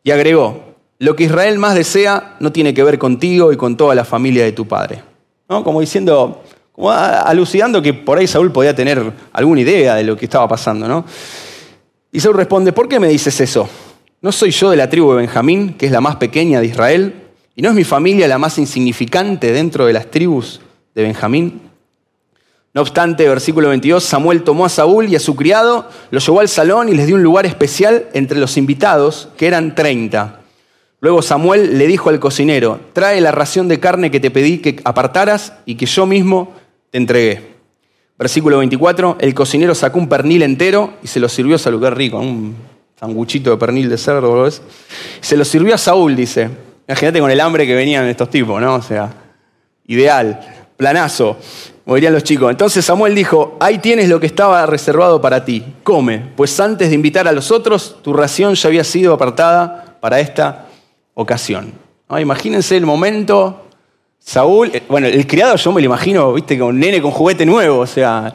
Y 0.03 0.11
agregó, 0.11 0.77
lo 0.99 1.15
que 1.15 1.25
Israel 1.25 1.59
más 1.59 1.75
desea 1.75 2.37
no 2.41 2.51
tiene 2.53 2.73
que 2.73 2.83
ver 2.83 2.99
contigo 2.99 3.53
y 3.53 3.59
con 3.59 3.77
toda 3.77 3.95
la 3.95 4.07
familia 4.07 4.45
de 4.45 4.53
tu 4.53 4.67
padre. 4.67 5.03
¿No? 5.51 5.63
Como 5.63 5.83
diciendo, 5.83 6.43
como 6.73 6.91
alucidando 6.91 7.83
que 7.83 7.93
por 7.93 8.17
ahí 8.17 8.27
Saúl 8.27 8.51
podía 8.51 8.75
tener 8.75 9.13
alguna 9.31 9.61
idea 9.61 9.95
de 9.97 10.05
lo 10.05 10.17
que 10.17 10.25
estaba 10.25 10.49
pasando, 10.49 10.89
¿no? 10.89 11.05
Y 12.11 12.19
Saúl 12.19 12.37
responde, 12.37 12.73
¿por 12.73 12.89
qué 12.89 12.99
me 12.99 13.09
dices 13.09 13.39
eso? 13.39 13.69
¿No 14.23 14.33
soy 14.33 14.53
yo 14.53 14.71
de 14.71 14.79
la 14.79 14.89
tribu 14.89 15.11
de 15.11 15.19
Benjamín, 15.19 15.75
que 15.75 15.85
es 15.85 15.93
la 15.93 16.01
más 16.01 16.17
pequeña 16.17 16.61
de 16.61 16.67
Israel? 16.69 17.15
¿Y 17.55 17.61
no 17.61 17.69
es 17.69 17.75
mi 17.75 17.85
familia 17.85 18.27
la 18.27 18.39
más 18.39 18.57
insignificante 18.57 19.53
dentro 19.53 19.85
de 19.85 19.93
las 19.93 20.11
tribus 20.11 20.63
de 20.95 21.03
Benjamín? 21.03 21.72
No 22.75 22.81
obstante, 22.81 23.29
versículo 23.29 23.69
22, 23.69 24.03
Samuel 24.03 24.45
tomó 24.45 24.65
a 24.65 24.71
Saúl 24.71 25.09
y 25.09 25.17
a 25.17 25.21
su 25.21 25.37
criado, 25.37 25.89
los 26.11 26.25
llevó 26.25 26.41
al 26.41 26.49
salón 26.49 26.89
y 26.89 26.95
les 26.95 27.07
dio 27.07 27.17
un 27.17 27.23
lugar 27.23 27.45
especial 27.45 28.07
entre 28.15 28.39
los 28.39 28.57
invitados, 28.57 29.29
que 29.37 29.47
eran 29.47 29.75
30. 29.75 30.41
Luego 31.01 31.21
Samuel 31.21 31.77
le 31.77 31.87
dijo 31.87 32.09
al 32.09 32.19
cocinero, 32.19 32.81
trae 32.95 33.21
la 33.21 33.31
ración 33.31 33.69
de 33.69 33.79
carne 33.79 34.11
que 34.11 34.21
te 34.21 34.31
pedí 34.31 34.59
que 34.59 34.81
apartaras 34.85 35.53
y 35.67 35.75
que 35.75 35.85
yo 35.85 36.07
mismo 36.07 36.55
te 36.91 36.97
entregué. 36.97 37.53
Versículo 38.19 38.59
24, 38.59 39.19
el 39.21 39.35
cocinero 39.35 39.75
sacó 39.75 39.99
un 39.99 40.09
pernil 40.09 40.43
entero 40.43 40.95
y 41.03 41.09
se 41.09 41.21
lo 41.21 41.29
sirvió 41.29 41.57
a 41.57 41.59
Saúl, 41.59 41.95
rico, 41.95 42.21
un 42.21 42.57
sanguchito 42.99 43.51
de 43.51 43.57
pernil 43.59 43.91
de 43.91 43.99
cerdo, 43.99 44.35
¿lo 44.35 44.51
Se 45.21 45.37
lo 45.37 45.45
sirvió 45.45 45.75
a 45.75 45.79
Saúl, 45.79 46.17
dice. 46.17 46.49
Imagínate 46.89 47.21
con 47.21 47.31
el 47.31 47.41
hambre 47.41 47.67
que 47.67 47.75
venían 47.75 48.07
estos 48.07 48.31
tipos, 48.31 48.61
¿no? 48.63 48.77
O 48.77 48.83
sea, 48.83 49.13
ideal, 49.89 50.41
planazo, 50.77 51.37
como 51.85 51.97
dirían 51.97 52.13
los 52.13 52.25
chicos. 52.25 52.51
Entonces 52.51 52.85
Samuel 52.85 53.15
dijo, 53.15 53.57
ahí 53.61 53.79
tienes 53.79 54.09
lo 54.09 54.21
que 54.21 54.27
estaba 54.27 54.65
reservado 54.67 55.21
para 55.21 55.45
ti, 55.45 55.65
come, 55.83 56.31
pues 56.37 56.59
antes 56.61 56.89
de 56.89 56.95
invitar 56.95 57.27
a 57.29 57.33
los 57.33 57.51
otros, 57.51 57.97
tu 58.03 58.13
ración 58.13 58.55
ya 58.55 58.69
había 58.69 58.85
sido 58.85 59.15
apartada 59.15 59.97
para 60.01 60.21
esta 60.21 60.67
ocasión. 61.15 61.73
Imagínense 62.19 62.77
el 62.77 62.85
momento 62.85 63.63
Saúl, 64.25 64.71
eh, 64.73 64.83
bueno, 64.89 65.07
el 65.09 65.27
criado 65.27 65.57
yo 65.57 65.73
me 65.73 65.81
lo 65.81 65.87
imagino, 65.87 66.33
viste, 66.33 66.59
con 66.59 66.69
un 66.69 66.81
nene 66.81 67.03
con 67.03 67.11
juguete 67.11 67.45
nuevo, 67.45 67.81
o 67.81 67.87
sea, 67.87 68.35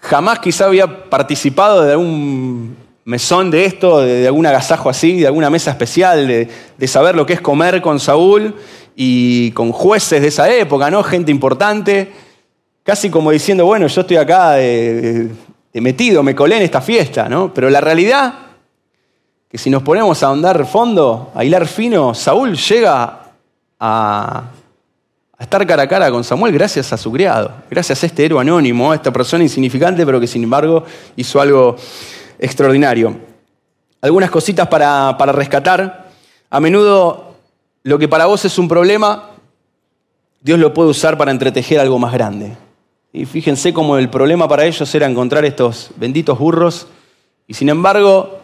jamás 0.00 0.38
quizá 0.38 0.66
había 0.66 1.08
participado 1.10 1.82
de 1.82 1.92
algún 1.92 2.76
mesón 3.04 3.50
de 3.50 3.64
esto, 3.64 4.00
de, 4.00 4.26
algún 4.26 4.46
agasajo 4.46 4.88
así, 4.88 5.20
de 5.20 5.26
alguna 5.26 5.50
mesa 5.50 5.70
especial, 5.70 6.26
de, 6.26 6.88
saber 6.88 7.16
lo 7.16 7.26
que 7.26 7.34
es 7.34 7.40
comer 7.40 7.82
con 7.82 7.98
Saúl 7.98 8.54
y 8.94 9.50
con 9.50 9.72
jueces 9.72 10.22
de 10.22 10.28
esa 10.28 10.52
época, 10.54 10.90
¿no? 10.90 11.02
Gente 11.02 11.32
importante, 11.32 12.12
casi 12.84 13.10
como 13.10 13.32
diciendo, 13.32 13.66
bueno, 13.66 13.88
yo 13.88 14.02
estoy 14.02 14.16
acá 14.16 14.52
de, 14.52 15.32
metido, 15.72 16.22
me 16.22 16.36
colé 16.36 16.58
en 16.58 16.62
esta 16.62 16.80
fiesta, 16.80 17.28
¿no? 17.28 17.52
Pero 17.52 17.68
la 17.68 17.80
realidad, 17.80 18.34
que 19.48 19.58
si 19.58 19.68
nos 19.70 19.82
ponemos 19.82 20.22
a 20.22 20.28
ahondar 20.28 20.64
fondo, 20.64 21.32
a 21.34 21.44
hilar 21.44 21.66
fino, 21.66 22.14
Saúl 22.14 22.56
llega 22.56 23.22
a 23.80 24.44
a 25.36 25.42
estar 25.42 25.66
cara 25.66 25.82
a 25.82 25.88
cara 25.88 26.10
con 26.10 26.22
Samuel 26.22 26.52
gracias 26.52 26.92
a 26.92 26.96
su 26.96 27.10
criado, 27.10 27.52
gracias 27.68 28.02
a 28.02 28.06
este 28.06 28.24
héroe 28.24 28.40
anónimo, 28.40 28.92
a 28.92 28.94
esta 28.94 29.12
persona 29.12 29.42
insignificante, 29.42 30.06
pero 30.06 30.20
que 30.20 30.26
sin 30.26 30.44
embargo 30.44 30.84
hizo 31.16 31.40
algo 31.40 31.76
extraordinario. 32.38 33.16
Algunas 34.00 34.30
cositas 34.30 34.68
para, 34.68 35.16
para 35.18 35.32
rescatar. 35.32 36.08
A 36.50 36.60
menudo 36.60 37.34
lo 37.82 37.98
que 37.98 38.06
para 38.06 38.26
vos 38.26 38.44
es 38.44 38.58
un 38.58 38.68
problema, 38.68 39.30
Dios 40.40 40.58
lo 40.58 40.72
puede 40.72 40.90
usar 40.90 41.18
para 41.18 41.32
entretejer 41.32 41.80
algo 41.80 41.98
más 41.98 42.12
grande. 42.12 42.56
Y 43.14 43.26
fíjense 43.26 43.72
cómo 43.72 43.96
el 43.96 44.10
problema 44.10 44.48
para 44.48 44.66
ellos 44.66 44.92
era 44.92 45.06
encontrar 45.06 45.44
estos 45.44 45.92
benditos 45.96 46.36
burros, 46.36 46.88
y 47.46 47.54
sin 47.54 47.68
embargo, 47.68 48.40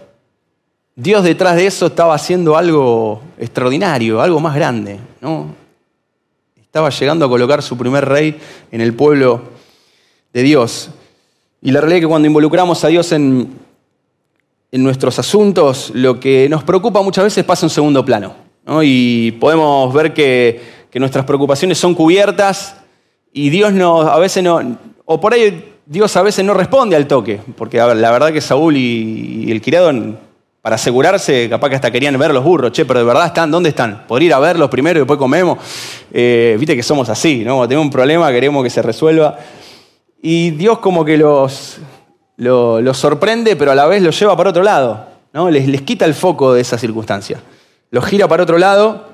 Dios 0.95 1.25
detrás 1.25 1.57
de 1.57 1.67
eso 1.67 1.87
estaba 1.87 2.15
haciendo 2.15 2.57
algo 2.57 3.21
extraordinario, 3.37 4.21
algo 4.21 4.39
más 4.39 4.55
grande. 4.55 5.01
¿no? 5.21 5.55
Estaba 6.61 6.91
llegando 6.91 7.25
a 7.25 7.29
colocar 7.29 7.63
su 7.63 7.77
primer 7.77 8.05
rey 8.05 8.39
en 8.71 8.81
el 8.81 8.95
pueblo 8.95 9.43
de 10.33 10.43
Dios. 10.45 10.91
Y 11.61 11.73
la 11.73 11.81
realidad 11.81 11.99
es 11.99 12.03
que 12.05 12.09
cuando 12.09 12.29
involucramos 12.29 12.85
a 12.85 12.89
Dios 12.89 13.11
en, 13.11 13.59
en 14.71 14.83
nuestros 14.85 15.19
asuntos, 15.19 15.91
lo 15.95 16.21
que 16.21 16.49
nos 16.49 16.63
preocupa 16.63 17.03
muchas 17.03 17.25
veces 17.25 17.45
pasa 17.45 17.67
en 17.67 17.71
segundo 17.71 18.05
plano. 18.05 18.35
Y 18.83 19.33
podemos 19.33 19.93
ver 19.93 20.15
que, 20.15 20.79
nuestras 20.95 21.25
preocupaciones 21.25 21.79
son 21.79 21.95
cubiertas 21.95 22.77
y 23.33 23.51
Dios 23.51 23.73
no, 23.73 24.01
a 24.01 24.19
veces 24.19 24.43
no, 24.43 24.61
o 25.05 25.21
por 25.21 25.35
ahí 25.35 25.75
Dios 25.87 26.17
a 26.17 26.23
veces 26.23 26.45
no 26.45 26.55
responde 26.55 26.95
al 26.95 27.07
toque, 27.07 27.41
porque 27.57 27.79
la 27.79 28.11
verdad 28.13 28.33
que 28.33 28.41
Saúl 28.41 28.77
y, 28.77 29.51
el 29.51 29.61
criado 29.61 29.93
para 30.63 30.77
asegurarse, 30.77 31.49
capaz 31.49 31.71
que 31.71 31.75
hasta 31.75 31.91
querían 31.91 32.17
ver 32.19 32.33
los 32.33 32.45
burros, 32.45 32.71
che, 32.71 32.85
pero 32.85 33.01
de 33.01 33.07
verdad 33.07 33.27
están, 33.27 33.51
¿dónde 33.51 33.71
están? 33.71 34.05
¿Podría 34.07 34.27
ir 34.27 34.35
a 34.35 34.39
verlos 34.39 34.69
primero 34.69 34.99
y 34.99 35.01
después 35.01 35.19
comemos? 35.19 35.59
Eh, 36.13 36.57
viste 36.61 36.77
que 36.77 36.83
somos 36.83 37.09
así, 37.09 37.43
¿no? 37.45 37.67
Tenemos 37.67 37.87
un 37.87 37.91
problema 37.91 38.31
queremos 38.31 38.63
que 38.63 38.71
se 38.71 38.83
resuelva. 38.83 39.39
Y 40.23 40.51
Dios 40.51 40.79
como 40.79 41.05
que 41.05 41.17
los, 41.17 41.79
los, 42.37 42.97
sorprende, 42.97 43.57
pero 43.57 43.73
a 43.73 43.75
la 43.75 43.87
vez 43.87 44.03
los 44.03 44.17
lleva 44.21 44.37
para 44.37 44.51
otro 44.51 44.63
lado, 44.63 45.07
¿no? 45.33 45.51
Les, 45.51 45.67
les 45.67 45.83
quita 45.83 46.05
el 46.05 46.15
foco 46.15 46.53
de 46.53 46.61
esa 46.61 46.79
circunstancia. 46.79 47.41
Los 47.91 48.05
gira 48.05 48.29
para 48.29 48.43
otro 48.43 48.59
lado 48.59 49.09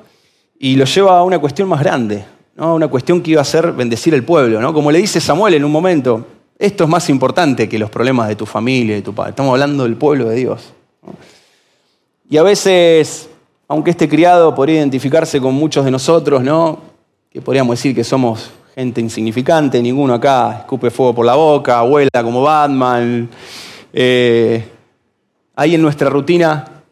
y 0.58 0.76
los 0.76 0.94
lleva 0.94 1.18
a 1.18 1.22
una 1.22 1.38
cuestión 1.38 1.68
más 1.68 1.80
grande, 1.80 2.24
¿no? 2.56 2.74
Una 2.74 2.88
cuestión 2.88 3.20
que 3.20 3.32
iba 3.32 3.40
a 3.40 3.44
ser 3.44 3.72
bendecir 3.72 4.14
el 4.14 4.24
pueblo, 4.24 4.60
¿no? 4.60 4.72
Como 4.72 4.90
le 4.90 4.98
dice 4.98 5.20
Samuel 5.20 5.54
en 5.54 5.64
un 5.64 5.72
momento, 5.72 6.26
esto 6.58 6.84
es 6.84 6.90
más 6.90 7.08
importante 7.10 7.68
que 7.68 7.78
los 7.78 7.90
problemas 7.90 8.28
de 8.28 8.36
tu 8.36 8.46
familia, 8.46 8.94
de 8.94 9.02
tu 9.02 9.14
padre. 9.14 9.30
Estamos 9.30 9.52
hablando 9.52 9.84
del 9.84 9.96
pueblo 9.96 10.28
de 10.28 10.36
Dios. 10.36 10.72
Y 12.28 12.38
a 12.38 12.42
veces, 12.42 13.28
aunque 13.68 13.90
este 13.90 14.08
criado 14.08 14.54
podría 14.54 14.76
identificarse 14.78 15.40
con 15.40 15.54
muchos 15.54 15.84
de 15.84 15.90
nosotros, 15.90 16.42
¿no? 16.42 16.80
Que 17.30 17.40
podríamos 17.40 17.76
decir 17.76 17.94
que 17.94 18.02
somos 18.02 18.50
gente 18.74 19.00
insignificante, 19.00 19.80
ninguno 19.80 20.14
acá 20.14 20.58
escupe 20.60 20.90
fuego 20.90 21.14
por 21.14 21.26
la 21.26 21.34
boca, 21.34 21.82
vuela 21.82 22.22
como 22.22 22.42
Batman. 22.42 23.28
Eh, 23.92 24.68
ahí 25.54 25.74
en 25.74 25.82
nuestra 25.82 26.10
rutina, 26.10 26.82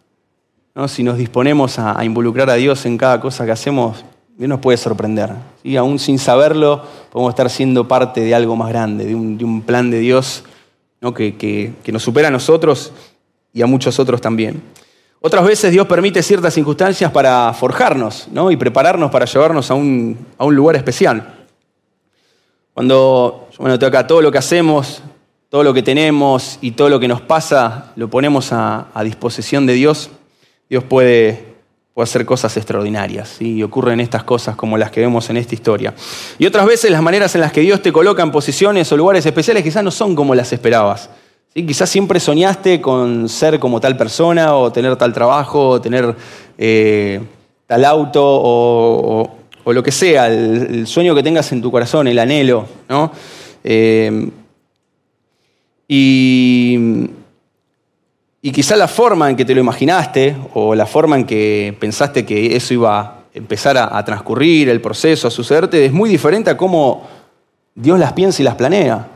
¿no? 0.74 0.88
si 0.88 1.02
nos 1.02 1.18
disponemos 1.18 1.78
a, 1.78 2.02
involucrar 2.04 2.48
a 2.48 2.54
Dios 2.54 2.86
en 2.86 2.96
cada 2.96 3.20
cosa 3.20 3.44
que 3.44 3.52
hacemos, 3.52 4.04
Dios 4.36 4.48
nos 4.48 4.60
puede 4.60 4.78
sorprender. 4.78 5.30
Y 5.62 5.76
Aún 5.76 5.98
sin 5.98 6.18
saberlo, 6.18 6.82
podemos 7.10 7.32
estar 7.32 7.50
siendo 7.50 7.88
parte 7.88 8.20
de 8.20 8.34
algo 8.34 8.56
más 8.56 8.68
grande, 8.68 9.04
de 9.04 9.14
un, 9.14 9.62
plan 9.62 9.90
de 9.90 9.98
Dios 10.00 10.44
que 11.14 11.72
nos 11.92 12.02
supera 12.02 12.28
a 12.28 12.30
nosotros 12.30 12.92
y 13.52 13.62
a 13.62 13.66
muchos 13.66 13.98
otros 13.98 14.20
también. 14.20 14.62
Otras 15.26 15.46
veces 15.46 15.72
Dios 15.72 15.86
permite 15.86 16.22
ciertas 16.22 16.52
circunstancias 16.52 17.10
para 17.10 17.50
forjarnos 17.54 18.28
¿no? 18.30 18.50
y 18.50 18.58
prepararnos 18.58 19.10
para 19.10 19.24
llevarnos 19.24 19.70
a 19.70 19.74
un, 19.74 20.18
lugar 20.38 20.76
especial. 20.76 21.46
Cuando, 22.74 23.48
bueno, 23.56 23.74
acá, 23.74 24.06
todo 24.06 24.20
lo 24.20 24.30
que 24.30 24.36
hacemos, 24.36 25.00
todo 25.48 25.64
lo 25.64 25.72
que 25.72 25.82
tenemos 25.82 26.58
y 26.60 26.72
todo 26.72 26.90
lo 26.90 27.00
que 27.00 27.08
nos 27.08 27.22
pasa, 27.22 27.92
lo 27.96 28.10
ponemos 28.10 28.50
a, 28.52 28.86
disposición 29.02 29.64
de 29.64 29.72
Dios, 29.72 30.10
Dios 30.68 30.84
puede, 30.84 31.53
puede 31.94 32.04
hacer 32.04 32.26
cosas 32.26 32.56
extraordinarias. 32.56 33.40
Y 33.40 33.62
ocurren 33.62 34.00
estas 34.00 34.24
cosas 34.24 34.56
como 34.56 34.76
las 34.76 34.90
que 34.90 35.00
vemos 35.00 35.30
en 35.30 35.36
esta 35.36 35.54
historia. 35.54 35.94
Y 36.38 36.46
otras 36.46 36.66
veces 36.66 36.90
las 36.90 37.02
maneras 37.02 37.34
en 37.36 37.40
las 37.40 37.52
que 37.52 37.60
Dios 37.60 37.80
te 37.82 37.92
coloca 37.92 38.22
en 38.22 38.32
posiciones 38.32 38.90
o 38.90 38.96
lugares 38.96 39.24
especiales 39.24 39.62
quizás 39.62 39.84
no 39.84 39.92
son 39.92 40.16
como 40.16 40.34
las 40.34 40.52
esperabas. 40.52 41.08
Quizás 41.54 41.88
siempre 41.88 42.18
soñaste 42.18 42.80
con 42.80 43.28
ser 43.28 43.60
como 43.60 43.80
tal 43.80 43.96
persona 43.96 44.56
o 44.56 44.72
tener 44.72 44.96
tal 44.96 45.12
trabajo 45.12 45.68
o 45.68 45.80
tener 45.80 46.16
eh, 46.58 47.20
tal 47.68 47.84
auto 47.84 48.20
o, 48.24 49.30
lo 49.66 49.82
que 49.82 49.92
sea, 49.92 50.26
el, 50.26 50.86
sueño 50.88 51.14
que 51.14 51.22
tengas 51.22 51.52
en 51.52 51.62
tu 51.62 51.70
corazón, 51.70 52.08
el 52.08 52.18
anhelo. 52.18 52.66
¿no? 52.88 53.12
Eh, 53.62 54.30
y, 55.86 57.08
y 58.46 58.52
quizá 58.52 58.76
la 58.76 58.88
forma 58.88 59.30
en 59.30 59.36
que 59.36 59.46
te 59.46 59.54
lo 59.54 59.62
imaginaste 59.62 60.36
o 60.52 60.74
la 60.74 60.84
forma 60.84 61.16
en 61.16 61.24
que 61.24 61.74
pensaste 61.80 62.26
que 62.26 62.54
eso 62.54 62.74
iba 62.74 63.00
a 63.00 63.24
empezar 63.32 63.78
a, 63.78 64.04
transcurrir, 64.04 64.68
el 64.68 64.82
proceso, 64.82 65.26
a 65.26 65.30
sucederte, 65.30 65.86
es 65.86 65.92
muy 65.94 66.10
diferente 66.10 66.50
a 66.50 66.56
cómo 66.58 67.08
Dios 67.74 67.98
las 67.98 68.12
piensa 68.12 68.42
y 68.42 68.44
las 68.44 68.56
planea. 68.56 69.08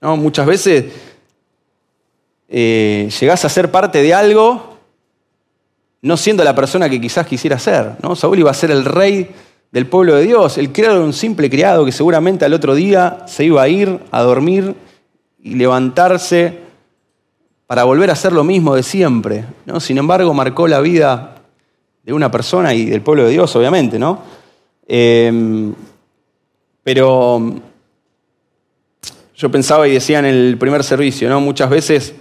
¿No? 0.00 0.16
Muchas 0.16 0.46
veces 0.46 0.84
eh, 2.48 3.10
llegás 3.20 3.44
a 3.44 3.48
ser 3.48 3.72
parte 3.72 4.00
de 4.04 4.14
algo 4.14 4.78
no 6.02 6.16
siendo 6.16 6.44
la 6.44 6.54
persona 6.54 6.88
que 6.88 7.00
quizás 7.00 7.26
quisiera 7.26 7.58
ser. 7.58 7.96
¿no? 8.04 8.14
Saúl 8.14 8.38
iba 8.38 8.52
a 8.52 8.54
ser 8.54 8.70
el 8.70 8.84
rey 8.84 9.34
del 9.72 9.88
pueblo 9.88 10.14
de 10.14 10.22
Dios. 10.22 10.58
El 10.58 10.70
criado 10.70 10.94
era 10.94 11.04
un 11.04 11.12
simple 11.12 11.50
criado 11.50 11.84
que 11.84 11.90
seguramente 11.90 12.44
al 12.44 12.54
otro 12.54 12.76
día 12.76 13.18
se 13.26 13.42
iba 13.46 13.60
a 13.60 13.68
ir 13.68 13.98
a 14.12 14.22
dormir 14.22 14.76
y 15.42 15.56
levantarse 15.56 16.67
para 17.68 17.84
volver 17.84 18.08
a 18.08 18.14
hacer 18.14 18.32
lo 18.32 18.44
mismo 18.44 18.74
de 18.74 18.82
siempre. 18.82 19.44
¿no? 19.66 19.78
Sin 19.78 19.98
embargo, 19.98 20.32
marcó 20.32 20.66
la 20.66 20.80
vida 20.80 21.34
de 22.02 22.14
una 22.14 22.30
persona 22.30 22.72
y 22.72 22.86
del 22.86 23.02
pueblo 23.02 23.24
de 23.24 23.30
Dios, 23.30 23.54
obviamente, 23.54 23.98
¿no? 23.98 24.22
Em, 24.86 25.74
pero 26.82 27.52
yo 29.36 29.50
pensaba 29.50 29.86
y 29.86 29.92
decía 29.92 30.18
en 30.20 30.24
el 30.24 30.56
primer 30.58 30.82
servicio, 30.82 31.28
¿no? 31.28 31.42
Muchas 31.42 31.68
veces 31.68 32.14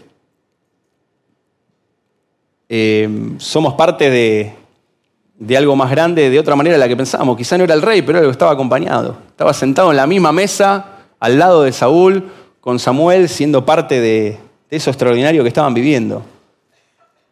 em, 2.67 3.39
somos 3.39 3.75
parte 3.75 4.09
de, 4.09 4.53
de, 5.39 5.57
algo 5.57 5.77
más 5.77 5.89
grande 5.89 6.29
de 6.29 6.39
otra 6.39 6.57
manera 6.57 6.75
de 6.75 6.79
la 6.79 6.89
que 6.89 6.97
pensábamos. 6.97 7.37
Quizá 7.37 7.57
no 7.57 7.63
era 7.63 7.73
el 7.73 7.81
rey, 7.81 8.01
pero 8.01 8.19
era 8.19 8.29
estaba 8.29 8.51
acompañado. 8.51 9.15
Estaba 9.29 9.53
sentado 9.53 9.91
en 9.91 9.95
la 9.95 10.07
misma 10.07 10.33
mesa, 10.33 11.05
al 11.21 11.39
lado 11.39 11.63
de 11.63 11.71
Saúl, 11.71 12.29
con 12.59 12.79
Samuel 12.79 13.29
siendo 13.29 13.65
parte 13.65 14.01
de, 14.01 14.39
eso 14.69 14.89
extraordinario 14.89 15.43
que 15.43 15.49
estaban 15.49 15.73
viviendo. 15.73 16.23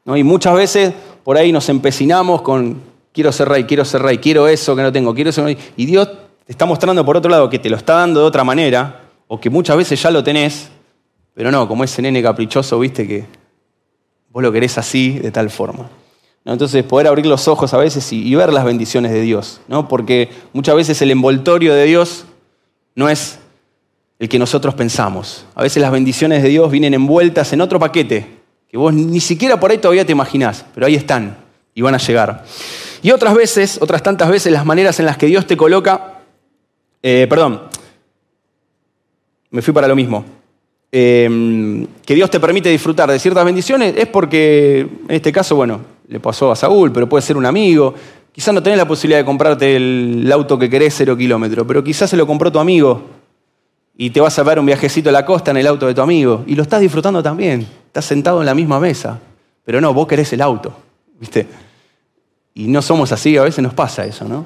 ¿No? 0.05 0.15
Y 0.15 0.23
muchas 0.23 0.55
veces 0.55 0.93
por 1.23 1.37
ahí 1.37 1.51
nos 1.51 1.67
empecinamos 1.69 2.41
con 2.41 2.81
quiero 3.11 3.31
ser 3.31 3.49
rey, 3.49 3.63
quiero 3.63 3.83
ser 3.85 4.01
rey, 4.01 4.17
quiero 4.17 4.47
eso 4.47 4.75
que 4.75 4.81
no 4.81 4.91
tengo, 4.91 5.13
quiero 5.15 5.29
eso. 5.29 5.45
Y 5.49 5.85
Dios 5.85 6.09
te 6.45 6.51
está 6.51 6.65
mostrando 6.65 7.03
por 7.03 7.17
otro 7.17 7.31
lado 7.31 7.49
que 7.49 7.59
te 7.59 7.69
lo 7.69 7.77
está 7.77 7.95
dando 7.95 8.19
de 8.19 8.25
otra 8.27 8.43
manera, 8.43 9.01
o 9.27 9.39
que 9.39 9.49
muchas 9.49 9.75
veces 9.77 10.01
ya 10.01 10.11
lo 10.11 10.23
tenés, 10.23 10.69
pero 11.33 11.51
no, 11.51 11.67
como 11.67 11.83
ese 11.83 12.01
nene 12.01 12.21
caprichoso, 12.21 12.77
viste 12.79 13.07
que 13.07 13.25
vos 14.29 14.43
lo 14.43 14.51
querés 14.51 14.77
así, 14.77 15.17
de 15.17 15.31
tal 15.31 15.49
forma. 15.49 15.89
Entonces, 16.45 16.83
poder 16.83 17.07
abrir 17.07 17.25
los 17.25 17.47
ojos 17.47 17.73
a 17.73 17.77
veces 17.77 18.13
y, 18.13 18.27
y 18.27 18.35
ver 18.35 18.53
las 18.53 18.65
bendiciones 18.65 19.11
de 19.11 19.21
Dios, 19.21 19.61
¿no? 19.67 19.87
porque 19.87 20.29
muchas 20.53 20.75
veces 20.75 21.01
el 21.01 21.09
envoltorio 21.09 21.73
de 21.73 21.85
Dios 21.85 22.25
no 22.93 23.09
es 23.09 23.39
el 24.19 24.29
que 24.29 24.39
nosotros 24.39 24.73
pensamos. 24.75 25.45
A 25.55 25.63
veces 25.63 25.81
las 25.81 25.91
bendiciones 25.91 26.41
de 26.41 26.49
Dios 26.49 26.71
vienen 26.71 26.93
envueltas 26.93 27.51
en 27.53 27.61
otro 27.61 27.79
paquete, 27.79 28.25
que 28.69 28.77
vos 28.77 28.93
ni 28.93 29.19
siquiera 29.19 29.59
por 29.59 29.71
ahí 29.71 29.77
todavía 29.77 30.05
te 30.05 30.11
imaginás, 30.11 30.65
pero 30.73 30.85
ahí 30.85 30.95
están 30.95 31.37
y 31.73 31.81
van 31.81 31.95
a 31.95 31.97
llegar. 31.97 32.45
Y 33.01 33.11
otras 33.11 33.35
veces, 33.35 33.77
otras 33.81 34.01
tantas 34.01 34.29
veces, 34.29 34.51
las 34.51 34.65
maneras 34.65 34.99
en 34.99 35.05
las 35.05 35.17
que 35.17 35.27
Dios 35.27 35.45
te 35.45 35.57
coloca, 35.57 36.21
eh, 37.03 37.27
perdón, 37.29 37.61
me 39.51 39.61
fui 39.61 39.73
para 39.73 39.87
lo 39.87 39.95
mismo, 39.95 40.25
eh, 40.91 41.85
que 42.05 42.15
Dios 42.15 42.29
te 42.29 42.39
permite 42.39 42.69
disfrutar 42.69 43.11
de 43.11 43.19
ciertas 43.19 43.43
bendiciones 43.43 43.95
es 43.97 44.07
porque, 44.07 44.79
en 44.79 45.15
este 45.15 45.31
caso, 45.31 45.55
bueno, 45.55 45.81
le 46.07 46.19
pasó 46.19 46.51
a 46.51 46.55
Saúl, 46.55 46.91
pero 46.91 47.09
puede 47.09 47.21
ser 47.21 47.35
un 47.35 47.45
amigo, 47.45 47.93
quizás 48.31 48.53
no 48.53 48.63
tenés 48.63 48.77
la 48.77 48.87
posibilidad 48.87 49.19
de 49.19 49.25
comprarte 49.25 49.75
el 49.75 50.31
auto 50.31 50.57
que 50.57 50.69
querés 50.69 50.95
cero 50.95 51.17
kilómetros, 51.17 51.65
pero 51.67 51.83
quizás 51.83 52.09
se 52.09 52.17
lo 52.17 52.25
compró 52.25 52.51
tu 52.51 52.59
amigo 52.59 53.14
y 53.97 54.09
te 54.09 54.19
vas 54.19 54.37
a 54.37 54.43
ver 54.43 54.59
un 54.59 54.65
viajecito 54.65 55.09
a 55.09 55.11
la 55.11 55.25
costa 55.25 55.51
en 55.51 55.57
el 55.57 55.67
auto 55.67 55.87
de 55.87 55.93
tu 55.93 56.01
amigo 56.01 56.43
y 56.47 56.55
lo 56.55 56.63
estás 56.63 56.81
disfrutando 56.81 57.23
también. 57.23 57.65
Estás 57.87 58.05
sentado 58.05 58.41
en 58.41 58.45
la 58.45 58.53
misma 58.53 58.79
mesa, 58.79 59.19
pero 59.63 59.79
no, 59.79 59.93
vos 59.93 60.07
querés 60.07 60.31
el 60.33 60.41
auto, 60.41 60.75
¿viste? 61.19 61.47
Y 62.53 62.67
no 62.67 62.81
somos 62.81 63.11
así, 63.11 63.37
a 63.37 63.43
veces 63.43 63.63
nos 63.63 63.73
pasa 63.73 64.05
eso, 64.05 64.25
¿no? 64.25 64.45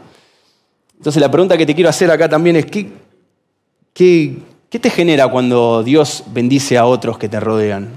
Entonces 0.98 1.22
la 1.22 1.32
pregunta 1.32 1.58
que 1.58 1.66
te 1.66 1.74
quiero 1.74 1.90
hacer 1.90 2.12
acá 2.12 2.28
también 2.28 2.58
es, 2.58 2.66
¿qué, 2.66 2.90
qué, 3.94 4.80
te 4.80 4.90
genera 4.90 5.30
cuando 5.30 5.82
Dios 5.82 6.26
bendice 6.28 6.78
a 6.78 6.86
otros 6.86 7.18
que 7.18 7.30
te 7.30 7.40
rodean? 7.40 7.90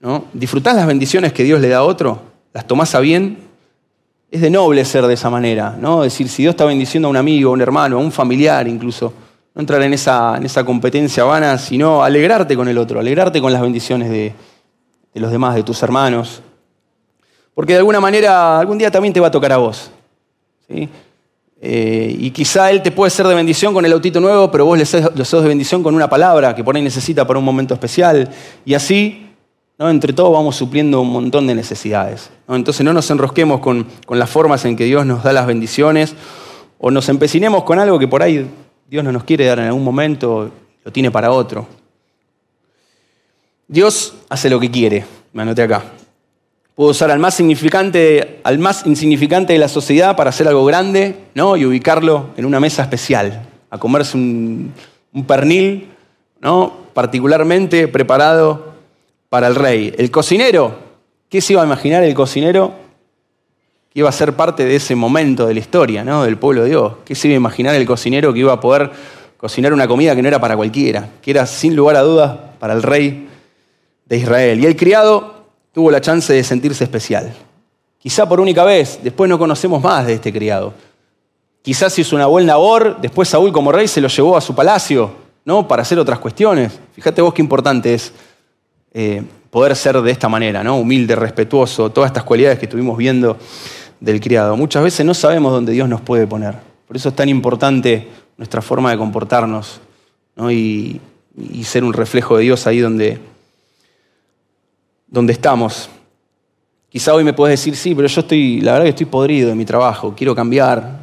¿no? 0.00 0.26
¿Disfrutás 0.32 0.76
las 0.76 0.86
bendiciones 0.86 1.32
que 1.32 1.42
Dios 1.42 1.60
le 1.60 1.68
da 1.68 1.78
a 1.78 1.82
otro? 1.82 2.22
¿Las 2.52 2.66
tomás 2.66 2.94
a 2.94 3.00
bien? 3.00 3.38
Es 4.30 4.40
de 4.40 4.50
noble 4.50 4.84
ser 4.84 5.04
de 5.06 5.14
esa 5.14 5.30
manera, 5.30 5.76
¿no? 5.80 6.04
Es 6.04 6.12
decir, 6.12 6.28
si 6.28 6.42
Dios 6.42 6.52
está 6.52 6.64
bendiciendo 6.64 7.08
a 7.08 7.10
un 7.10 7.16
amigo, 7.16 7.50
a 7.50 7.52
un 7.54 7.60
hermano, 7.60 7.96
a 7.96 8.00
un 8.00 8.12
familiar 8.12 8.66
incluso, 8.68 9.12
no 9.54 9.60
entrar 9.60 9.82
en 9.82 9.94
esa, 9.94 10.36
en 10.36 10.44
esa 10.44 10.64
competencia 10.64 11.24
vana, 11.24 11.58
sino 11.58 12.02
alegrarte 12.02 12.56
con 12.56 12.68
el 12.68 12.76
otro, 12.76 12.98
alegrarte 12.98 13.40
con 13.40 13.52
las 13.52 13.62
bendiciones 13.62 14.10
de, 14.10 14.34
los 15.14 15.30
demás, 15.30 15.54
de 15.54 15.62
tus 15.62 15.80
hermanos. 15.82 16.42
Porque 17.54 17.74
de 17.74 17.78
alguna 17.78 18.00
manera 18.00 18.58
algún 18.58 18.78
día 18.78 18.90
también 18.90 19.14
te 19.14 19.20
va 19.20 19.28
a 19.28 19.30
tocar 19.30 19.52
a 19.52 19.58
vos. 19.58 19.92
Eh, 20.68 22.16
y 22.18 22.30
quizá 22.32 22.70
él 22.72 22.82
te 22.82 22.90
puede 22.90 23.10
ser 23.10 23.28
de 23.28 23.34
bendición 23.34 23.72
con 23.72 23.86
el 23.86 23.92
autito 23.92 24.20
nuevo, 24.20 24.50
pero 24.50 24.66
vos 24.66 24.76
le 24.76 24.84
sos, 24.84 25.42
de 25.42 25.48
bendición 25.48 25.84
con 25.84 25.94
una 25.94 26.10
palabra 26.10 26.54
que 26.54 26.64
por 26.64 26.74
ahí 26.74 26.82
necesita 26.82 27.24
para 27.24 27.38
un 27.38 27.44
momento 27.44 27.74
especial. 27.74 28.28
Y 28.64 28.74
así, 28.74 29.30
¿no? 29.78 29.88
entre 29.88 30.12
todos 30.12 30.32
vamos 30.32 30.56
supliendo 30.56 31.00
un 31.00 31.12
montón 31.12 31.46
de 31.46 31.54
necesidades. 31.54 32.28
Entonces 32.48 32.84
no 32.84 32.92
nos 32.92 33.08
enrosquemos 33.08 33.60
con, 33.60 33.86
con 34.04 34.18
las 34.18 34.28
formas 34.28 34.64
en 34.64 34.74
que 34.74 34.84
Dios 34.84 35.06
nos 35.06 35.22
da 35.22 35.32
las 35.32 35.46
bendiciones 35.46 36.16
o 36.80 36.90
nos 36.90 37.08
empecinemos 37.08 37.62
con 37.62 37.78
algo 37.78 38.00
que 38.00 38.08
por 38.08 38.24
ahí 38.24 38.50
Dios 38.94 39.02
no 39.02 39.10
nos 39.10 39.24
quiere 39.24 39.46
dar 39.46 39.58
en 39.58 39.64
algún 39.64 39.82
momento, 39.82 40.52
lo 40.84 40.92
tiene 40.92 41.10
para 41.10 41.32
otro. 41.32 41.66
Dios 43.66 44.14
hace 44.28 44.48
lo 44.48 44.60
que 44.60 44.70
quiere, 44.70 45.04
me 45.32 45.42
anoté 45.42 45.62
acá. 45.62 45.82
Puedo 46.76 46.90
usar 46.92 47.10
al 47.10 47.18
más, 47.18 47.34
significante, 47.34 48.38
al 48.44 48.60
más 48.60 48.86
insignificante 48.86 49.52
de 49.52 49.58
la 49.58 49.66
sociedad 49.66 50.14
para 50.14 50.30
hacer 50.30 50.46
algo 50.46 50.64
grande 50.64 51.16
¿no? 51.34 51.56
y 51.56 51.66
ubicarlo 51.66 52.28
en 52.36 52.44
una 52.44 52.60
mesa 52.60 52.82
especial, 52.82 53.42
a 53.68 53.78
comerse 53.78 54.16
un, 54.16 54.72
pernil 55.26 55.88
¿no? 56.40 56.72
particularmente 56.92 57.88
preparado 57.88 58.74
para 59.28 59.48
el 59.48 59.56
rey. 59.56 59.92
El 59.98 60.12
cocinero, 60.12 60.78
¿qué 61.28 61.40
se 61.40 61.54
iba 61.54 61.62
a 61.62 61.66
imaginar 61.66 62.04
el 62.04 62.14
cocinero 62.14 62.72
que 63.94 64.00
iba 64.00 64.08
a 64.08 64.12
ser 64.12 64.32
parte 64.32 64.64
de 64.64 64.74
ese 64.74 64.96
momento 64.96 65.46
de 65.46 65.54
la 65.54 65.60
historia, 65.60 66.02
¿no? 66.02 66.24
del 66.24 66.36
pueblo 66.36 66.64
de 66.64 66.70
Dios. 66.70 66.94
¿Qué 67.04 67.14
se 67.14 67.28
iba 67.28 67.34
a 67.34 67.36
imaginar 67.36 67.76
el 67.76 67.86
cocinero 67.86 68.32
que 68.32 68.40
iba 68.40 68.52
a 68.52 68.58
poder 68.58 68.90
cocinar 69.36 69.72
una 69.72 69.86
comida 69.86 70.16
que 70.16 70.22
no 70.22 70.26
era 70.26 70.40
para 70.40 70.56
cualquiera, 70.56 71.10
que 71.22 71.30
era 71.30 71.46
sin 71.46 71.76
lugar 71.76 71.94
a 71.94 72.00
dudas 72.00 72.36
para 72.58 72.74
el 72.74 72.82
rey 72.82 73.28
de 74.06 74.16
Israel? 74.16 74.58
Y 74.58 74.66
el 74.66 74.74
criado 74.74 75.44
tuvo 75.72 75.92
la 75.92 76.00
chance 76.00 76.32
de 76.32 76.42
sentirse 76.42 76.82
especial. 76.82 77.32
Quizá 78.00 78.28
por 78.28 78.40
única 78.40 78.64
vez, 78.64 78.98
después 79.00 79.30
no 79.30 79.38
conocemos 79.38 79.80
más 79.80 80.08
de 80.08 80.14
este 80.14 80.32
criado. 80.32 80.74
Quizás 81.62 81.96
hizo 81.96 82.16
una 82.16 82.26
buena 82.26 82.54
labor, 82.54 83.00
después 83.00 83.28
Saúl 83.28 83.52
como 83.52 83.70
rey 83.70 83.86
se 83.86 84.00
lo 84.00 84.08
llevó 84.08 84.36
a 84.36 84.40
su 84.40 84.56
palacio, 84.56 85.12
¿no? 85.44 85.68
Para 85.68 85.82
hacer 85.82 86.00
otras 86.00 86.18
cuestiones. 86.18 86.72
Fíjate 86.94 87.22
vos 87.22 87.32
qué 87.32 87.42
importante 87.42 87.94
es 87.94 88.12
eh, 88.92 89.22
poder 89.50 89.76
ser 89.76 90.02
de 90.02 90.10
esta 90.10 90.28
manera, 90.28 90.64
¿no? 90.64 90.78
Humilde, 90.78 91.14
respetuoso, 91.14 91.90
todas 91.90 92.08
estas 92.08 92.24
cualidades 92.24 92.58
que 92.58 92.64
estuvimos 92.64 92.98
viendo 92.98 93.38
del 94.04 94.20
criado. 94.20 94.56
Muchas 94.56 94.84
veces 94.84 95.04
no 95.06 95.14
sabemos 95.14 95.52
dónde 95.52 95.72
Dios 95.72 95.88
nos 95.88 96.00
puede 96.02 96.26
poner. 96.26 96.54
Por 96.86 96.96
eso 96.96 97.08
es 97.08 97.16
tan 97.16 97.28
importante 97.28 98.06
nuestra 98.36 98.60
forma 98.60 98.90
de 98.90 98.98
comportarnos 98.98 99.80
y, 100.50 101.00
ser 101.64 101.82
un 101.82 101.92
reflejo 101.92 102.36
de 102.36 102.44
Dios 102.44 102.66
ahí 102.66 102.80
donde, 102.80 103.18
donde 105.06 105.32
estamos. 105.32 105.88
Quizá 106.90 107.14
hoy 107.14 107.24
me 107.24 107.32
puedes 107.32 107.58
decir, 107.58 107.74
sí, 107.74 107.94
pero 107.94 108.06
yo 108.06 108.20
estoy, 108.20 108.60
la 108.60 108.72
verdad 108.72 108.84
que 108.84 108.90
estoy 108.90 109.06
podrido 109.06 109.50
en 109.50 109.58
mi 109.58 109.64
trabajo, 109.64 110.14
quiero 110.16 110.34
cambiar, 110.34 111.00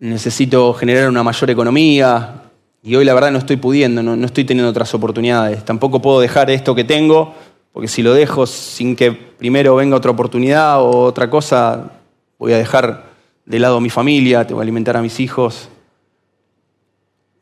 necesito 0.00 0.72
generar 0.74 1.08
una 1.08 1.22
mayor 1.22 1.50
economía 1.50 2.42
y 2.82 2.96
hoy 2.96 3.04
la 3.04 3.14
verdad 3.14 3.30
no 3.30 3.38
estoy 3.38 3.58
pudiendo, 3.58 4.02
no 4.02 4.26
estoy 4.26 4.44
teniendo 4.44 4.70
otras 4.70 4.92
oportunidades. 4.94 5.64
Tampoco 5.64 6.00
puedo 6.00 6.18
dejar 6.18 6.50
esto 6.50 6.74
que 6.74 6.82
tengo 6.82 7.34
porque 7.72 7.88
si 7.88 8.02
lo 8.02 8.14
dejo 8.14 8.46
sin 8.46 8.96
que 8.96 9.12
primero 9.12 9.76
venga 9.76 9.96
otra 9.96 10.10
oportunidad 10.10 10.80
o 10.82 11.02
otra 11.02 11.30
cosa, 11.30 11.92
voy 12.38 12.52
a 12.52 12.58
dejar 12.58 13.10
de 13.44 13.58
lado 13.58 13.76
a 13.76 13.80
mi 13.80 13.90
familia, 13.90 14.46
te 14.46 14.54
voy 14.54 14.60
a 14.60 14.64
alimentar 14.64 14.96
a 14.96 15.02
mis 15.02 15.20
hijos. 15.20 15.68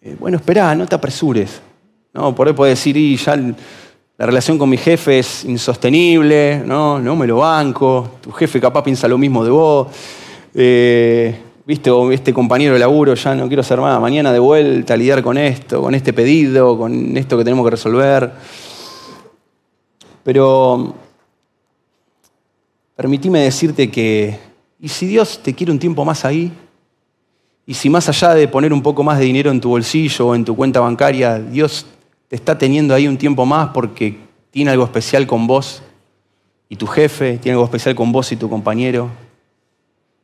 eh, 0.02 0.16
bueno, 0.18 0.36
espera, 0.36 0.74
no 0.74 0.86
te 0.86 0.94
apresures. 0.94 1.60
¿no? 2.12 2.34
Por 2.34 2.46
ahí 2.46 2.54
puedes 2.54 2.78
decir, 2.78 2.96
y 2.96 3.16
ya 3.16 3.36
la 3.36 4.26
relación 4.26 4.58
con 4.58 4.68
mi 4.68 4.76
jefe 4.76 5.20
es 5.20 5.44
insostenible, 5.44 6.62
no, 6.64 6.98
no 6.98 7.16
me 7.16 7.26
lo 7.26 7.38
banco, 7.38 8.18
tu 8.20 8.32
jefe 8.32 8.60
capaz 8.60 8.82
piensa 8.82 9.06
lo 9.08 9.18
mismo 9.18 9.44
de 9.44 9.50
vos, 9.50 9.88
eh, 10.54 11.38
viste, 11.64 11.90
este 12.12 12.32
compañero 12.32 12.72
de 12.72 12.80
laburo, 12.80 13.14
ya 13.14 13.34
no 13.34 13.46
quiero 13.46 13.60
hacer 13.60 13.80
más, 13.80 14.00
mañana 14.00 14.32
de 14.32 14.38
vuelta 14.38 14.94
a 14.94 14.96
lidiar 14.96 15.22
con 15.22 15.38
esto, 15.38 15.82
con 15.82 15.94
este 15.94 16.12
pedido, 16.12 16.76
con 16.76 17.16
esto 17.16 17.38
que 17.38 17.44
tenemos 17.44 17.64
que 17.64 17.70
resolver. 17.70 18.32
Pero 20.28 20.94
permitime 22.94 23.40
decirte 23.40 23.90
que, 23.90 24.38
¿y 24.78 24.90
si 24.90 25.06
Dios 25.06 25.40
te 25.42 25.54
quiere 25.54 25.72
un 25.72 25.78
tiempo 25.78 26.04
más 26.04 26.26
ahí? 26.26 26.52
¿Y 27.64 27.72
si 27.72 27.88
más 27.88 28.10
allá 28.10 28.34
de 28.34 28.46
poner 28.46 28.74
un 28.74 28.82
poco 28.82 29.02
más 29.02 29.18
de 29.18 29.24
dinero 29.24 29.50
en 29.50 29.58
tu 29.58 29.70
bolsillo 29.70 30.26
o 30.26 30.34
en 30.34 30.44
tu 30.44 30.54
cuenta 30.54 30.80
bancaria, 30.80 31.38
Dios 31.38 31.86
te 32.28 32.36
está 32.36 32.58
teniendo 32.58 32.94
ahí 32.94 33.08
un 33.08 33.16
tiempo 33.16 33.46
más 33.46 33.70
porque 33.70 34.18
tiene 34.50 34.70
algo 34.70 34.84
especial 34.84 35.26
con 35.26 35.46
vos 35.46 35.82
y 36.68 36.76
tu 36.76 36.86
jefe, 36.86 37.38
tiene 37.38 37.54
algo 37.54 37.64
especial 37.64 37.94
con 37.94 38.12
vos 38.12 38.30
y 38.30 38.36
tu 38.36 38.50
compañero. 38.50 39.08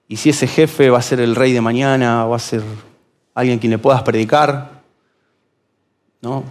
Y 0.07 0.17
si 0.17 0.29
ese 0.29 0.47
jefe 0.47 0.91
va 0.91 0.99
a 0.99 1.03
ser 1.03 1.19
el 1.21 1.35
rey 1.35 1.55
de 1.55 1.63
mañana, 1.63 2.27
va 2.27 2.37
a 2.37 2.41
ser 2.41 2.63
alguien 3.33 3.57
a 3.57 3.61
quien 3.63 3.71
le 3.71 3.79
puedas 3.79 4.03
predicar, 4.03 4.83
¿no? 6.21 6.45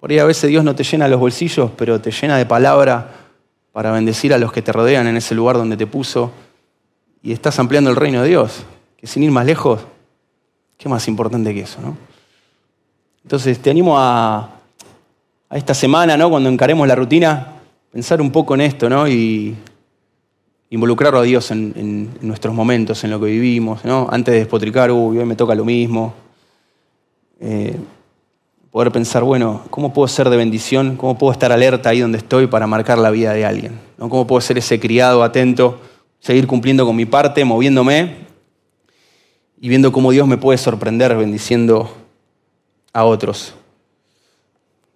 Por 0.00 0.10
ahí 0.10 0.18
a 0.18 0.24
veces 0.24 0.48
Dios 0.48 0.64
no 0.64 0.74
te 0.74 0.82
llena 0.82 1.06
los 1.08 1.20
bolsillos, 1.20 1.70
pero 1.76 2.00
te 2.00 2.10
llena 2.10 2.38
de 2.38 2.46
palabra 2.46 3.10
para 3.70 3.92
bendecir 3.92 4.32
a 4.32 4.38
los 4.38 4.50
que 4.50 4.62
te 4.62 4.72
rodean 4.72 5.06
en 5.06 5.18
ese 5.18 5.34
lugar 5.34 5.56
donde 5.56 5.76
te 5.76 5.86
puso. 5.86 6.32
Y 7.22 7.32
estás 7.32 7.58
ampliando 7.58 7.90
el 7.90 7.96
reino 7.96 8.22
de 8.22 8.30
Dios, 8.30 8.64
que 8.96 9.06
sin 9.06 9.22
ir 9.22 9.30
más 9.30 9.44
lejos, 9.44 9.80
¿qué 10.78 10.88
más 10.88 11.06
importante 11.06 11.52
que 11.52 11.60
eso, 11.60 11.80
no? 11.82 11.96
Entonces 13.22 13.58
te 13.58 13.68
animo 13.68 13.98
a, 13.98 14.48
esta 15.50 15.74
semana, 15.74 16.16
¿no? 16.16 16.30
cuando 16.30 16.48
encaremos 16.48 16.88
la 16.88 16.94
rutina, 16.94 17.48
pensar 17.92 18.22
un 18.22 18.30
poco 18.30 18.54
en 18.54 18.62
esto 18.62 18.88
¿no? 18.88 19.06
y 19.06 19.54
involucrarlo 20.70 21.18
a 21.18 21.22
Dios 21.22 21.50
en, 21.50 22.10
nuestros 22.22 22.54
momentos, 22.54 23.04
en 23.04 23.10
lo 23.10 23.20
que 23.20 23.26
vivimos, 23.26 23.84
¿no? 23.84 24.08
antes 24.10 24.32
de 24.32 24.38
despotricar, 24.38 24.90
uy, 24.90 25.18
hoy 25.18 25.26
me 25.26 25.36
toca 25.36 25.54
lo 25.54 25.64
mismo. 25.66 26.14
Eh, 27.40 27.76
poder 28.70 28.92
pensar, 28.92 29.24
bueno, 29.24 29.62
¿cómo 29.70 29.92
puedo 29.92 30.06
ser 30.06 30.30
de 30.30 30.36
bendición? 30.36 30.96
¿Cómo 30.96 31.18
puedo 31.18 31.32
estar 31.32 31.50
alerta 31.50 31.90
ahí 31.90 32.00
donde 32.00 32.18
estoy 32.18 32.46
para 32.46 32.66
marcar 32.66 32.98
la 32.98 33.10
vida 33.10 33.32
de 33.32 33.44
alguien? 33.44 33.80
¿no? 33.98 34.08
¿Cómo 34.08 34.26
puedo 34.26 34.40
ser 34.40 34.58
ese 34.58 34.78
criado 34.78 35.22
atento, 35.22 35.80
seguir 36.20 36.46
cumpliendo 36.46 36.86
con 36.86 36.94
mi 36.94 37.04
parte, 37.04 37.44
moviéndome 37.44 38.16
y 39.60 39.68
viendo 39.68 39.90
cómo 39.92 40.12
Dios 40.12 40.26
me 40.26 40.36
puede 40.38 40.58
sorprender 40.58 41.16
bendiciendo 41.16 41.92
a 42.92 43.04
otros? 43.04 43.54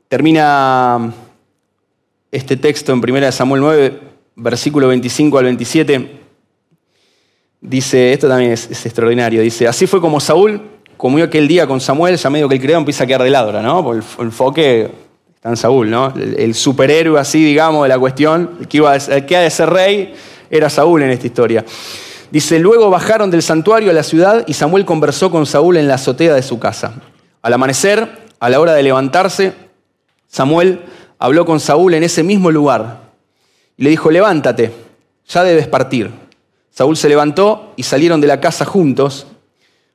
Termina 0.08 1.12
este 2.30 2.56
texto 2.56 2.92
en 2.92 2.98
1 2.98 3.32
Samuel 3.32 3.60
9, 3.60 4.00
versículo 4.36 4.88
25 4.88 5.38
al 5.38 5.44
27. 5.44 6.20
Dice, 7.60 8.12
esto 8.12 8.28
también 8.28 8.52
es, 8.52 8.70
extraordinario, 8.70 9.40
dice, 9.42 9.66
así 9.66 9.86
fue 9.86 10.00
como 10.00 10.20
Saúl 10.20 10.60
comió 11.04 11.26
aquel 11.26 11.46
día 11.46 11.66
con 11.66 11.82
Samuel, 11.82 12.16
ya 12.16 12.30
medio 12.30 12.48
que 12.48 12.54
el 12.54 12.62
criado 12.62 12.78
empieza 12.78 13.04
a 13.04 13.06
quedar 13.06 13.22
de 13.24 13.28
lado, 13.28 13.52
¿no? 13.60 13.84
Por 13.84 13.96
el 13.96 14.02
enfoque 14.20 14.90
está 15.34 15.50
en 15.50 15.56
Saúl, 15.58 15.90
¿no? 15.90 16.10
El, 16.16 16.54
superhéroe 16.54 17.20
así, 17.20 17.44
digamos, 17.44 17.82
de 17.82 17.90
la 17.90 17.98
cuestión, 17.98 18.56
el 18.58 18.68
que, 18.68 18.78
iba 18.78 18.96
el 18.96 19.26
que 19.26 19.36
ha 19.36 19.40
de 19.40 19.50
ser 19.50 19.68
rey, 19.68 20.14
era 20.48 20.70
Saúl 20.70 21.02
en 21.02 21.10
esta 21.10 21.26
historia. 21.26 21.62
Dice, 22.30 22.58
luego 22.58 22.88
bajaron 22.88 23.30
del 23.30 23.42
santuario 23.42 23.90
a 23.90 23.92
la 23.92 24.02
ciudad 24.02 24.44
y 24.46 24.54
Samuel 24.54 24.86
conversó 24.86 25.30
con 25.30 25.44
Saúl 25.44 25.76
en 25.76 25.88
la 25.88 25.96
azotea 25.96 26.32
de 26.32 26.42
su 26.42 26.58
casa. 26.58 26.94
Al 27.42 27.52
amanecer, 27.52 28.08
a 28.40 28.48
la 28.48 28.58
hora 28.58 28.72
de 28.72 28.82
levantarse, 28.82 29.52
Samuel 30.26 30.86
habló 31.18 31.44
con 31.44 31.60
Saúl 31.60 31.92
en 31.92 32.02
ese 32.02 32.22
mismo 32.22 32.50
lugar 32.50 33.10
y 33.76 33.84
le 33.84 33.90
dijo, 33.90 34.10
levántate, 34.10 34.72
ya 35.28 35.44
debes 35.44 35.68
partir. 35.68 36.10
Saúl 36.70 36.96
se 36.96 37.10
levantó 37.10 37.74
y 37.76 37.82
salieron 37.82 38.22
de 38.22 38.26
la 38.26 38.40
casa 38.40 38.64
juntos. 38.64 39.26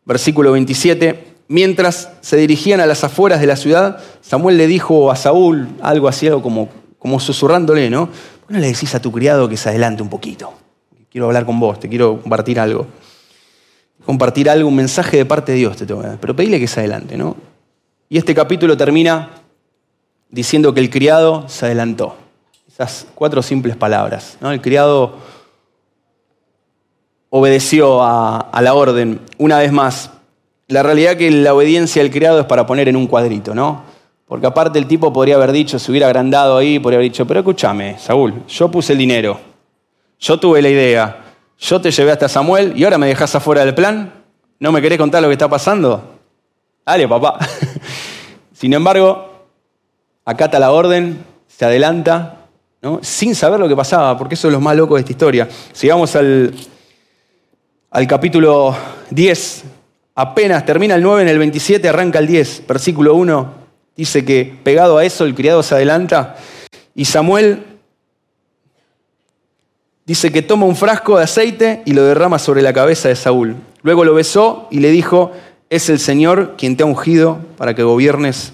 Versículo 0.10 0.54
27. 0.54 1.24
Mientras 1.50 2.10
se 2.22 2.36
dirigían 2.36 2.80
a 2.80 2.88
las 2.88 3.04
afueras 3.04 3.40
de 3.42 3.46
la 3.46 3.56
ciudad, 3.56 4.02
Samuel 4.22 4.58
le 4.58 4.66
dijo 4.66 5.12
a 5.12 5.16
Saúl 5.16 5.68
algo 5.82 6.08
así, 6.08 6.26
algo 6.26 6.42
como, 6.42 6.68
como 6.98 7.20
susurrándole, 7.20 7.92
¿no? 7.92 8.08
¿Por 8.08 8.52
no 8.52 8.58
le 8.58 8.66
decís 8.66 8.96
a 8.96 9.00
tu 9.00 9.12
criado 9.12 9.48
que 9.48 9.56
se 9.56 9.70
adelante 9.70 10.02
un 10.02 10.10
poquito? 10.10 10.52
Quiero 11.12 11.28
hablar 11.28 11.46
con 11.46 11.60
vos, 11.60 11.80
te 11.80 11.88
quiero 11.88 12.20
compartir 12.22 12.60
algo. 12.60 12.88
Compartir 14.04 14.50
algo, 14.50 14.68
un 14.68 14.78
mensaje 14.78 15.18
de 15.18 15.26
parte 15.26 15.52
de 15.52 15.60
Dios 15.60 15.78
te 15.78 15.86
tengo 15.86 16.02
que 16.02 16.08
dar, 16.08 16.20
pero 16.20 16.36
pedile 16.36 16.60
que 16.60 16.68
se 16.68 16.80
adelante, 16.80 17.16
¿no? 17.16 17.38
Y 18.10 18.18
este 18.18 18.34
capítulo 18.34 18.76
termina 18.76 19.30
diciendo 20.32 20.74
que 20.74 20.80
el 20.80 20.90
criado 20.90 21.48
se 21.48 21.68
adelantó. 21.68 22.16
Esas 22.68 23.06
cuatro 23.14 23.44
simples 23.44 23.76
palabras. 23.76 24.40
¿no? 24.42 24.52
El 24.52 24.60
criado 24.60 25.20
obedeció 27.30 28.04
a, 28.04 28.50
la 28.62 28.74
orden. 28.74 29.22
Una 29.38 29.60
vez 29.60 29.72
más, 29.72 30.12
la 30.68 30.84
realidad 30.84 31.18
que 31.18 31.30
la 31.32 31.54
obediencia 31.54 32.02
del 32.02 32.12
criado 32.12 32.40
es 32.40 32.46
para 32.46 32.66
poner 32.66 32.88
en 32.88 32.96
un 32.96 33.08
cuadrito, 33.08 33.54
¿no? 33.54 33.84
Porque 34.28 34.48
aparte 34.48 34.78
el 34.78 34.86
tipo 34.86 35.12
podría 35.12 35.36
haber 35.36 35.52
dicho, 35.52 35.80
se 35.80 35.92
hubiera 35.92 36.08
agrandado 36.08 36.58
ahí, 36.58 36.80
podría 36.80 36.98
haber 36.98 37.12
dicho, 37.12 37.26
pero 37.26 37.40
escúchame, 37.40 37.98
Saúl, 37.98 38.46
yo 38.48 38.70
puse 38.70 38.94
el 38.94 39.00
dinero, 39.00 39.40
yo 40.20 40.40
tuve 40.40 40.62
la 40.62 40.70
idea, 40.70 41.24
yo 41.58 41.82
te 41.82 41.90
llevé 41.90 42.12
hasta 42.12 42.30
Samuel 42.30 42.74
y 42.76 42.84
ahora 42.84 43.00
me 43.00 43.08
dejas 43.08 43.34
afuera 43.34 43.66
del 43.66 43.74
plan, 43.74 44.14
¿no 44.60 44.72
me 44.72 44.82
querés 44.82 45.00
contar 45.00 45.22
lo 45.24 45.30
que 45.30 45.34
está 45.34 45.48
pasando? 45.48 46.20
Dale, 46.86 47.08
papá. 47.08 47.40
Sin 48.54 48.74
embargo, 48.74 49.48
acata 50.26 50.60
la 50.60 50.72
orden, 50.72 51.24
se 51.48 51.66
adelanta, 51.66 52.46
¿no? 52.82 53.00
sin 53.02 53.34
saber 53.34 53.60
lo 53.60 53.68
que 53.68 53.76
pasaba, 53.76 54.18
porque 54.18 54.36
eso 54.36 54.48
es 54.48 54.54
lo 54.54 54.62
más 54.62 54.76
loco 54.76 54.96
de 54.96 55.02
esta 55.02 55.12
historia. 55.12 55.50
Sigamos 55.72 56.16
al, 56.16 56.54
al 57.92 58.06
capítulo 58.06 58.76
10, 59.10 59.64
apenas 60.16 60.66
termina 60.66 60.96
el 60.96 61.02
9, 61.02 61.24
en 61.24 61.28
el 61.28 61.40
27 61.40 61.90
arranca 61.90 62.20
el 62.20 62.28
10, 62.28 62.68
versículo 62.68 63.16
1, 63.16 63.54
dice 63.96 64.24
que 64.24 64.54
pegado 64.64 64.98
a 64.98 65.06
eso 65.06 65.26
el 65.26 65.34
criado 65.34 65.64
se 65.64 65.76
adelanta 65.76 66.36
y 66.94 67.06
Samuel 67.06 67.64
dice 70.06 70.32
que 70.32 70.42
toma 70.42 70.66
un 70.66 70.76
frasco 70.76 71.18
de 71.18 71.24
aceite 71.24 71.82
y 71.86 71.94
lo 71.94 72.04
derrama 72.04 72.40
sobre 72.40 72.62
la 72.62 72.74
cabeza 72.74 73.10
de 73.10 73.16
Saúl. 73.16 73.56
Luego 73.82 74.04
lo 74.04 74.14
besó 74.14 74.68
y 74.70 74.80
le 74.80 74.92
dijo, 74.92 75.32
es 75.70 75.90
el 75.90 76.00
Señor 76.00 76.56
quien 76.58 76.78
te 76.78 76.84
ha 76.84 76.88
ungido 76.88 77.40
para 77.58 77.74
que 77.74 77.84
gobiernes 77.84 78.54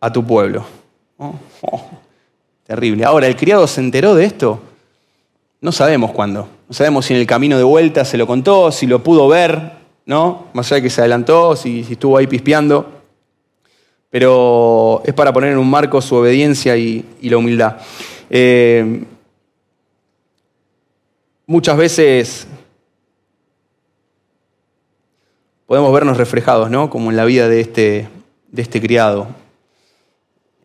a 0.00 0.12
tu 0.12 0.24
pueblo. 0.24 0.64
Oh, 1.16 1.34
oh, 1.62 1.90
terrible. 2.66 3.04
Ahora, 3.04 3.26
¿el 3.26 3.36
criado 3.36 3.66
se 3.66 3.80
enteró 3.80 4.14
de 4.14 4.24
esto? 4.24 4.62
No 5.60 5.72
sabemos 5.72 6.12
cuándo. 6.12 6.48
No 6.68 6.74
sabemos 6.74 7.06
si 7.06 7.14
en 7.14 7.20
el 7.20 7.26
camino 7.26 7.56
de 7.56 7.64
vuelta 7.64 8.04
se 8.04 8.16
lo 8.16 8.26
contó, 8.26 8.70
si 8.70 8.86
lo 8.86 9.02
pudo 9.02 9.28
ver, 9.28 9.72
¿no? 10.06 10.46
Más 10.52 10.66
allá 10.66 10.76
de 10.76 10.82
que 10.82 10.90
se 10.90 11.00
adelantó, 11.00 11.56
si, 11.56 11.80
estuvo 11.80 12.16
ahí 12.16 12.26
pispeando. 12.26 13.02
Pero 14.10 15.02
es 15.04 15.12
para 15.14 15.32
poner 15.32 15.52
en 15.52 15.58
un 15.58 15.68
marco 15.68 16.00
su 16.00 16.14
obediencia 16.14 16.76
y, 16.76 17.04
la 17.22 17.36
humildad. 17.36 17.76
Eh, 18.30 19.04
muchas 21.46 21.76
veces 21.76 22.46
podemos 25.66 25.92
vernos 25.92 26.16
reflejados, 26.16 26.70
¿no? 26.70 26.88
Como 26.88 27.10
en 27.10 27.16
la 27.16 27.24
vida 27.24 27.48
de 27.48 27.60
este, 27.60 28.08
de 28.50 28.62
este 28.62 28.80
criado 28.80 29.28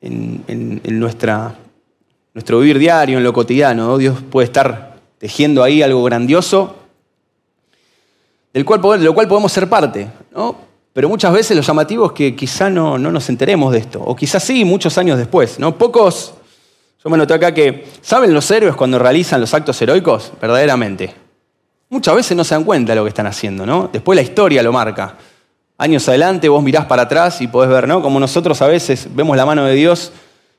en, 0.03 0.99
nuestra, 0.99 1.55
nuestro 2.33 2.59
vivir 2.59 2.79
diario, 2.79 3.17
en 3.17 3.23
lo 3.23 3.33
cotidiano. 3.33 3.97
Dios 3.97 4.17
puede 4.29 4.45
estar 4.45 4.97
tejiendo 5.17 5.63
ahí 5.63 5.81
algo 5.81 6.03
grandioso, 6.03 6.75
del 8.53 8.65
cual, 8.65 8.81
de 8.99 9.05
lo 9.05 9.13
cual 9.13 9.27
podemos 9.27 9.51
ser 9.51 9.69
parte. 9.69 10.09
¿no? 10.35 10.55
Pero 10.93 11.09
muchas 11.09 11.33
veces 11.33 11.55
lo 11.55 11.63
llamativo 11.63 12.07
es 12.07 12.11
que 12.13 12.35
quizá 12.35 12.69
no, 12.69 12.97
no 12.97 13.11
nos 13.11 13.29
enteremos 13.29 13.71
de 13.71 13.79
esto, 13.79 14.01
o 14.01 14.15
quizás 14.15 14.43
sí, 14.43 14.65
muchos 14.65 14.97
años 14.97 15.17
después. 15.17 15.59
¿no? 15.59 15.77
Pocos, 15.77 16.33
yo 17.03 17.09
me 17.09 17.17
noté 17.17 17.33
acá 17.33 17.53
que, 17.53 17.85
¿saben 18.01 18.33
los 18.33 18.49
héroes 18.51 18.75
cuando 18.75 18.99
realizan 18.99 19.41
los 19.41 19.53
actos 19.53 19.81
heroicos? 19.81 20.31
Verdaderamente. 20.41 21.13
Muchas 21.89 22.15
veces 22.15 22.35
no 22.35 22.43
se 22.43 22.55
dan 22.55 22.63
cuenta 22.63 22.93
de 22.93 22.95
lo 22.95 23.03
que 23.03 23.09
están 23.09 23.27
haciendo, 23.27 23.67
¿no? 23.67 23.87
Después 23.93 24.15
la 24.15 24.23
historia 24.23 24.63
lo 24.63 24.71
marca 24.71 25.15
años 25.77 26.07
adelante 26.07 26.49
vos 26.49 26.63
mirás 26.63 26.85
para 26.85 27.03
atrás 27.03 27.41
y 27.41 27.47
podés 27.47 27.69
ver, 27.69 27.87
¿no? 27.87 28.01
Como 28.01 28.19
nosotros 28.19 28.61
a 28.61 28.67
veces 28.67 29.07
vemos 29.13 29.35
la 29.35 29.45
mano 29.45 29.65
de 29.65 29.73
Dios 29.73 30.11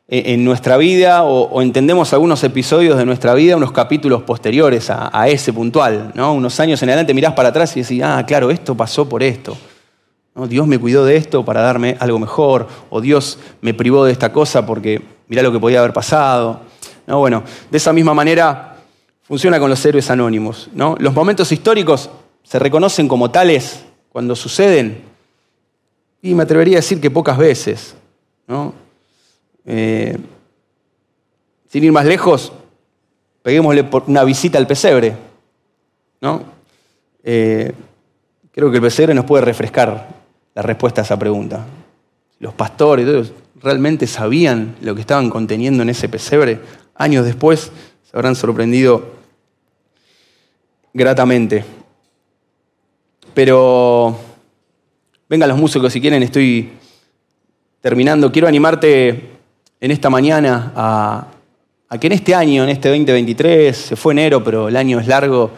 en 0.07 0.45
nuestra 0.45 0.77
vida 0.77 1.25
o, 1.25 1.63
entendemos 1.63 2.13
algunos 2.13 2.45
episodios 2.45 2.99
de 2.99 3.07
nuestra 3.07 3.35
vida, 3.35 3.57
unos 3.57 3.73
capítulos 3.73 4.23
posteriores 4.23 4.91
a, 4.91 5.29
ese 5.29 5.53
puntual, 5.53 6.13
¿no? 6.15 6.35
Unos 6.35 6.61
años 6.61 6.83
en 6.83 6.91
adelante 6.91 7.15
mirás 7.15 7.33
para 7.33 7.49
atrás 7.49 7.77
y 7.77 7.83
decís, 7.83 8.03
ah, 8.03 8.23
claro, 8.27 8.51
esto 8.51 8.75
pasó 8.75 9.09
por 9.09 9.23
esto. 9.23 9.57
Dios 10.49 10.67
me 10.67 10.79
cuidó 10.79 11.05
de 11.05 11.17
esto 11.17 11.45
para 11.45 11.61
darme 11.61 11.97
algo 12.01 12.19
mejor, 12.19 12.69
o 12.91 13.01
Dios 13.01 13.39
me 13.61 13.73
privó 13.73 14.05
de 14.05 14.13
esta 14.13 14.33
cosa 14.33 14.67
porque 14.67 15.01
mirá 15.29 15.43
lo 15.43 15.53
que 15.53 15.61
podía 15.61 15.79
haber 15.79 15.93
pasado. 15.93 16.61
¿No? 17.07 17.21
Bueno, 17.21 17.43
de 17.71 17.77
esa 17.77 17.93
misma 17.93 18.15
manera 18.15 18.77
funciona 19.23 19.59
con 19.61 19.71
los 19.71 19.85
héroes 19.87 20.11
anónimos. 20.11 20.69
¿no? 20.75 20.97
Los 20.99 21.15
momentos 21.15 21.51
históricos 21.53 22.11
se 22.43 22.59
reconocen 22.59 23.09
como 23.09 23.31
tales 23.31 23.85
cuando 24.11 24.37
suceden 24.37 25.03
Y 26.21 26.35
me 26.35 26.43
atrevería 26.43 26.77
a 26.77 26.81
decir 26.81 27.01
que 27.01 27.11
pocas 27.11 27.39
veces. 27.39 27.95
Eh, 29.67 30.17
sin 31.69 31.85
ir 31.85 31.93
más 31.93 32.07
lejos, 32.07 32.53
peguémosle 33.43 33.89
una 34.07 34.25
visita 34.25 34.59
al 34.59 34.67
pesebre. 34.67 35.15
¿no? 36.21 36.43
Eh, 37.23 37.73
creo 38.51 38.71
que 38.71 38.77
el 38.77 38.83
pesebre 38.83 39.15
nos 39.15 39.25
puede 39.25 39.45
refrescar 39.45 40.09
la 40.55 40.63
respuesta 40.63 41.03
a 41.03 41.05
esa 41.05 41.19
pregunta. 41.19 41.67
Los 42.39 42.55
pastores 42.55 43.33
realmente 43.61 44.07
sabían 44.07 44.77
lo 44.83 44.95
que 44.95 45.01
estaban 45.01 45.31
conteniendo 45.31 45.83
en 45.83 45.91
ese 45.91 46.09
pesebre. 46.09 46.61
Años 46.95 47.25
después 47.25 47.73
se 48.05 48.17
habrán 48.17 48.37
sorprendido 48.37 49.15
gratamente. 50.93 51.65
Pero 53.35 54.17
vengan 55.29 55.49
los 55.49 55.59
músicos 55.59 55.93
si 55.93 56.01
quieren, 56.01 56.23
estoy 56.23 56.71
terminando. 57.81 58.31
Quiero 58.31 58.47
animarte 58.49 59.34
en 59.85 59.91
esta 59.91 60.09
mañana 60.09 60.73
a, 60.75 61.27
que 62.01 62.07
en 62.07 62.15
este 62.15 62.35
año, 62.35 62.65
en 62.65 62.71
este 62.71 62.89
2023, 62.89 63.77
se 63.77 63.97
fue 63.97 64.15
enero, 64.15 64.43
pero 64.43 64.69
el 64.69 64.77
año 64.79 64.99
es 64.99 65.07
largo, 65.07 65.51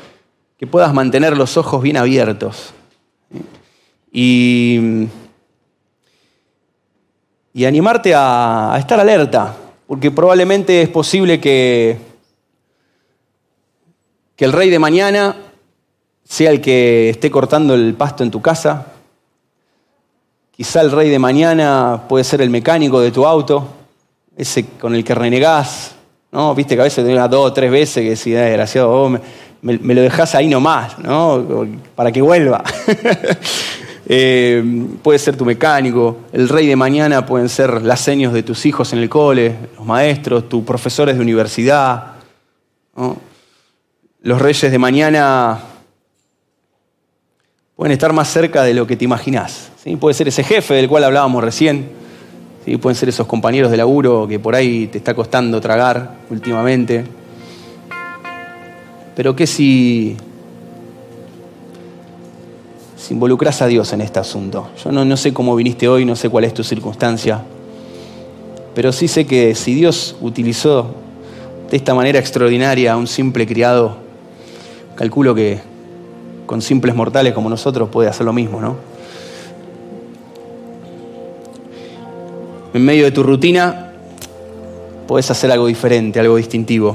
que 0.59 0.67
puedas 0.67 0.93
mantener 0.93 1.37
los 1.37 1.57
ojos 1.57 1.81
bien 1.81 1.97
abiertos. 1.97 2.75
Y, 4.11 5.07
animarte 7.65 8.17
a, 8.17 8.75
a 8.75 8.79
estar 8.81 8.99
alerta, 8.99 9.55
porque 9.87 10.11
probablemente 10.11 10.83
es 10.83 10.89
posible 10.89 11.39
que, 11.39 11.97
que 14.35 14.45
el 14.45 14.53
rey 14.53 14.71
de 14.71 14.81
mañana 14.81 15.37
sea 16.25 16.51
el 16.51 16.61
que 16.61 17.11
esté 17.11 17.31
cortando 17.31 17.75
el 17.75 17.95
pasto 17.95 18.25
en 18.25 18.33
tu 18.33 18.43
casa. 18.43 18.89
Quizá 20.51 20.81
el 20.81 20.91
rey 20.91 21.11
de 21.11 21.21
mañana 21.21 22.07
puede 22.09 22.25
ser 22.25 22.41
el 22.41 22.51
mecánico 22.51 23.01
de 23.01 23.13
tu 23.13 23.25
auto, 23.25 23.76
ese 24.37 24.65
con 24.79 24.95
el 24.95 25.03
que 25.03 25.15
renegás. 25.15 25.95
¿no? 26.33 26.55
Viste 26.55 26.75
que 26.75 26.81
a 26.83 26.85
veces 26.85 27.05
tenés 27.05 27.31
dos 27.31 27.51
o 27.51 27.53
tres 27.53 27.71
veces 27.71 28.03
que 28.03 28.11
decís, 28.11 28.35
desgraciado, 28.35 29.21
me, 29.63 29.95
lo 29.95 30.03
dejás 30.03 30.35
ahí 30.35 30.49
nomás, 30.49 30.99
¿no? 30.99 31.67
para 31.95 32.13
que 32.13 32.23
vuelva. 32.23 32.63
Eh, 34.09 34.63
puede 35.03 35.19
ser 35.19 35.37
tu 35.37 35.45
mecánico, 35.45 36.19
el 36.33 36.49
rey 36.49 36.69
de 36.69 36.77
mañana 36.77 37.27
pueden 37.27 37.49
ser 37.49 37.83
las 37.83 38.01
señas 38.01 38.33
de 38.33 38.45
tus 38.45 38.65
hijos 38.65 38.93
en 38.93 39.01
el 39.01 39.09
cole, 39.09 39.57
los 39.77 39.85
maestros, 39.85 40.49
tus 40.49 40.63
profesores 40.63 41.17
de 41.17 41.23
universidad. 41.23 42.13
Los 44.23 44.41
reyes 44.41 44.71
de 44.71 44.79
mañana 44.79 45.59
pueden 47.75 47.91
estar 47.91 48.13
más 48.13 48.29
cerca 48.29 48.63
de 48.63 48.75
lo 48.75 48.87
que 48.87 48.97
te 48.97 49.05
imaginás. 49.05 49.73
¿sí? 49.83 49.97
Puede 49.97 50.15
ser 50.15 50.29
ese 50.29 50.45
jefe 50.45 50.75
del 50.75 50.89
cual 50.89 51.03
hablábamos 51.03 51.43
recién, 51.43 51.91
pueden 52.79 52.97
ser 52.97 53.09
esos 53.09 53.27
compañeros 53.29 53.71
de 53.71 53.77
laburo 53.77 54.27
que 54.27 54.41
por 54.41 54.57
ahí 54.57 54.89
te 54.89 54.99
está 54.99 55.15
costando 55.15 55.61
tragar 55.61 56.17
últimamente. 56.31 57.05
Pero 59.15 59.37
¿qué 59.37 59.47
si, 59.47 60.17
si 62.97 63.15
involucras 63.15 63.63
a 63.63 63.67
Dios 63.69 63.93
en 63.93 64.01
este 64.01 64.19
asunto? 64.19 64.69
Yo 64.83 64.91
no, 64.91 65.05
no 65.05 65.17
sé 65.17 65.33
cómo 65.33 65.55
viniste 65.55 65.87
hoy, 65.89 66.05
no 66.05 66.17
sé 66.17 66.29
cuál 66.29 66.45
es 66.45 66.53
tu 66.53 66.65
circunstancia, 66.65 67.41
pero 68.75 68.93
sí 68.93 69.07
sé 69.07 69.27
que 69.27 69.55
si 69.55 69.73
Dios 69.73 70.17
utilizó 70.21 70.95
de 71.71 71.77
esta 71.77 71.95
manera 71.95 72.19
extraordinaria 72.19 72.93
a 72.93 72.97
un 72.97 73.07
simple 73.07 73.47
criado, 73.47 73.97
calculo 74.97 75.35
que 75.35 75.61
con 76.47 76.63
simples 76.63 76.95
mortales 76.95 77.33
como 77.33 77.49
nosotros 77.49 77.89
puede 77.91 78.09
hacer 78.09 78.27
lo 78.27 78.33
mismo, 78.33 78.61
¿no? 78.61 78.96
En 82.77 82.85
medio 82.85 83.07
de 83.07 83.11
tu 83.11 83.23
rutina, 83.23 83.91
puedes 85.09 85.31
hacer 85.31 85.51
algo 85.51 85.67
diferente, 85.67 86.21
algo 86.21 86.37
distintivo. 86.37 86.95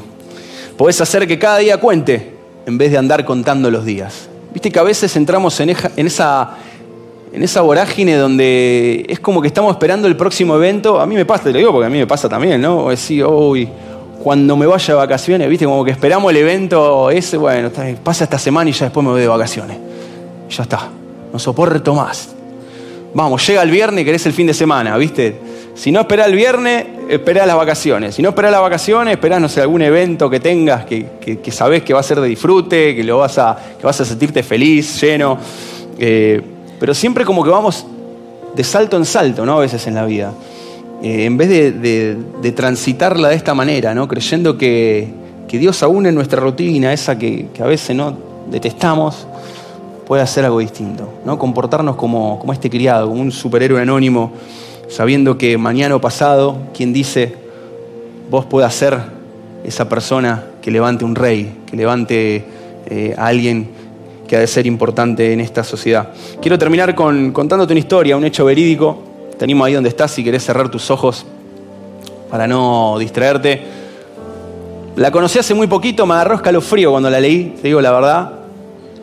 Podés 0.78 1.02
hacer 1.02 1.28
que 1.28 1.40
cada 1.40 1.58
día 1.58 1.80
cuente 1.80 2.36
en 2.68 2.78
vez 2.78 2.92
de 2.92 3.00
andar 3.00 3.26
contando 3.26 3.72
los 3.72 3.84
días. 3.84 4.30
Viste 4.54 4.72
que 4.72 4.78
a 4.78 4.84
veces 4.84 5.16
entramos 5.16 5.60
en, 5.60 5.72
esa, 5.72 6.52
en 7.34 7.42
esa 7.42 7.62
vorágine 7.62 8.16
donde 8.16 9.08
es 9.10 9.20
como 9.20 9.42
que 9.42 9.48
estamos 9.48 9.72
esperando 9.72 10.08
el 10.08 10.16
próximo 10.16 10.56
evento. 10.56 11.02
A 11.02 11.08
mí 11.08 11.16
me 11.16 11.26
pasa, 11.26 11.46
te 11.46 11.52
lo 11.54 11.58
digo 11.58 11.72
porque 11.72 11.88
a 11.88 11.90
mí 11.90 11.98
me 11.98 12.06
pasa 12.06 12.30
también, 12.30 12.62
¿no? 12.62 12.86
O 12.86 12.90
decir, 12.92 13.26
uy, 13.26 13.68
cuando 14.24 14.56
me 14.56 14.68
vaya 14.68 14.86
de 14.86 15.00
vacaciones, 15.00 15.50
¿viste? 15.50 15.66
Como 15.66 15.84
que 15.84 15.90
esperamos 15.90 16.30
el 16.30 16.38
evento 16.38 17.10
ese, 17.10 17.38
bueno, 17.38 17.72
pasa 18.04 18.26
esta 18.26 18.38
semana 18.38 18.70
y 18.70 18.74
ya 18.74 18.86
después 18.86 19.04
me 19.04 19.14
voy 19.14 19.22
de 19.22 19.28
vacaciones. 19.28 19.78
Ya 20.48 20.62
está, 20.62 20.90
no 21.34 21.40
soporto 21.40 21.96
más. 21.96 22.36
Vamos, 23.16 23.48
llega 23.48 23.64
el 23.64 23.72
viernes 23.72 24.04
y 24.04 24.06
querés 24.06 24.24
el 24.28 24.34
fin 24.34 24.46
de 24.46 24.54
semana, 24.54 24.96
¿viste? 24.96 25.50
Si 25.74 25.92
no 25.92 26.02
esperás 26.02 26.28
el 26.28 26.36
viernes, 26.36 26.86
esperás 27.10 27.48
las 27.48 27.56
vacaciones. 27.56 28.16
Si 28.16 28.22
no 28.22 28.30
esperás 28.30 28.52
las 28.52 28.62
vacaciones, 28.62 29.14
esperás, 29.14 29.42
no 29.42 29.50
sé, 29.50 29.62
algún 29.62 29.82
evento 29.82 30.30
que 30.30 30.40
tengas 30.40 30.86
que, 30.86 31.08
que, 31.42 31.52
sabés 31.52 31.84
que 31.84 31.94
va 31.94 32.02
a 32.02 32.04
ser 32.04 32.20
de 32.20 32.28
disfrute, 32.28 32.96
que, 32.96 33.04
lo 33.04 33.18
vas 33.18 33.38
a, 33.38 33.58
que 33.80 33.86
vas 33.86 34.00
a 34.02 34.06
sentirte 34.06 34.44
feliz, 34.44 35.02
lleno. 35.02 35.38
Eh, 35.98 36.42
pero 36.80 36.94
siempre 36.94 37.26
como 37.26 37.44
que 37.44 37.50
vamos 37.50 37.86
de 38.56 38.64
salto 38.64 38.98
en 38.98 39.06
salto, 39.06 39.46
¿no? 39.46 39.58
A 39.58 39.60
veces 39.62 39.88
en 39.88 39.96
la 39.96 40.06
vida. 40.06 40.34
Eh, 41.04 41.26
en 41.26 41.36
vez 41.36 41.50
de, 41.50 42.52
transitarla 42.56 43.30
de 43.30 43.36
esta 43.36 43.56
manera, 43.56 43.96
¿no? 43.96 44.08
creyendo 44.08 44.58
que, 44.58 45.20
Dios 45.50 45.84
aún 45.84 46.06
en 46.06 46.16
nuestra 46.16 46.40
rutina, 46.40 46.94
esa 46.94 47.18
que, 47.18 47.48
a 47.60 47.66
veces 47.66 47.96
no 47.96 48.16
detestamos, 48.50 49.28
puede 50.06 50.22
hacer 50.22 50.46
algo 50.46 50.60
distinto, 50.60 51.10
¿no? 51.26 51.38
comportarnos 51.40 51.96
como, 51.96 52.40
como 52.40 52.54
este 52.54 52.70
criado, 52.70 53.10
como 53.10 53.22
un 53.22 53.32
superhéroe 53.32 53.82
anónimo, 53.82 54.32
sabiendo 54.92 55.40
que 55.40 55.58
mañana 55.58 55.96
o 55.96 56.02
pasado, 56.02 56.68
quien 56.76 56.94
dice, 56.94 57.34
vos 58.30 58.46
puedas 58.46 58.76
ser 58.76 59.00
esa 59.64 59.90
persona 59.90 60.46
que 60.62 60.70
levante 60.70 61.04
un 61.04 61.16
rey, 61.16 61.58
que 61.66 61.76
levante 61.76 62.46
eh, 62.86 63.16
a 63.18 63.26
alguien 63.26 63.70
que 64.28 64.36
ha 64.36 64.40
de 64.40 64.48
ser 64.48 64.68
importante 64.68 65.34
en 65.34 65.40
esta 65.40 65.64
sociedad. 65.64 66.10
Quiero 66.40 66.60
terminar 66.60 66.94
con, 66.94 67.32
contándote 67.32 67.74
una 67.74 67.80
historia, 67.80 68.16
un 68.16 68.26
hecho 68.26 68.46
verídico 68.46 69.12
te 69.42 69.46
animo 69.46 69.66
ahí 69.66 69.74
donde 69.74 69.90
estás 69.90 70.12
si 70.12 70.24
querés 70.24 70.46
cerrar 70.46 70.70
tus 70.70 70.92
ojos 70.92 71.26
para 72.30 72.46
no 72.46 72.98
distraerte. 73.00 73.60
La 74.98 75.10
conocí 75.10 75.40
hace 75.40 75.56
muy 75.56 75.66
poquito, 75.66 76.06
me 76.06 76.14
agarró 76.14 76.36
escalofrío 76.36 76.92
cuando 76.92 77.10
la 77.10 77.20
leí, 77.20 77.56
te 77.60 77.70
digo 77.70 77.82
la 77.82 77.92
verdad. 77.92 78.34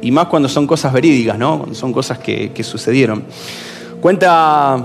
Y 0.00 0.12
más 0.12 0.28
cuando 0.28 0.48
son 0.48 0.64
cosas 0.64 0.92
verídicas, 0.92 1.36
¿no? 1.36 1.58
Cuando 1.58 1.74
son 1.74 1.92
cosas 1.92 2.20
que, 2.20 2.52
sucedieron. 2.62 3.24
Cuenta 4.00 4.80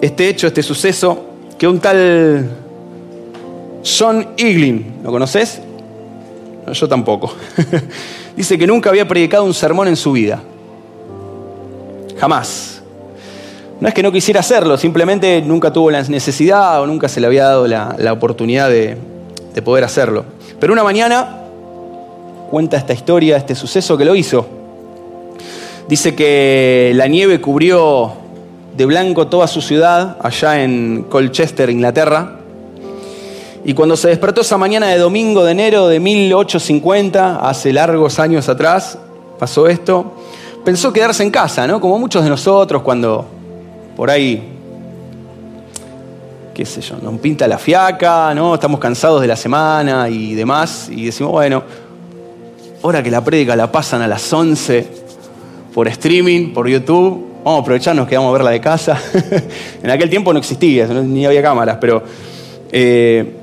este 0.00 0.28
hecho, 0.28 0.46
este 0.46 0.62
suceso, 0.62 1.24
que 1.58 1.66
un 1.66 1.80
tal 1.80 2.48
John 3.84 4.28
Iglin, 4.36 5.00
¿lo 5.02 5.10
conoces? 5.10 5.60
yo 6.72 6.88
tampoco. 6.88 7.32
Dice 8.36 8.58
que 8.58 8.66
nunca 8.66 8.90
había 8.90 9.08
predicado 9.08 9.44
un 9.44 9.54
sermón 9.54 9.88
en 9.88 9.96
su 9.96 10.12
vida. 10.12 10.42
Jamás. 12.18 12.82
No 13.80 13.86
es 13.86 13.94
que 13.94 14.02
no 14.02 14.10
quisiera 14.10 14.40
hacerlo, 14.40 14.76
simplemente 14.76 15.40
nunca 15.40 15.72
tuvo 15.72 15.90
la 15.90 16.02
necesidad 16.02 16.82
o 16.82 16.86
nunca 16.86 17.08
se 17.08 17.20
le 17.20 17.28
había 17.28 17.44
dado 17.44 17.68
la, 17.68 18.12
oportunidad 18.12 18.68
de, 18.68 18.96
poder 19.64 19.84
hacerlo. 19.84 20.24
Pero 20.60 20.72
una 20.72 20.84
mañana 20.84 21.42
cuenta 22.50 22.76
esta 22.76 22.92
historia, 22.92 23.36
este 23.36 23.54
suceso 23.54 23.96
que 23.96 24.04
lo 24.04 24.14
hizo. 24.14 24.46
Dice 25.88 26.14
que 26.14 26.92
la 26.94 27.06
nieve 27.06 27.40
cubrió 27.40 28.12
de 28.78 28.86
blanco 28.86 29.26
toda 29.26 29.48
su 29.48 29.60
ciudad, 29.60 30.16
allá 30.20 30.62
en 30.62 31.06
Colchester, 31.08 31.68
Inglaterra. 31.68 32.36
Y 33.64 33.74
cuando 33.74 33.96
se 33.96 34.06
despertó 34.06 34.42
esa 34.42 34.56
mañana 34.56 34.86
de 34.86 34.98
domingo 34.98 35.44
de 35.44 35.50
enero 35.50 35.88
de 35.88 35.98
1850, 35.98 37.40
hace 37.40 37.72
largos 37.72 38.20
años 38.20 38.48
atrás, 38.48 38.96
pasó 39.36 39.66
esto, 39.66 40.12
pensó 40.64 40.92
quedarse 40.92 41.24
en 41.24 41.32
casa, 41.32 41.66
¿no? 41.66 41.80
Como 41.80 41.98
muchos 41.98 42.22
de 42.22 42.30
nosotros 42.30 42.82
cuando 42.82 43.26
por 43.96 44.10
ahí, 44.10 44.48
qué 46.54 46.64
sé 46.64 46.80
yo, 46.80 46.98
nos 47.02 47.18
pinta 47.18 47.48
la 47.48 47.58
fiaca, 47.58 48.32
¿no? 48.32 48.54
Estamos 48.54 48.78
cansados 48.78 49.20
de 49.20 49.26
la 49.26 49.34
semana 49.34 50.08
y 50.08 50.36
demás, 50.36 50.88
y 50.88 51.06
decimos, 51.06 51.32
bueno, 51.32 51.64
ahora 52.84 53.02
que 53.02 53.10
la 53.10 53.24
prédica 53.24 53.56
la 53.56 53.72
pasan 53.72 54.02
a 54.02 54.06
las 54.06 54.32
11 54.32 54.86
por 55.74 55.88
streaming, 55.88 56.52
por 56.52 56.68
YouTube, 56.68 57.27
vamos 57.44 57.60
a 57.60 57.62
aprovecharnos 57.62 58.08
que 58.08 58.16
vamos 58.16 58.30
a 58.30 58.32
verla 58.32 58.50
de 58.50 58.60
casa. 58.60 59.00
en 59.82 59.90
aquel 59.90 60.10
tiempo 60.10 60.32
no 60.32 60.38
existía, 60.38 60.86
ni 60.86 61.24
había 61.26 61.42
cámaras, 61.42 61.78
pero 61.80 62.02
eh, 62.70 63.34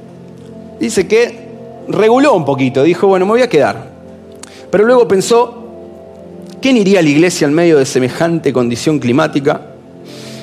dice 0.80 1.08
que 1.08 1.46
reguló 1.88 2.34
un 2.34 2.46
poquito, 2.46 2.84
dijo, 2.84 3.08
bueno, 3.08 3.26
me 3.26 3.32
voy 3.32 3.42
a 3.42 3.50
quedar. 3.50 3.90
Pero 4.70 4.86
luego 4.86 5.08
pensó, 5.08 5.64
¿quién 6.62 6.78
iría 6.78 7.00
a 7.00 7.02
la 7.02 7.10
iglesia 7.10 7.48
en 7.48 7.54
medio 7.54 7.78
de 7.78 7.86
semejante 7.86 8.52
condición 8.52 9.00
climática? 9.00 9.62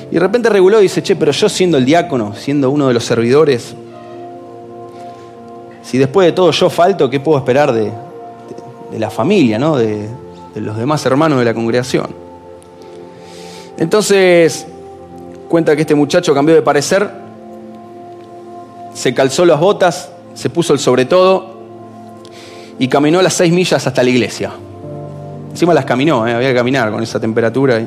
Y 0.09 0.15
de 0.15 0.19
repente 0.19 0.49
reguló 0.49 0.79
y 0.79 0.83
dice, 0.83 1.01
che, 1.01 1.15
pero 1.15 1.31
yo 1.31 1.49
siendo 1.49 1.77
el 1.77 1.85
diácono, 1.85 2.33
siendo 2.35 2.69
uno 2.69 2.87
de 2.87 2.93
los 2.93 3.03
servidores, 3.03 3.75
si 5.83 5.97
después 5.97 6.25
de 6.25 6.31
todo 6.31 6.51
yo 6.51 6.69
falto, 6.69 7.09
¿qué 7.09 7.19
puedo 7.19 7.37
esperar 7.37 7.73
de, 7.73 7.91
la 8.97 9.09
familia, 9.09 9.59
¿no? 9.59 9.75
de, 9.75 10.07
los 10.55 10.77
demás 10.77 11.05
hermanos 11.05 11.39
de 11.39 11.45
la 11.45 11.53
congregación? 11.53 12.22
Entonces, 13.77 14.67
cuenta 15.49 15.75
que 15.75 15.81
este 15.81 15.95
muchacho 15.95 16.33
cambió 16.33 16.55
de 16.55 16.61
parecer, 16.61 17.09
se 18.93 19.13
calzó 19.13 19.45
las 19.45 19.59
botas, 19.59 20.09
se 20.33 20.49
puso 20.49 20.73
el 20.73 20.79
sobre 20.79 21.05
todo 21.05 21.57
y 22.79 22.87
caminó 22.87 23.21
las 23.21 23.33
seis 23.33 23.51
millas 23.51 23.85
hasta 23.85 24.03
la 24.03 24.09
iglesia. 24.09 24.51
Encima 25.51 25.73
las 25.73 25.85
caminó, 25.85 26.27
¿eh? 26.27 26.33
había 26.33 26.49
que 26.49 26.55
caminar 26.55 26.91
con 26.91 27.03
esa 27.03 27.19
temperatura. 27.19 27.81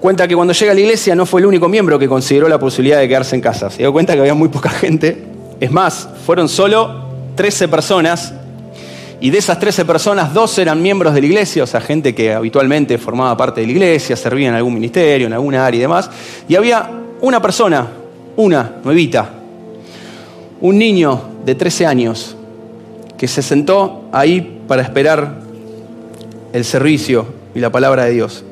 Cuenta 0.00 0.28
que 0.28 0.36
cuando 0.36 0.52
llega 0.52 0.72
a 0.72 0.74
la 0.74 0.80
iglesia 0.80 1.14
no 1.14 1.26
fue 1.26 1.40
el 1.40 1.46
único 1.46 1.68
miembro 1.68 1.98
que 1.98 2.06
consideró 2.06 2.48
la 2.48 2.58
posibilidad 2.58 2.98
de 2.98 3.08
quedarse 3.08 3.34
en 3.34 3.40
casa. 3.40 3.70
Se 3.70 3.78
dio 3.78 3.92
cuenta 3.92 4.14
que 4.14 4.20
había 4.20 4.34
muy 4.34 4.48
poca 4.48 4.70
gente. 4.70 5.24
Es 5.60 5.72
más, 5.72 6.08
fueron 6.26 6.48
solo 6.48 7.04
13 7.36 7.68
personas 7.68 8.34
y 9.20 9.30
de 9.30 9.38
esas 9.38 9.58
13 9.58 9.84
personas, 9.84 10.34
dos 10.34 10.58
eran 10.58 10.82
miembros 10.82 11.14
de 11.14 11.20
la 11.20 11.26
iglesia, 11.26 11.64
o 11.64 11.66
sea, 11.66 11.80
gente 11.80 12.14
que 12.14 12.34
habitualmente 12.34 12.98
formaba 12.98 13.36
parte 13.36 13.60
de 13.60 13.66
la 13.66 13.72
iglesia, 13.72 14.16
servía 14.16 14.48
en 14.48 14.54
algún 14.54 14.74
ministerio, 14.74 15.26
en 15.26 15.32
alguna 15.32 15.64
área 15.64 15.78
y 15.78 15.80
demás. 15.80 16.10
Y 16.48 16.56
había 16.56 16.90
una 17.20 17.40
persona, 17.40 17.86
una, 18.36 18.76
nuevita, 18.84 19.30
un 20.60 20.78
niño 20.78 21.20
de 21.44 21.54
13 21.54 21.86
años, 21.86 22.36
que 23.16 23.28
se 23.28 23.42
sentó 23.42 24.04
ahí 24.12 24.60
para 24.66 24.82
esperar 24.82 25.40
el 26.52 26.64
servicio 26.64 27.26
y 27.54 27.60
la 27.60 27.70
palabra 27.70 28.04
de 28.04 28.12
Dios. 28.12 28.44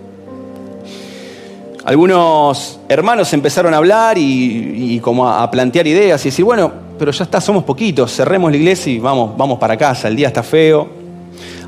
Algunos 1.84 2.78
hermanos 2.88 3.32
empezaron 3.32 3.74
a 3.74 3.78
hablar 3.78 4.16
y, 4.16 5.00
como 5.00 5.28
a, 5.28 5.50
plantear 5.50 5.86
ideas 5.86 6.24
y 6.24 6.28
decir, 6.28 6.44
bueno, 6.44 6.72
pero 6.98 7.10
ya 7.10 7.24
está, 7.24 7.40
somos 7.40 7.64
poquitos, 7.64 8.14
cerremos 8.14 8.50
la 8.50 8.56
iglesia 8.56 8.92
y 8.92 8.98
vamos, 8.98 9.36
vamos 9.36 9.58
para 9.58 9.76
casa, 9.76 10.08
el 10.08 10.16
día 10.16 10.28
está 10.28 10.42
feo. 10.42 10.88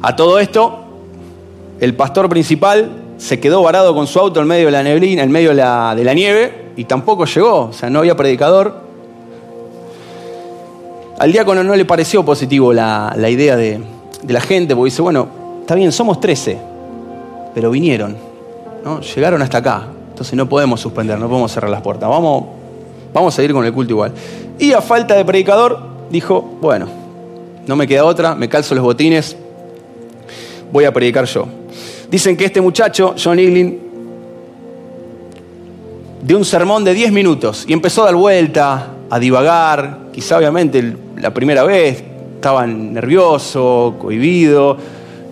A 0.03 0.15
todo 0.15 0.39
esto, 0.39 0.85
el 1.81 1.95
pastor 1.95 2.29
principal 2.29 2.91
se 3.17 3.41
quedó 3.41 3.63
varado 3.63 3.95
con 3.95 4.07
su 4.07 4.19
auto 4.19 4.41
en 4.41 4.47
medio 4.47 4.67
de 4.67 4.73
la 4.73 4.83
neblina, 4.83 5.23
en 5.23 5.31
medio 5.31 5.51
de 5.51 5.57
la, 5.57 6.15
nieve, 6.15 6.73
y 6.77 6.85
tampoco 6.85 7.25
llegó, 7.25 7.67
o 7.67 7.73
sea, 7.73 7.91
no 7.91 8.01
había 8.01 8.17
predicador. 8.17 8.83
Al 11.19 11.33
diácono 11.33 11.63
no 11.63 11.77
le 11.77 11.85
pareció 11.85 12.25
positivo 12.25 12.73
la, 12.73 13.15
idea 13.29 13.57
de, 13.57 13.81
la 14.27 14.41
gente, 14.41 14.75
porque 14.75 14.91
dice, 14.91 15.03
bueno, 15.03 15.29
está 15.61 15.75
bien, 15.75 15.93
somos 15.93 16.21
13, 16.21 16.59
pero 17.55 17.71
vinieron, 17.71 18.17
¿no? 18.85 19.01
llegaron 19.01 19.41
hasta 19.43 19.59
acá, 19.59 19.87
entonces 20.11 20.35
no 20.35 20.49
podemos 20.49 20.81
suspender, 20.81 21.19
no 21.19 21.29
podemos 21.29 21.51
cerrar 21.53 21.71
las 21.71 21.83
puertas. 21.83 22.09
Vamos, 22.09 22.45
vamos 23.15 23.33
a 23.33 23.37
seguir 23.37 23.53
con 23.53 23.65
el 23.65 23.73
culto 23.73 23.93
igual. 23.93 24.13
Y 24.59 24.73
a 24.73 24.83
falta 24.83 25.15
de 25.15 25.25
predicador, 25.25 25.79
dijo, 26.11 26.43
bueno, 26.61 26.87
no 27.67 27.77
me 27.77 27.87
queda 27.87 28.05
otra, 28.05 28.35
me 28.35 28.49
calzo 28.49 28.75
los 28.75 28.85
botines, 28.85 29.37
voy 30.71 30.85
a 30.85 30.93
predicar 30.93 31.25
yo. 31.25 31.47
Dicen 32.11 32.37
que 32.37 32.45
este 32.45 32.61
muchacho, 32.61 33.15
John 33.23 33.39
Eaglin, 33.39 33.81
dio 36.23 36.37
un 36.37 36.45
sermón 36.45 36.85
de 36.85 36.93
10 36.93 37.13
minutos 37.13 37.65
y 37.67 37.73
empezó 37.73 38.03
a 38.03 38.07
dar 38.07 38.17
vuelta, 38.17 38.89
a 39.09 39.19
divagar, 39.19 39.99
quizá 40.13 40.37
obviamente 40.37 40.97
la 41.19 41.33
primera 41.33 41.65
vez, 41.65 42.03
estaba 42.35 42.67
nervioso, 42.67 43.95
cohibido, 43.99 44.77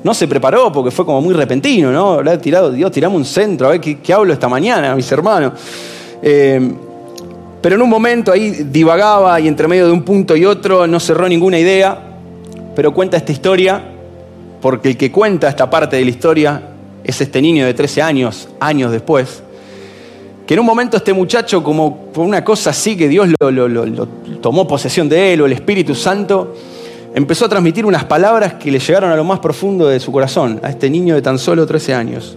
no 0.05 0.15
se 0.15 0.29
preparó 0.29 0.73
porque 0.73 0.91
fue 0.91 1.05
como 1.05 1.21
muy 1.21 1.35
repentino, 1.35 1.91
¿no? 1.91 2.15
Habrá 2.15 2.39
tirado, 2.39 2.71
Dios, 2.71 2.91
tiramos 2.91 3.19
un 3.19 3.25
centro, 3.25 3.69
a 3.69 3.71
ver 3.73 3.81
qué, 3.81 4.13
hablo 4.13 4.33
esta 4.33 4.49
mañana, 4.49 4.95
mis 4.95 5.11
hermanos. 5.11 5.53
Eh, 6.23 6.75
pero 7.63 7.77
en 7.77 7.83
un 7.83 7.89
momento 7.89 8.33
ahí 8.33 8.51
divagaba 8.65 9.41
y 9.41 9.49
entre 9.49 9.69
medio 9.69 9.87
de 9.87 9.93
un 9.93 10.03
punto 10.03 10.37
y 10.37 10.45
otro 10.45 10.87
no 10.87 10.99
cerró 10.99 11.29
ninguna 11.29 11.59
idea, 11.59 11.97
pero 12.75 12.93
cuenta 12.93 13.17
esta 13.17 13.31
historia 13.33 13.83
porque 14.61 14.91
el 14.91 14.97
que 14.97 15.11
cuenta 15.11 15.49
esta 15.49 15.71
parte 15.71 15.97
de 15.97 16.05
la 16.05 16.11
historia 16.11 16.63
es 17.05 17.21
este 17.21 17.41
niño 17.41 17.65
de 17.65 17.73
13 17.73 18.03
años, 18.03 18.49
años 18.61 18.93
después, 18.93 19.43
que 20.47 20.55
en 20.55 20.61
un 20.61 20.67
momento 20.67 20.97
este 20.97 21.13
muchacho, 21.13 21.63
como 21.63 22.07
por 22.13 22.27
una 22.27 22.45
cosa 22.45 22.71
así 22.71 22.97
que 22.97 23.09
Dios 23.09 23.29
lo, 23.41 23.51
lo 23.51 24.09
tomó 24.41 24.67
posesión 24.67 25.09
de 25.09 25.33
él 25.33 25.41
o 25.41 25.47
el 25.47 25.53
Espíritu 25.53 25.95
Santo, 25.95 26.55
empezó 27.15 27.45
a 27.45 27.49
transmitir 27.49 27.87
unas 27.87 28.05
palabras 28.05 28.55
que 28.55 28.71
le 28.71 28.79
llegaron 28.79 29.11
a 29.11 29.17
lo 29.17 29.25
más 29.25 29.39
profundo 29.39 29.87
de 29.87 30.01
su 30.01 30.11
corazón, 30.11 30.61
a 30.63 30.71
este 30.71 30.91
niño 30.91 31.15
de 31.15 31.23
tan 31.23 31.39
solo 31.39 31.67
13 31.67 31.95
años. 31.95 32.37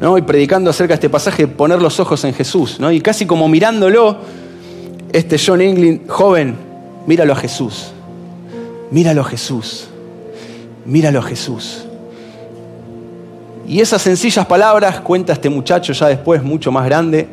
¿no? 0.00 0.18
Y 0.18 0.22
predicando 0.22 0.70
acerca 0.70 0.92
de 0.92 0.94
este 0.94 1.10
pasaje, 1.10 1.46
poner 1.46 1.80
los 1.80 2.00
ojos 2.00 2.24
en 2.24 2.34
Jesús. 2.34 2.78
¿no? 2.80 2.90
Y 2.90 3.00
casi 3.00 3.24
como 3.24 3.48
mirándolo, 3.48 4.18
este 5.12 5.36
John 5.38 5.60
England, 5.60 6.08
joven, 6.08 6.56
míralo 7.06 7.32
a 7.32 7.36
Jesús. 7.36 7.92
Míralo 8.90 9.22
a 9.22 9.24
Jesús. 9.24 9.88
Míralo 10.84 11.20
a 11.20 11.22
Jesús. 11.22 11.84
Y 13.66 13.80
esas 13.80 14.02
sencillas 14.02 14.46
palabras 14.46 15.00
cuenta 15.00 15.32
este 15.32 15.48
muchacho 15.48 15.92
ya 15.92 16.08
después, 16.08 16.42
mucho 16.42 16.72
más 16.72 16.84
grande, 16.84 17.28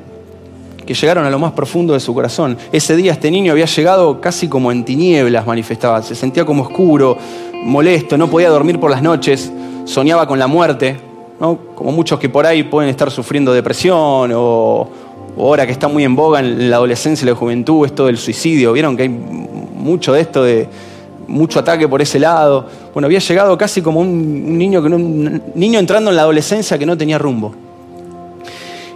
que 0.85 0.93
llegaron 0.93 1.25
a 1.25 1.29
lo 1.29 1.39
más 1.39 1.51
profundo 1.53 1.93
de 1.93 1.99
su 1.99 2.13
corazón. 2.13 2.57
Ese 2.71 2.95
día 2.95 3.11
este 3.11 3.29
niño 3.31 3.51
había 3.51 3.65
llegado 3.65 4.21
casi 4.21 4.47
como 4.47 4.71
en 4.71 4.83
tinieblas, 4.83 5.45
manifestaba, 5.45 6.01
se 6.01 6.15
sentía 6.15 6.45
como 6.45 6.63
oscuro, 6.63 7.17
molesto, 7.63 8.17
no 8.17 8.27
podía 8.27 8.49
dormir 8.49 8.79
por 8.79 8.89
las 8.89 9.01
noches, 9.01 9.51
soñaba 9.85 10.27
con 10.27 10.39
la 10.39 10.47
muerte, 10.47 10.97
como 11.39 11.91
muchos 11.91 12.19
que 12.19 12.27
por 12.27 12.45
ahí 12.45 12.63
pueden 12.63 12.89
estar 12.89 13.09
sufriendo 13.11 13.53
depresión 13.53 14.31
o, 14.35 14.89
ahora 15.47 15.65
que 15.65 15.71
está 15.71 15.87
muy 15.87 16.03
en 16.03 16.15
boga 16.15 16.39
en 16.39 16.69
la 16.69 16.77
adolescencia 16.77 17.25
y 17.25 17.29
la 17.29 17.35
juventud, 17.35 17.85
esto 17.85 18.05
del 18.05 18.17
suicidio, 18.17 18.73
vieron 18.73 18.97
que 18.97 19.03
hay 19.03 19.09
mucho 19.09 20.13
de 20.13 20.21
esto 20.21 20.43
de 20.43 20.67
mucho 21.27 21.59
ataque 21.59 21.87
por 21.87 22.01
ese 22.01 22.19
lado. 22.19 22.67
Bueno, 22.93 23.05
había 23.05 23.19
llegado 23.19 23.57
casi 23.57 23.81
como 23.81 24.01
un, 24.01 24.57
niño, 24.57 24.81
un 24.81 25.41
niño 25.55 25.79
entrando 25.79 26.09
en 26.09 26.15
la 26.15 26.23
adolescencia 26.23 26.77
que 26.77 26.85
no 26.85 26.97
tenía 26.97 27.17
rumbo. 27.17 27.53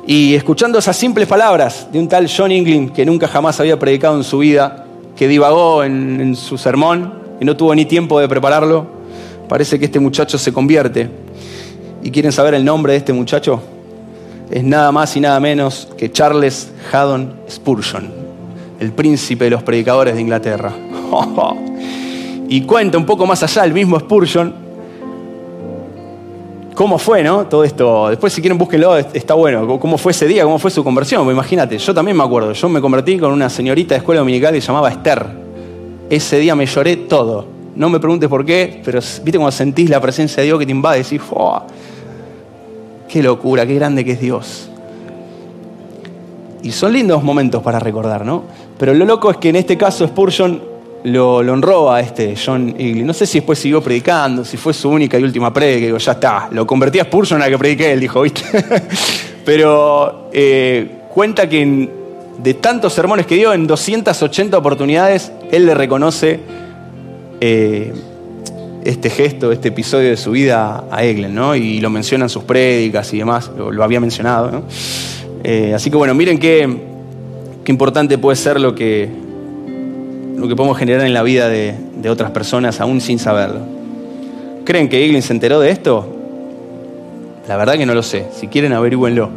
Y 0.05 0.35
escuchando 0.35 0.79
esas 0.79 0.97
simples 0.97 1.27
palabras 1.27 1.87
de 1.91 1.99
un 1.99 2.09
tal 2.09 2.29
John 2.29 2.51
England 2.51 2.91
que 2.91 3.05
nunca 3.05 3.27
jamás 3.27 3.59
había 3.59 3.79
predicado 3.79 4.17
en 4.17 4.23
su 4.23 4.39
vida, 4.39 4.85
que 5.15 5.27
divagó 5.27 5.83
en, 5.83 6.35
su 6.35 6.57
sermón 6.57 7.13
y 7.39 7.45
no 7.45 7.55
tuvo 7.55 7.73
ni 7.73 7.85
tiempo 7.85 8.19
de 8.19 8.27
prepararlo, 8.27 8.85
parece 9.47 9.79
que 9.79 9.85
este 9.85 9.99
muchacho 9.99 10.37
se 10.37 10.51
convierte. 10.51 11.09
¿Y 12.03 12.11
quieren 12.11 12.33
saber 12.33 12.53
el 12.53 12.65
nombre 12.65 12.91
de 12.91 12.97
este 12.97 13.13
muchacho? 13.13 13.61
Es 14.53 14.63
nada 14.63 14.91
más 14.91 15.17
y 15.17 15.19
nada 15.19 15.39
menos 15.39 15.87
que 15.97 16.11
Charles 16.11 16.71
Haddon 16.91 17.33
Spurgeon, 17.49 18.07
el 18.79 18.91
príncipe 18.91 19.45
de 19.45 19.49
los 19.49 19.63
predicadores 19.63 20.13
de 20.13 20.21
Inglaterra. 20.21 20.71
y 22.47 22.61
cuenta 22.61 22.99
un 22.99 23.05
poco 23.07 23.25
más 23.25 23.41
allá 23.41 23.63
el 23.63 23.73
mismo 23.73 23.99
Spurgeon 23.99 24.53
cómo 26.75 26.99
fue, 26.99 27.23
¿no? 27.23 27.47
Todo 27.47 27.63
esto. 27.63 28.09
Después, 28.09 28.31
si 28.31 28.41
quieren, 28.41 28.59
búsquenlo, 28.59 28.95
está 28.95 29.33
bueno. 29.33 29.79
¿Cómo 29.79 29.97
fue 29.97 30.11
ese 30.11 30.27
día? 30.27 30.43
¿Cómo 30.43 30.59
fue 30.59 30.69
su 30.69 30.83
conversión? 30.83 31.23
Pues 31.23 31.33
imagínate, 31.33 31.79
yo 31.79 31.91
también 31.91 32.15
me 32.15 32.23
acuerdo. 32.23 32.53
Yo 32.53 32.69
me 32.69 32.79
convertí 32.79 33.17
con 33.17 33.31
una 33.31 33.49
señorita 33.49 33.95
de 33.95 33.99
escuela 33.99 34.19
dominical 34.19 34.53
que 34.53 34.61
se 34.61 34.67
llamaba 34.67 34.89
Esther. 34.89 35.25
Ese 36.11 36.37
día 36.37 36.53
me 36.53 36.67
lloré 36.67 36.95
todo. 36.95 37.47
No 37.75 37.89
me 37.89 37.99
preguntes 37.99 38.29
por 38.29 38.45
qué, 38.45 38.81
pero 38.85 38.99
viste 38.99 39.31
cuando 39.39 39.51
sentís 39.51 39.89
la 39.89 39.99
presencia 39.99 40.41
de 40.41 40.45
Dios 40.45 40.59
que 40.59 40.65
te 40.67 40.71
invade 40.71 40.99
decís, 40.99 41.21
¡qué 43.13 43.21
locura, 43.21 43.63
qué 43.67 43.75
grande 43.75 44.03
que 44.03 44.13
es 44.13 44.19
Dios! 44.19 44.69
Y 46.63 46.71
son 46.71 46.93
lindos 46.93 47.21
momentos 47.21 47.61
para 47.61 47.77
recordar, 47.77 48.25
¿no? 48.25 48.45
Pero 48.79 48.91
lo 48.95 49.05
loco 49.05 49.29
es 49.29 49.37
que 49.37 49.49
en 49.49 49.57
este 49.57 49.77
caso 49.77 50.07
Spurgeon 50.07 50.59
lo, 51.03 51.37
honró 51.37 51.91
a 51.91 51.99
este 51.99 52.35
John 52.35 52.69
Eagley. 52.69 53.03
No 53.03 53.13
sé 53.13 53.27
si 53.27 53.37
después 53.37 53.59
siguió 53.59 53.83
predicando, 53.83 54.43
si 54.43 54.57
fue 54.57 54.73
su 54.73 54.89
única 54.89 55.19
y 55.19 55.23
última 55.23 55.53
predica, 55.53 55.85
digo, 55.85 55.99
ya 55.99 56.13
está, 56.13 56.47
lo 56.49 56.65
convertí 56.65 56.97
a 56.97 57.03
Spurgeon 57.03 57.39
a 57.39 57.45
la 57.45 57.51
que 57.51 57.57
prediqué 57.59 57.93
él, 57.93 57.99
dijo, 57.99 58.21
¿viste? 58.21 58.41
Pero 59.45 60.29
eh, 60.33 61.01
cuenta 61.13 61.47
que 61.47 61.89
de 62.39 62.53
tantos 62.55 62.93
sermones 62.93 63.27
que 63.27 63.35
dio, 63.35 63.53
en 63.53 63.67
280 63.67 64.57
oportunidades, 64.57 65.31
él 65.51 65.67
le 65.67 65.75
reconoce 65.75 66.39
eh, 67.41 67.93
este 68.85 69.09
gesto, 69.09 69.51
este 69.51 69.69
episodio 69.69 70.09
de 70.09 70.17
su 70.17 70.31
vida 70.31 70.85
a 70.91 71.03
Eglen, 71.03 71.33
¿no? 71.33 71.55
Y 71.55 71.79
lo 71.79 71.89
menciona 71.89 72.25
en 72.25 72.29
sus 72.29 72.43
prédicas 72.43 73.13
y 73.13 73.17
demás, 73.19 73.51
lo, 73.57 73.83
había 73.83 73.99
mencionado, 73.99 74.51
¿no? 74.51 74.63
Eh, 75.43 75.73
así 75.73 75.89
que 75.89 75.97
bueno, 75.97 76.13
miren 76.13 76.37
qué, 76.37 76.67
qué 77.63 77.71
importante 77.71 78.17
puede 78.17 78.35
ser 78.35 78.59
lo 78.59 78.75
que, 78.75 79.09
lo 80.37 80.47
que 80.47 80.55
podemos 80.55 80.77
generar 80.77 81.05
en 81.05 81.13
la 81.13 81.23
vida 81.23 81.49
de, 81.49 81.75
otras 82.09 82.31
personas 82.31 82.81
aún 82.81 82.99
sin 82.99 83.17
saberlo. 83.17 83.61
¿Creen 84.65 84.89
que 84.89 85.05
Eglin 85.05 85.21
se 85.21 85.31
enteró 85.31 85.61
de 85.61 85.69
esto? 85.69 86.05
La 87.47 87.55
verdad 87.55 87.75
que 87.75 87.85
no 87.85 87.93
lo 87.93 88.03
sé. 88.03 88.25
Si 88.37 88.47
quieren, 88.47 88.73
averigüenlo. 88.73 89.29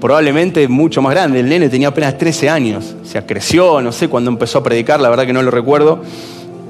Probablemente 0.00 0.68
mucho 0.68 1.02
más 1.02 1.12
grande. 1.14 1.40
El 1.40 1.48
nene 1.48 1.68
tenía 1.68 1.88
apenas 1.88 2.16
13 2.16 2.48
años. 2.48 2.94
O 3.02 3.04
sea, 3.04 3.26
creció, 3.26 3.80
no 3.80 3.90
sé 3.90 4.06
cuándo 4.06 4.30
empezó 4.30 4.58
a 4.58 4.62
predicar, 4.62 5.00
la 5.00 5.08
verdad 5.08 5.26
que 5.26 5.32
no 5.32 5.42
lo 5.42 5.50
recuerdo. 5.50 6.00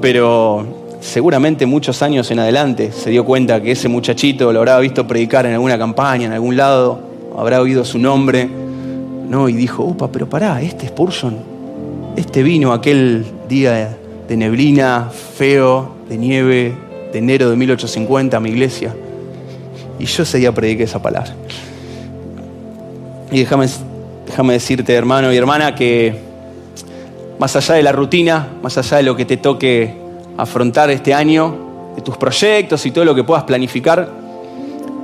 Pero 0.00 0.83
seguramente 1.04 1.66
muchos 1.66 2.00
años 2.02 2.30
en 2.30 2.38
adelante 2.38 2.90
se 2.90 3.10
dio 3.10 3.26
cuenta 3.26 3.62
que 3.62 3.72
ese 3.72 3.88
muchachito 3.88 4.50
lo 4.52 4.60
habrá 4.60 4.78
visto 4.78 5.06
predicar 5.06 5.44
en 5.44 5.52
alguna 5.52 5.76
campaña, 5.76 6.26
en 6.26 6.32
algún 6.32 6.56
lado, 6.56 6.98
habrá 7.36 7.60
oído 7.60 7.84
su 7.84 7.98
nombre, 7.98 8.48
¿no? 9.28 9.48
Y 9.50 9.52
dijo, 9.52 9.84
upa, 9.84 10.10
pero 10.10 10.28
pará, 10.28 10.62
este 10.62 10.86
es 10.86 10.92
Spurgeon, 10.92 11.36
este 12.16 12.42
vino 12.42 12.72
aquel 12.72 13.26
día 13.48 13.98
de 14.26 14.36
neblina, 14.36 15.10
feo, 15.10 15.94
de 16.08 16.16
nieve, 16.16 16.74
de 17.12 17.18
enero 17.18 17.50
de 17.50 17.56
1850 17.56 18.38
a 18.38 18.40
mi 18.40 18.48
iglesia. 18.48 18.94
Y 19.98 20.06
yo 20.06 20.22
ese 20.22 20.38
día 20.38 20.52
prediqué 20.52 20.84
esa 20.84 21.02
palabra. 21.02 21.34
Y 23.30 23.40
déjame, 23.40 23.66
déjame 24.26 24.54
decirte, 24.54 24.94
hermano 24.94 25.30
y 25.32 25.36
hermana, 25.36 25.74
que 25.74 26.14
más 27.38 27.54
allá 27.56 27.74
de 27.74 27.82
la 27.82 27.92
rutina, 27.92 28.48
más 28.62 28.78
allá 28.78 28.96
de 28.96 29.02
lo 29.02 29.16
que 29.16 29.26
te 29.26 29.36
toque 29.36 30.03
afrontar 30.36 30.90
este 30.90 31.14
año, 31.14 31.92
de 31.96 32.02
tus 32.02 32.16
proyectos 32.16 32.84
y 32.86 32.90
todo 32.90 33.04
lo 33.04 33.14
que 33.14 33.22
puedas 33.24 33.44
planificar, 33.44 34.08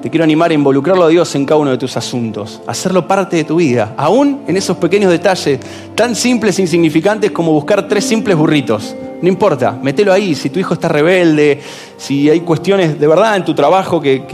te 0.03 0.09
quiero 0.09 0.25
animar 0.25 0.51
a 0.51 0.55
involucrarlo 0.55 1.05
a 1.05 1.09
Dios 1.09 1.35
en 1.35 1.45
cada 1.45 1.61
uno 1.61 1.71
de 1.71 1.79
tus 1.79 1.97
asuntos, 1.97 2.61
hacerlo 2.67 3.07
parte 3.07 3.37
de 3.37 3.45
tu 3.45 3.57
vida, 3.57 3.95
aún 3.97 4.41
en 4.47 4.57
esos 4.57 4.77
pequeños 4.79 5.11
detalles 5.11 5.61
tan 5.95 6.17
simples 6.17 6.59
e 6.59 6.63
insignificantes 6.63 7.31
como 7.31 7.53
buscar 7.53 7.87
tres 7.87 8.05
simples 8.05 8.37
burritos. 8.37 8.97
No 9.21 9.29
importa, 9.29 9.79
mételo 9.83 10.13
ahí, 10.13 10.35
si 10.35 10.49
tu 10.49 10.59
hijo 10.59 10.75
está 10.75 10.89
rebelde, 10.89 11.61
si 11.99 12.31
hay 12.31 12.41
cuestiones 12.41 12.99
de 12.99 13.07
verdad 13.07 13.37
en 13.37 13.45
tu 13.45 13.55
trabajo 13.55 14.01
que, 14.01 14.25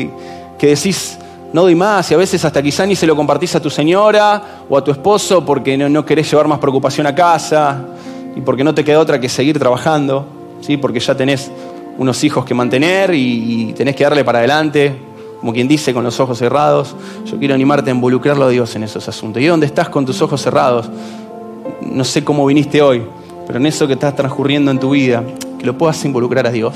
que 0.57 0.67
decís, 0.67 1.19
no 1.53 1.63
doy 1.63 1.75
más 1.75 2.11
y 2.11 2.15
a 2.15 2.17
veces 2.17 2.45
hasta 2.45 2.63
quizá 2.63 2.85
ni 2.87 2.95
se 2.95 3.07
lo 3.07 3.17
compartís 3.17 3.55
a 3.55 3.61
tu 3.61 3.71
señora 3.71 4.43
o 4.69 4.77
a 4.77 4.85
tu 4.85 4.91
esposo 4.91 5.45
porque 5.45 5.77
no, 5.77 6.05
querés 6.05 6.31
llevar 6.31 6.49
más 6.49 6.59
preocupación 6.59 7.07
a 7.07 7.15
casa 7.15 7.83
y 8.35 8.41
porque 8.41 8.63
no 8.63 8.75
te 8.75 8.85
queda 8.85 9.01
otra 9.01 9.19
que 9.19 9.29
seguir 9.29 9.59
trabajando, 9.59 10.27
¿sí? 10.67 10.77
porque 10.77 11.01
ya 11.01 11.15
tenés 11.15 11.51
unos 11.99 12.23
hijos 12.25 12.45
que 12.45 12.55
mantener 12.55 13.15
y, 13.15 13.73
tenés 13.77 13.97
que 13.97 14.05
darle 14.05 14.25
para 14.25 14.39
adelante, 14.39 14.95
como 15.41 15.53
quien 15.53 15.69
dice, 15.69 15.95
con 15.95 16.05
los 16.05 16.19
ojos 16.19 16.39
cerrados. 16.39 16.95
Yo 17.25 17.39
quiero 17.39 17.55
animarte 17.55 17.91
a 17.91 17.95
involucrarlo 17.95 18.47
a 18.47 18.49
Dios 18.49 18.75
en 18.77 18.83
esos 18.83 19.09
asuntos. 19.09 19.43
¿Y 19.43 19.47
dónde 19.47 19.67
estás 19.67 19.89
con 19.89 20.05
tus 20.05 20.21
ojos 20.23 20.43
cerrados? 20.43 20.89
No 21.83 22.05
sé 22.05 22.25
cómo 22.25 22.45
viniste 22.47 22.83
hoy, 22.83 23.03
pero 23.47 23.59
en 23.59 23.67
eso 23.67 23.87
que 23.87 23.95
estás 23.95 24.15
transcurriendo 24.17 24.71
en 24.71 24.79
tu 24.79 24.91
vida, 24.91 25.23
que 25.59 25.65
lo 25.65 25.79
puedas 25.79 26.05
involucrar 26.05 26.47
a 26.47 26.51
Dios 26.51 26.75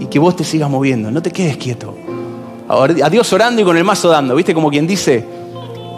y 0.00 0.06
que 0.06 0.18
vos 0.18 0.36
te 0.36 0.44
sigas 0.44 0.68
moviendo, 0.68 1.10
no 1.10 1.22
te 1.22 1.30
quedes 1.30 1.56
quieto 1.56 1.94
a 2.68 3.10
Dios 3.10 3.32
orando 3.32 3.62
y 3.62 3.64
con 3.64 3.76
el 3.76 3.84
mazo 3.84 4.08
dando, 4.08 4.34
¿viste? 4.34 4.52
Como 4.52 4.70
quien 4.70 4.86
dice, 4.86 5.24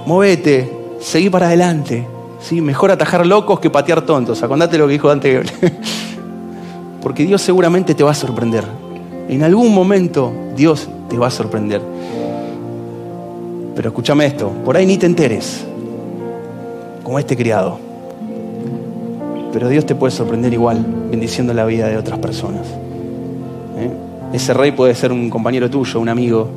movete, 0.06 0.70
seguí 1.00 1.30
para 1.30 1.46
adelante. 1.46 2.06
¿sí? 2.40 2.60
Mejor 2.60 2.90
atajar 2.90 3.26
locos 3.26 3.60
que 3.60 3.70
patear 3.70 4.02
tontos. 4.02 4.42
Acordate 4.42 4.78
lo 4.78 4.86
que 4.86 4.92
dijo 4.92 5.08
Dante 5.08 5.42
Porque 7.02 7.24
Dios 7.24 7.42
seguramente 7.42 7.94
te 7.94 8.02
va 8.02 8.10
a 8.10 8.14
sorprender. 8.14 8.64
En 9.28 9.42
algún 9.42 9.74
momento 9.74 10.32
Dios 10.56 10.88
te 11.08 11.16
va 11.16 11.28
a 11.28 11.30
sorprender. 11.30 11.80
Pero 13.74 13.90
escúchame 13.90 14.26
esto, 14.26 14.50
por 14.64 14.76
ahí 14.76 14.86
ni 14.86 14.96
te 14.96 15.06
enteres, 15.06 15.64
como 17.04 17.18
este 17.18 17.36
criado. 17.36 17.78
Pero 19.52 19.68
Dios 19.68 19.86
te 19.86 19.94
puede 19.94 20.10
sorprender 20.10 20.52
igual, 20.52 20.84
bendiciendo 21.10 21.54
la 21.54 21.64
vida 21.64 21.88
de 21.88 21.96
otras 21.96 22.18
personas. 22.18 22.66
¿Eh? 23.78 23.90
Ese 24.32 24.52
rey 24.52 24.72
puede 24.72 24.94
ser 24.94 25.12
un 25.12 25.30
compañero 25.30 25.70
tuyo, 25.70 26.00
un 26.00 26.08
amigo. 26.08 26.48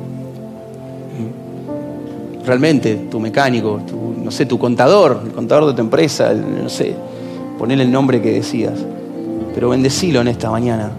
Realmente, 2.44 3.06
tu 3.08 3.20
mecánico, 3.20 3.80
tu, 3.86 4.20
no 4.20 4.30
sé, 4.32 4.46
tu 4.46 4.58
contador, 4.58 5.20
el 5.24 5.30
contador 5.30 5.66
de 5.66 5.74
tu 5.74 5.80
empresa, 5.80 6.34
no 6.34 6.68
sé, 6.68 6.94
ponele 7.56 7.84
el 7.84 7.92
nombre 7.92 8.20
que 8.20 8.32
decías. 8.32 8.74
Pero 9.54 9.68
bendecilo 9.68 10.20
en 10.20 10.28
esta 10.28 10.50
mañana. 10.50 10.90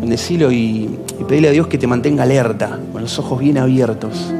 Bendecilo 0.00 0.50
y, 0.50 0.98
y 1.20 1.24
pedile 1.24 1.48
a 1.48 1.52
Dios 1.52 1.66
que 1.66 1.78
te 1.78 1.86
mantenga 1.86 2.24
alerta, 2.24 2.78
con 2.92 3.02
los 3.02 3.18
ojos 3.18 3.40
bien 3.40 3.58
abiertos. 3.58 4.32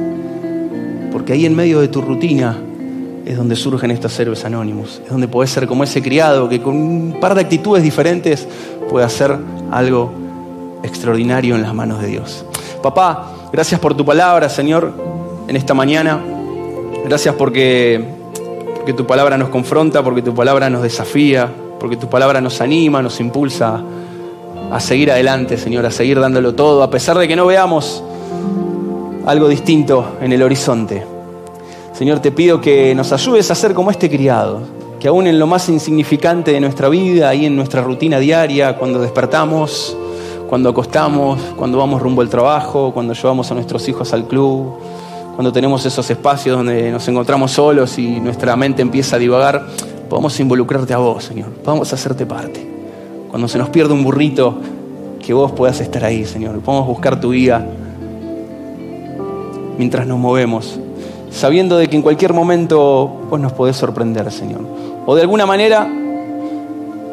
Porque 1.11 1.33
ahí 1.33 1.45
en 1.45 1.55
medio 1.55 1.79
de 1.81 1.87
tu 1.87 2.01
rutina 2.01 2.57
es 3.25 3.37
donde 3.37 3.55
surgen 3.55 3.91
estos 3.91 4.17
héroes 4.19 4.45
anónimos. 4.45 5.01
Es 5.03 5.09
donde 5.09 5.27
puedes 5.27 5.49
ser 5.49 5.67
como 5.67 5.83
ese 5.83 6.01
criado 6.01 6.47
que 6.47 6.61
con 6.61 6.75
un 6.75 7.17
par 7.19 7.35
de 7.35 7.41
actitudes 7.41 7.83
diferentes 7.83 8.47
puede 8.89 9.05
hacer 9.05 9.35
algo 9.71 10.11
extraordinario 10.83 11.55
en 11.55 11.63
las 11.63 11.73
manos 11.73 12.01
de 12.01 12.07
Dios. 12.07 12.45
Papá, 12.83 13.31
gracias 13.51 13.79
por 13.79 13.95
tu 13.95 14.05
palabra, 14.05 14.47
Señor, 14.49 14.93
en 15.47 15.55
esta 15.55 15.73
mañana. 15.73 16.21
Gracias 17.05 17.33
porque 17.35 18.05
tu 18.95 19.07
palabra 19.07 19.37
nos 19.37 19.49
confronta, 19.49 20.03
porque 20.03 20.21
tu 20.21 20.35
palabra 20.35 20.69
nos 20.69 20.83
desafía, 20.83 21.51
porque 21.85 21.97
tu 21.97 22.09
palabra 22.09 22.41
nos 22.41 22.61
anima, 22.61 22.99
nos 23.03 23.19
impulsa 23.19 23.79
a 24.71 24.79
seguir 24.79 25.11
adelante, 25.11 25.55
Señor, 25.55 25.85
a 25.85 25.91
seguir 25.91 26.19
dándolo 26.19 26.55
todo, 26.55 26.81
a 26.81 26.89
pesar 26.89 27.15
de 27.15 27.27
que 27.27 27.35
no 27.35 27.45
veamos 27.45 28.03
algo 29.27 29.47
distinto 29.47 30.13
en 30.19 30.33
el 30.33 30.41
horizonte. 30.41 31.05
Señor, 31.93 32.21
te 32.21 32.31
pido 32.31 32.59
que 32.59 32.95
nos 32.95 33.13
ayudes 33.13 33.51
a 33.51 33.53
ser 33.53 33.75
como 33.75 33.91
este 33.91 34.09
criado, 34.09 34.61
que 34.99 35.07
aún 35.09 35.27
en 35.27 35.37
lo 35.37 35.45
más 35.45 35.69
insignificante 35.69 36.53
de 36.53 36.59
nuestra 36.59 36.89
vida, 36.89 37.29
ahí 37.29 37.45
en 37.45 37.55
nuestra 37.55 37.83
rutina 37.83 38.17
diaria, 38.17 38.77
cuando 38.77 38.99
despertamos, 38.99 39.95
cuando 40.49 40.69
acostamos, 40.69 41.39
cuando 41.55 41.77
vamos 41.77 42.01
rumbo 42.01 42.23
al 42.23 42.29
trabajo, 42.29 42.89
cuando 42.95 43.13
llevamos 43.13 43.51
a 43.51 43.53
nuestros 43.53 43.87
hijos 43.87 44.11
al 44.11 44.25
club, 44.27 44.73
cuando 45.35 45.53
tenemos 45.53 45.85
esos 45.85 46.09
espacios 46.09 46.57
donde 46.57 46.89
nos 46.89 47.07
encontramos 47.07 47.51
solos 47.51 47.99
y 47.99 48.19
nuestra 48.19 48.55
mente 48.55 48.81
empieza 48.81 49.17
a 49.17 49.19
divagar, 49.19 49.67
podamos 50.09 50.39
involucrarte 50.39 50.93
a 50.93 50.97
vos, 50.97 51.23
Señor, 51.23 51.49
podamos 51.49 51.91
hacerte 51.93 52.25
parte. 52.25 52.65
Cuando 53.29 53.47
se 53.47 53.57
nos 53.57 53.69
pierde 53.69 53.93
un 53.93 54.03
burrito, 54.03 54.59
que 55.25 55.33
vos 55.33 55.51
puedas 55.51 55.81
estar 55.81 56.05
ahí, 56.05 56.23
Señor, 56.23 56.59
podamos 56.59 56.87
buscar 56.87 57.19
tu 57.19 57.31
guía 57.31 57.65
mientras 59.77 60.05
nos 60.05 60.19
movemos, 60.19 60.79
sabiendo 61.31 61.77
de 61.77 61.87
que 61.87 61.95
en 61.95 62.01
cualquier 62.01 62.31
momento 62.31 63.21
vos 63.29 63.39
nos 63.39 63.51
podés 63.51 63.75
sorprender, 63.75 64.31
Señor. 64.31 64.61
O 65.05 65.15
de 65.15 65.21
alguna 65.21 65.45
manera 65.45 65.89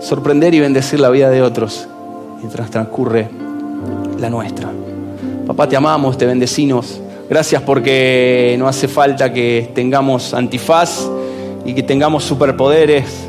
sorprender 0.00 0.52
y 0.54 0.60
bendecir 0.60 1.00
la 1.00 1.08
vida 1.10 1.30
de 1.30 1.42
otros 1.42 1.88
mientras 2.38 2.70
transcurre 2.70 3.28
la 4.18 4.28
nuestra. 4.28 4.70
Papá, 5.46 5.68
te 5.68 5.76
amamos, 5.76 6.18
te 6.18 6.26
bendecimos. 6.26 7.00
Gracias 7.30 7.62
porque 7.62 8.56
no 8.58 8.68
hace 8.68 8.88
falta 8.88 9.32
que 9.32 9.70
tengamos 9.74 10.34
antifaz 10.34 11.08
y 11.64 11.74
que 11.74 11.82
tengamos 11.82 12.24
superpoderes 12.24 13.28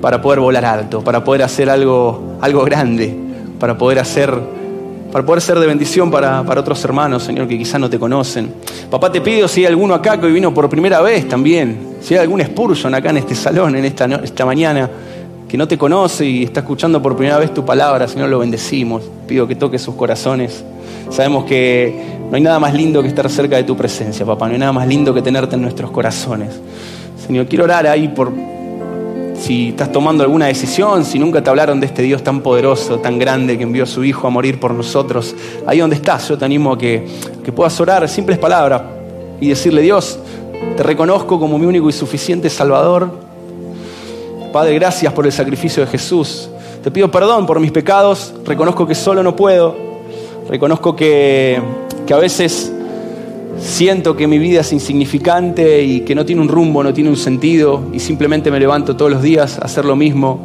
para 0.00 0.20
poder 0.20 0.40
volar 0.40 0.64
alto, 0.64 1.02
para 1.02 1.24
poder 1.24 1.42
hacer 1.42 1.70
algo, 1.70 2.36
algo 2.40 2.64
grande, 2.64 3.14
para 3.58 3.76
poder 3.76 3.98
hacer, 3.98 4.32
para 5.12 5.24
poder 5.24 5.40
ser 5.40 5.58
de 5.58 5.66
bendición 5.66 6.10
para, 6.10 6.42
para 6.44 6.60
otros 6.60 6.82
hermanos, 6.84 7.22
Señor, 7.22 7.48
que 7.48 7.58
quizás 7.58 7.80
no 7.80 7.90
te 7.90 7.98
conocen. 7.98 8.52
Papá, 8.90 9.10
te 9.10 9.20
pido 9.20 9.48
si 9.48 9.60
hay 9.60 9.66
alguno 9.66 9.94
acá 9.94 10.18
que 10.18 10.26
hoy 10.26 10.32
vino 10.32 10.54
por 10.54 10.68
primera 10.68 11.00
vez 11.00 11.28
también, 11.28 11.96
si 12.00 12.14
hay 12.14 12.20
algún 12.20 12.40
Spurgeon 12.42 12.94
acá 12.94 13.10
en 13.10 13.18
este 13.18 13.34
salón, 13.34 13.74
en 13.76 13.84
esta, 13.84 14.06
esta 14.22 14.46
mañana, 14.46 14.88
que 15.48 15.56
no 15.56 15.66
te 15.66 15.78
conoce 15.78 16.26
y 16.26 16.44
está 16.44 16.60
escuchando 16.60 17.00
por 17.00 17.16
primera 17.16 17.38
vez 17.38 17.54
tu 17.54 17.64
palabra, 17.64 18.06
Señor, 18.06 18.28
lo 18.28 18.38
bendecimos. 18.38 19.02
Pido 19.26 19.48
que 19.48 19.56
toques 19.56 19.80
sus 19.80 19.94
corazones. 19.94 20.62
Sabemos 21.10 21.46
que 21.46 22.18
no 22.30 22.36
hay 22.36 22.42
nada 22.42 22.58
más 22.58 22.74
lindo 22.74 23.00
que 23.00 23.08
estar 23.08 23.28
cerca 23.30 23.56
de 23.56 23.64
tu 23.64 23.74
presencia, 23.74 24.26
papá. 24.26 24.46
No 24.46 24.52
hay 24.52 24.58
nada 24.58 24.72
más 24.72 24.86
lindo 24.86 25.14
que 25.14 25.22
tenerte 25.22 25.56
en 25.56 25.62
nuestros 25.62 25.90
corazones. 25.90 26.60
Señor, 27.26 27.46
quiero 27.46 27.64
orar 27.64 27.86
ahí 27.86 28.08
por 28.08 28.32
si 29.38 29.68
estás 29.68 29.92
tomando 29.92 30.24
alguna 30.24 30.46
decisión, 30.46 31.04
si 31.04 31.18
nunca 31.18 31.42
te 31.42 31.50
hablaron 31.50 31.80
de 31.80 31.86
este 31.86 32.02
Dios 32.02 32.22
tan 32.22 32.40
poderoso, 32.40 32.98
tan 32.98 33.18
grande, 33.18 33.56
que 33.56 33.64
envió 33.64 33.84
a 33.84 33.86
su 33.86 34.02
Hijo 34.04 34.26
a 34.26 34.30
morir 34.30 34.58
por 34.58 34.74
nosotros. 34.74 35.34
Ahí 35.66 35.78
donde 35.78 35.96
estás, 35.96 36.28
yo 36.28 36.38
te 36.38 36.44
animo 36.44 36.72
a 36.72 36.78
que, 36.78 37.06
que 37.44 37.52
puedas 37.52 37.78
orar 37.80 38.08
simples 38.08 38.38
palabras 38.38 38.82
y 39.40 39.48
decirle, 39.48 39.82
Dios, 39.82 40.18
te 40.76 40.82
reconozco 40.82 41.38
como 41.38 41.58
mi 41.58 41.66
único 41.66 41.88
y 41.88 41.92
suficiente 41.92 42.50
Salvador 42.50 43.28
Padre, 44.52 44.74
gracias 44.76 45.12
por 45.12 45.26
el 45.26 45.32
sacrificio 45.32 45.84
de 45.84 45.90
Jesús. 45.90 46.48
Te 46.82 46.90
pido 46.90 47.10
perdón 47.10 47.44
por 47.46 47.60
mis 47.60 47.70
pecados. 47.70 48.32
Reconozco 48.46 48.86
que 48.86 48.94
solo 48.94 49.22
no 49.22 49.36
puedo. 49.36 49.76
Reconozco 50.48 50.96
que, 50.96 51.60
que 52.06 52.14
a 52.14 52.16
veces 52.16 52.72
siento 53.58 54.16
que 54.16 54.26
mi 54.26 54.38
vida 54.38 54.60
es 54.60 54.72
insignificante 54.72 55.82
y 55.82 56.00
que 56.00 56.14
no 56.14 56.24
tiene 56.24 56.42
un 56.42 56.48
rumbo, 56.48 56.82
no 56.82 56.92
tiene 56.92 57.10
un 57.10 57.16
sentido 57.16 57.82
y 57.92 58.00
simplemente 58.00 58.50
me 58.50 58.60
levanto 58.60 58.96
todos 58.96 59.10
los 59.10 59.22
días 59.22 59.58
a 59.58 59.62
hacer 59.62 59.84
lo 59.84 59.96
mismo 59.96 60.40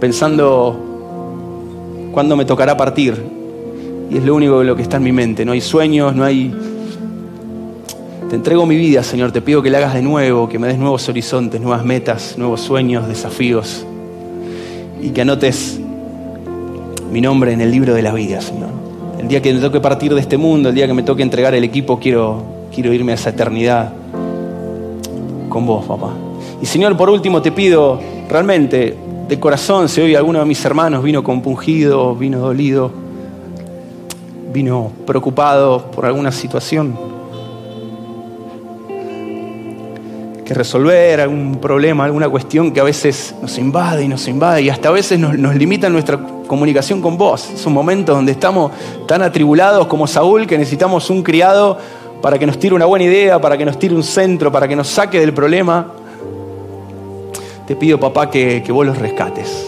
pensando 0.00 0.76
cuándo 2.12 2.36
me 2.36 2.44
tocará 2.44 2.76
partir. 2.76 3.14
Y 4.10 4.18
es 4.18 4.24
lo 4.24 4.34
único 4.34 4.62
lo 4.62 4.76
que 4.76 4.82
está 4.82 4.98
en 4.98 5.02
mi 5.02 5.12
mente. 5.12 5.44
No 5.44 5.52
hay 5.52 5.60
sueños, 5.60 6.14
no 6.14 6.24
hay 6.24 6.54
te 8.28 8.34
entrego 8.34 8.66
mi 8.66 8.76
vida, 8.76 9.04
Señor. 9.04 9.30
Te 9.30 9.40
pido 9.40 9.62
que 9.62 9.70
la 9.70 9.78
hagas 9.78 9.94
de 9.94 10.02
nuevo, 10.02 10.48
que 10.48 10.58
me 10.58 10.66
des 10.66 10.78
nuevos 10.78 11.08
horizontes, 11.08 11.60
nuevas 11.60 11.84
metas, 11.84 12.36
nuevos 12.36 12.60
sueños, 12.60 13.06
desafíos. 13.06 13.86
Y 15.00 15.10
que 15.10 15.20
anotes 15.20 15.78
mi 17.12 17.20
nombre 17.20 17.52
en 17.52 17.60
el 17.60 17.70
libro 17.70 17.94
de 17.94 18.02
la 18.02 18.12
vida, 18.12 18.40
Señor. 18.40 18.85
El 19.26 19.30
día 19.30 19.42
que 19.42 19.52
me 19.52 19.58
toque 19.58 19.80
partir 19.80 20.14
de 20.14 20.20
este 20.20 20.36
mundo, 20.36 20.68
el 20.68 20.74
día 20.76 20.86
que 20.86 20.94
me 20.94 21.02
toque 21.02 21.20
entregar 21.20 21.52
el 21.52 21.64
equipo, 21.64 21.98
quiero, 21.98 22.44
quiero 22.72 22.92
irme 22.92 23.10
a 23.10 23.16
esa 23.16 23.30
eternidad 23.30 23.92
con 25.48 25.66
vos, 25.66 25.84
papá. 25.84 26.12
Y 26.62 26.66
Señor, 26.66 26.96
por 26.96 27.10
último 27.10 27.42
te 27.42 27.50
pido 27.50 27.98
realmente 28.30 28.96
de 29.28 29.40
corazón, 29.40 29.88
si 29.88 30.00
hoy 30.00 30.14
alguno 30.14 30.38
de 30.38 30.44
mis 30.44 30.64
hermanos 30.64 31.02
vino 31.02 31.24
compungido, 31.24 32.14
vino 32.14 32.38
dolido, 32.38 32.92
vino 34.52 34.92
preocupado 35.04 35.90
por 35.90 36.06
alguna 36.06 36.30
situación, 36.30 36.96
que 40.44 40.54
resolver, 40.54 41.20
algún 41.20 41.56
problema, 41.56 42.04
alguna 42.04 42.28
cuestión 42.28 42.70
que 42.70 42.78
a 42.78 42.84
veces 42.84 43.34
nos 43.42 43.58
invade 43.58 44.04
y 44.04 44.08
nos 44.08 44.28
invade 44.28 44.62
y 44.62 44.70
hasta 44.70 44.88
a 44.90 44.92
veces 44.92 45.18
nos, 45.18 45.34
limita 45.56 45.88
nuestra 45.88 46.20
comunicación 46.46 47.00
con 47.00 47.16
vos. 47.16 47.50
Es 47.50 47.66
un 47.66 47.72
momento 47.72 48.14
donde 48.14 48.32
estamos 48.32 48.72
tan 49.06 49.22
atribulados 49.22 49.86
como 49.86 50.06
Saúl 50.06 50.46
que 50.46 50.58
necesitamos 50.58 51.10
un 51.10 51.22
criado 51.22 51.78
para 52.22 52.38
que 52.38 52.46
nos 52.46 52.58
tire 52.58 52.74
una 52.74 52.86
buena 52.86 53.04
idea, 53.04 53.40
para 53.40 53.56
que 53.56 53.64
nos 53.64 53.78
tire 53.78 53.94
un 53.94 54.02
centro, 54.02 54.50
para 54.50 54.66
que 54.66 54.76
nos 54.76 54.88
saque 54.88 55.20
del 55.20 55.32
problema. 55.32 55.86
Te 57.66 57.76
pido, 57.76 57.98
papá, 57.98 58.30
que, 58.30 58.64
vos 58.68 58.86
los 58.86 58.98
rescates. 58.98 59.66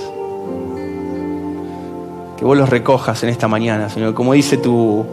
Que 2.36 2.44
vos 2.44 2.56
los 2.56 2.68
recojas 2.68 3.22
en 3.22 3.28
esta 3.28 3.48
mañana, 3.48 3.88
Señor. 3.88 4.14
Como 4.14 4.32
dice 4.32 4.56
tu, 4.56 5.04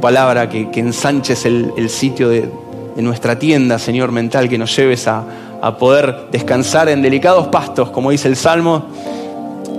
palabra, 0.00 0.48
que, 0.48 0.68
ensanches 0.74 1.44
el, 1.44 1.90
sitio 1.90 2.28
de, 2.28 2.48
nuestra 2.96 3.38
tienda, 3.38 3.78
Señor, 3.78 4.12
mental, 4.12 4.48
que 4.48 4.58
nos 4.58 4.74
lleves 4.76 5.08
a, 5.08 5.24
a 5.62 5.76
poder 5.76 6.28
descansar 6.30 6.88
en 6.88 7.02
delicados 7.02 7.48
pastos, 7.48 7.90
como 7.90 8.10
dice 8.10 8.28
el 8.28 8.36
Salmo, 8.36 8.86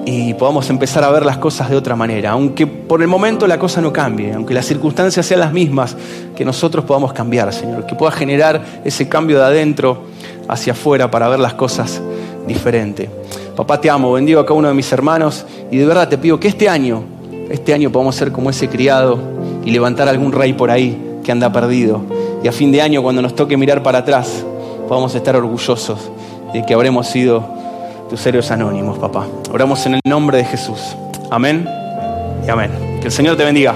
y 0.06 0.34
podamos 0.34 0.70
empezar 0.70 1.04
a 1.04 1.10
ver 1.12 1.26
las 1.26 1.38
cosas 1.38 1.70
de 1.70 1.76
otra 1.76 1.95
manera. 1.95 2.32
Aunque 2.32 2.66
por 2.68 3.02
el 3.02 3.08
momento 3.08 3.47
la 3.47 3.60
cosa 3.60 3.82
no 3.82 3.93
cambie, 3.93 4.34
aunque 4.34 4.54
las 4.54 4.66
circunstancias 4.66 5.26
sean 5.26 5.39
las 5.39 5.54
mismas, 5.54 5.95
que 6.36 6.43
nosotros 6.43 6.86
podamos 6.86 7.14
cambiar, 7.14 7.54
Señor, 7.54 7.86
que 7.86 7.95
pueda 7.95 8.12
generar 8.12 8.62
ese 8.84 9.08
cambio 9.08 9.38
de 9.38 9.45
adentro 9.45 10.04
hacia 10.47 10.74
afuera 10.74 11.12
para 11.12 11.30
ver 11.30 11.39
las 11.39 11.54
cosas 11.54 12.02
diferente. 12.47 13.10
Papá, 13.56 13.80
te 13.80 13.89
amo, 13.89 14.14
bendigo 14.14 14.39
a 14.39 14.45
cada 14.45 14.58
uno 14.58 14.68
de 14.70 14.74
mis 14.74 14.91
hermanos 14.91 15.45
y 15.70 15.78
de 15.78 15.86
verdad 15.86 16.10
te 16.10 16.18
pido 16.18 16.39
que 16.39 16.47
este 16.47 16.68
año, 16.68 17.04
este 17.49 17.74
año 17.74 17.91
podamos 17.91 18.16
ser 18.16 18.32
como 18.32 18.49
ese 18.49 18.68
criado 18.70 19.20
y 19.64 19.72
levantar 19.72 20.08
algún 20.08 20.32
rey 20.32 20.54
por 20.54 20.72
ahí 20.72 21.20
que 21.24 21.32
anda 21.32 21.52
perdido. 21.52 22.02
Y 22.43 22.47
a 22.47 22.52
fin 22.52 22.72
de 22.72 22.82
año, 22.82 23.04
cuando 23.04 23.22
nos 23.22 23.36
toque 23.36 23.56
mirar 23.56 23.84
para 23.84 23.99
atrás, 23.99 24.43
podamos 24.88 25.14
estar 25.14 25.36
orgullosos 25.36 26.10
de 26.54 26.66
que 26.66 26.74
habremos 26.74 27.08
sido 27.08 27.61
tus 28.12 28.26
héroes 28.26 28.51
anónimos, 28.51 28.99
papá. 28.99 29.26
Oramos 29.53 29.86
en 29.86 29.93
el 29.93 30.01
nombre 30.03 30.38
de 30.38 30.43
Jesús. 30.43 30.97
Amén 31.30 31.66
y 32.45 32.49
amén. 32.49 32.70
Que 32.99 33.05
el 33.05 33.12
Señor 33.12 33.38
te 33.38 33.45
bendiga. 33.45 33.74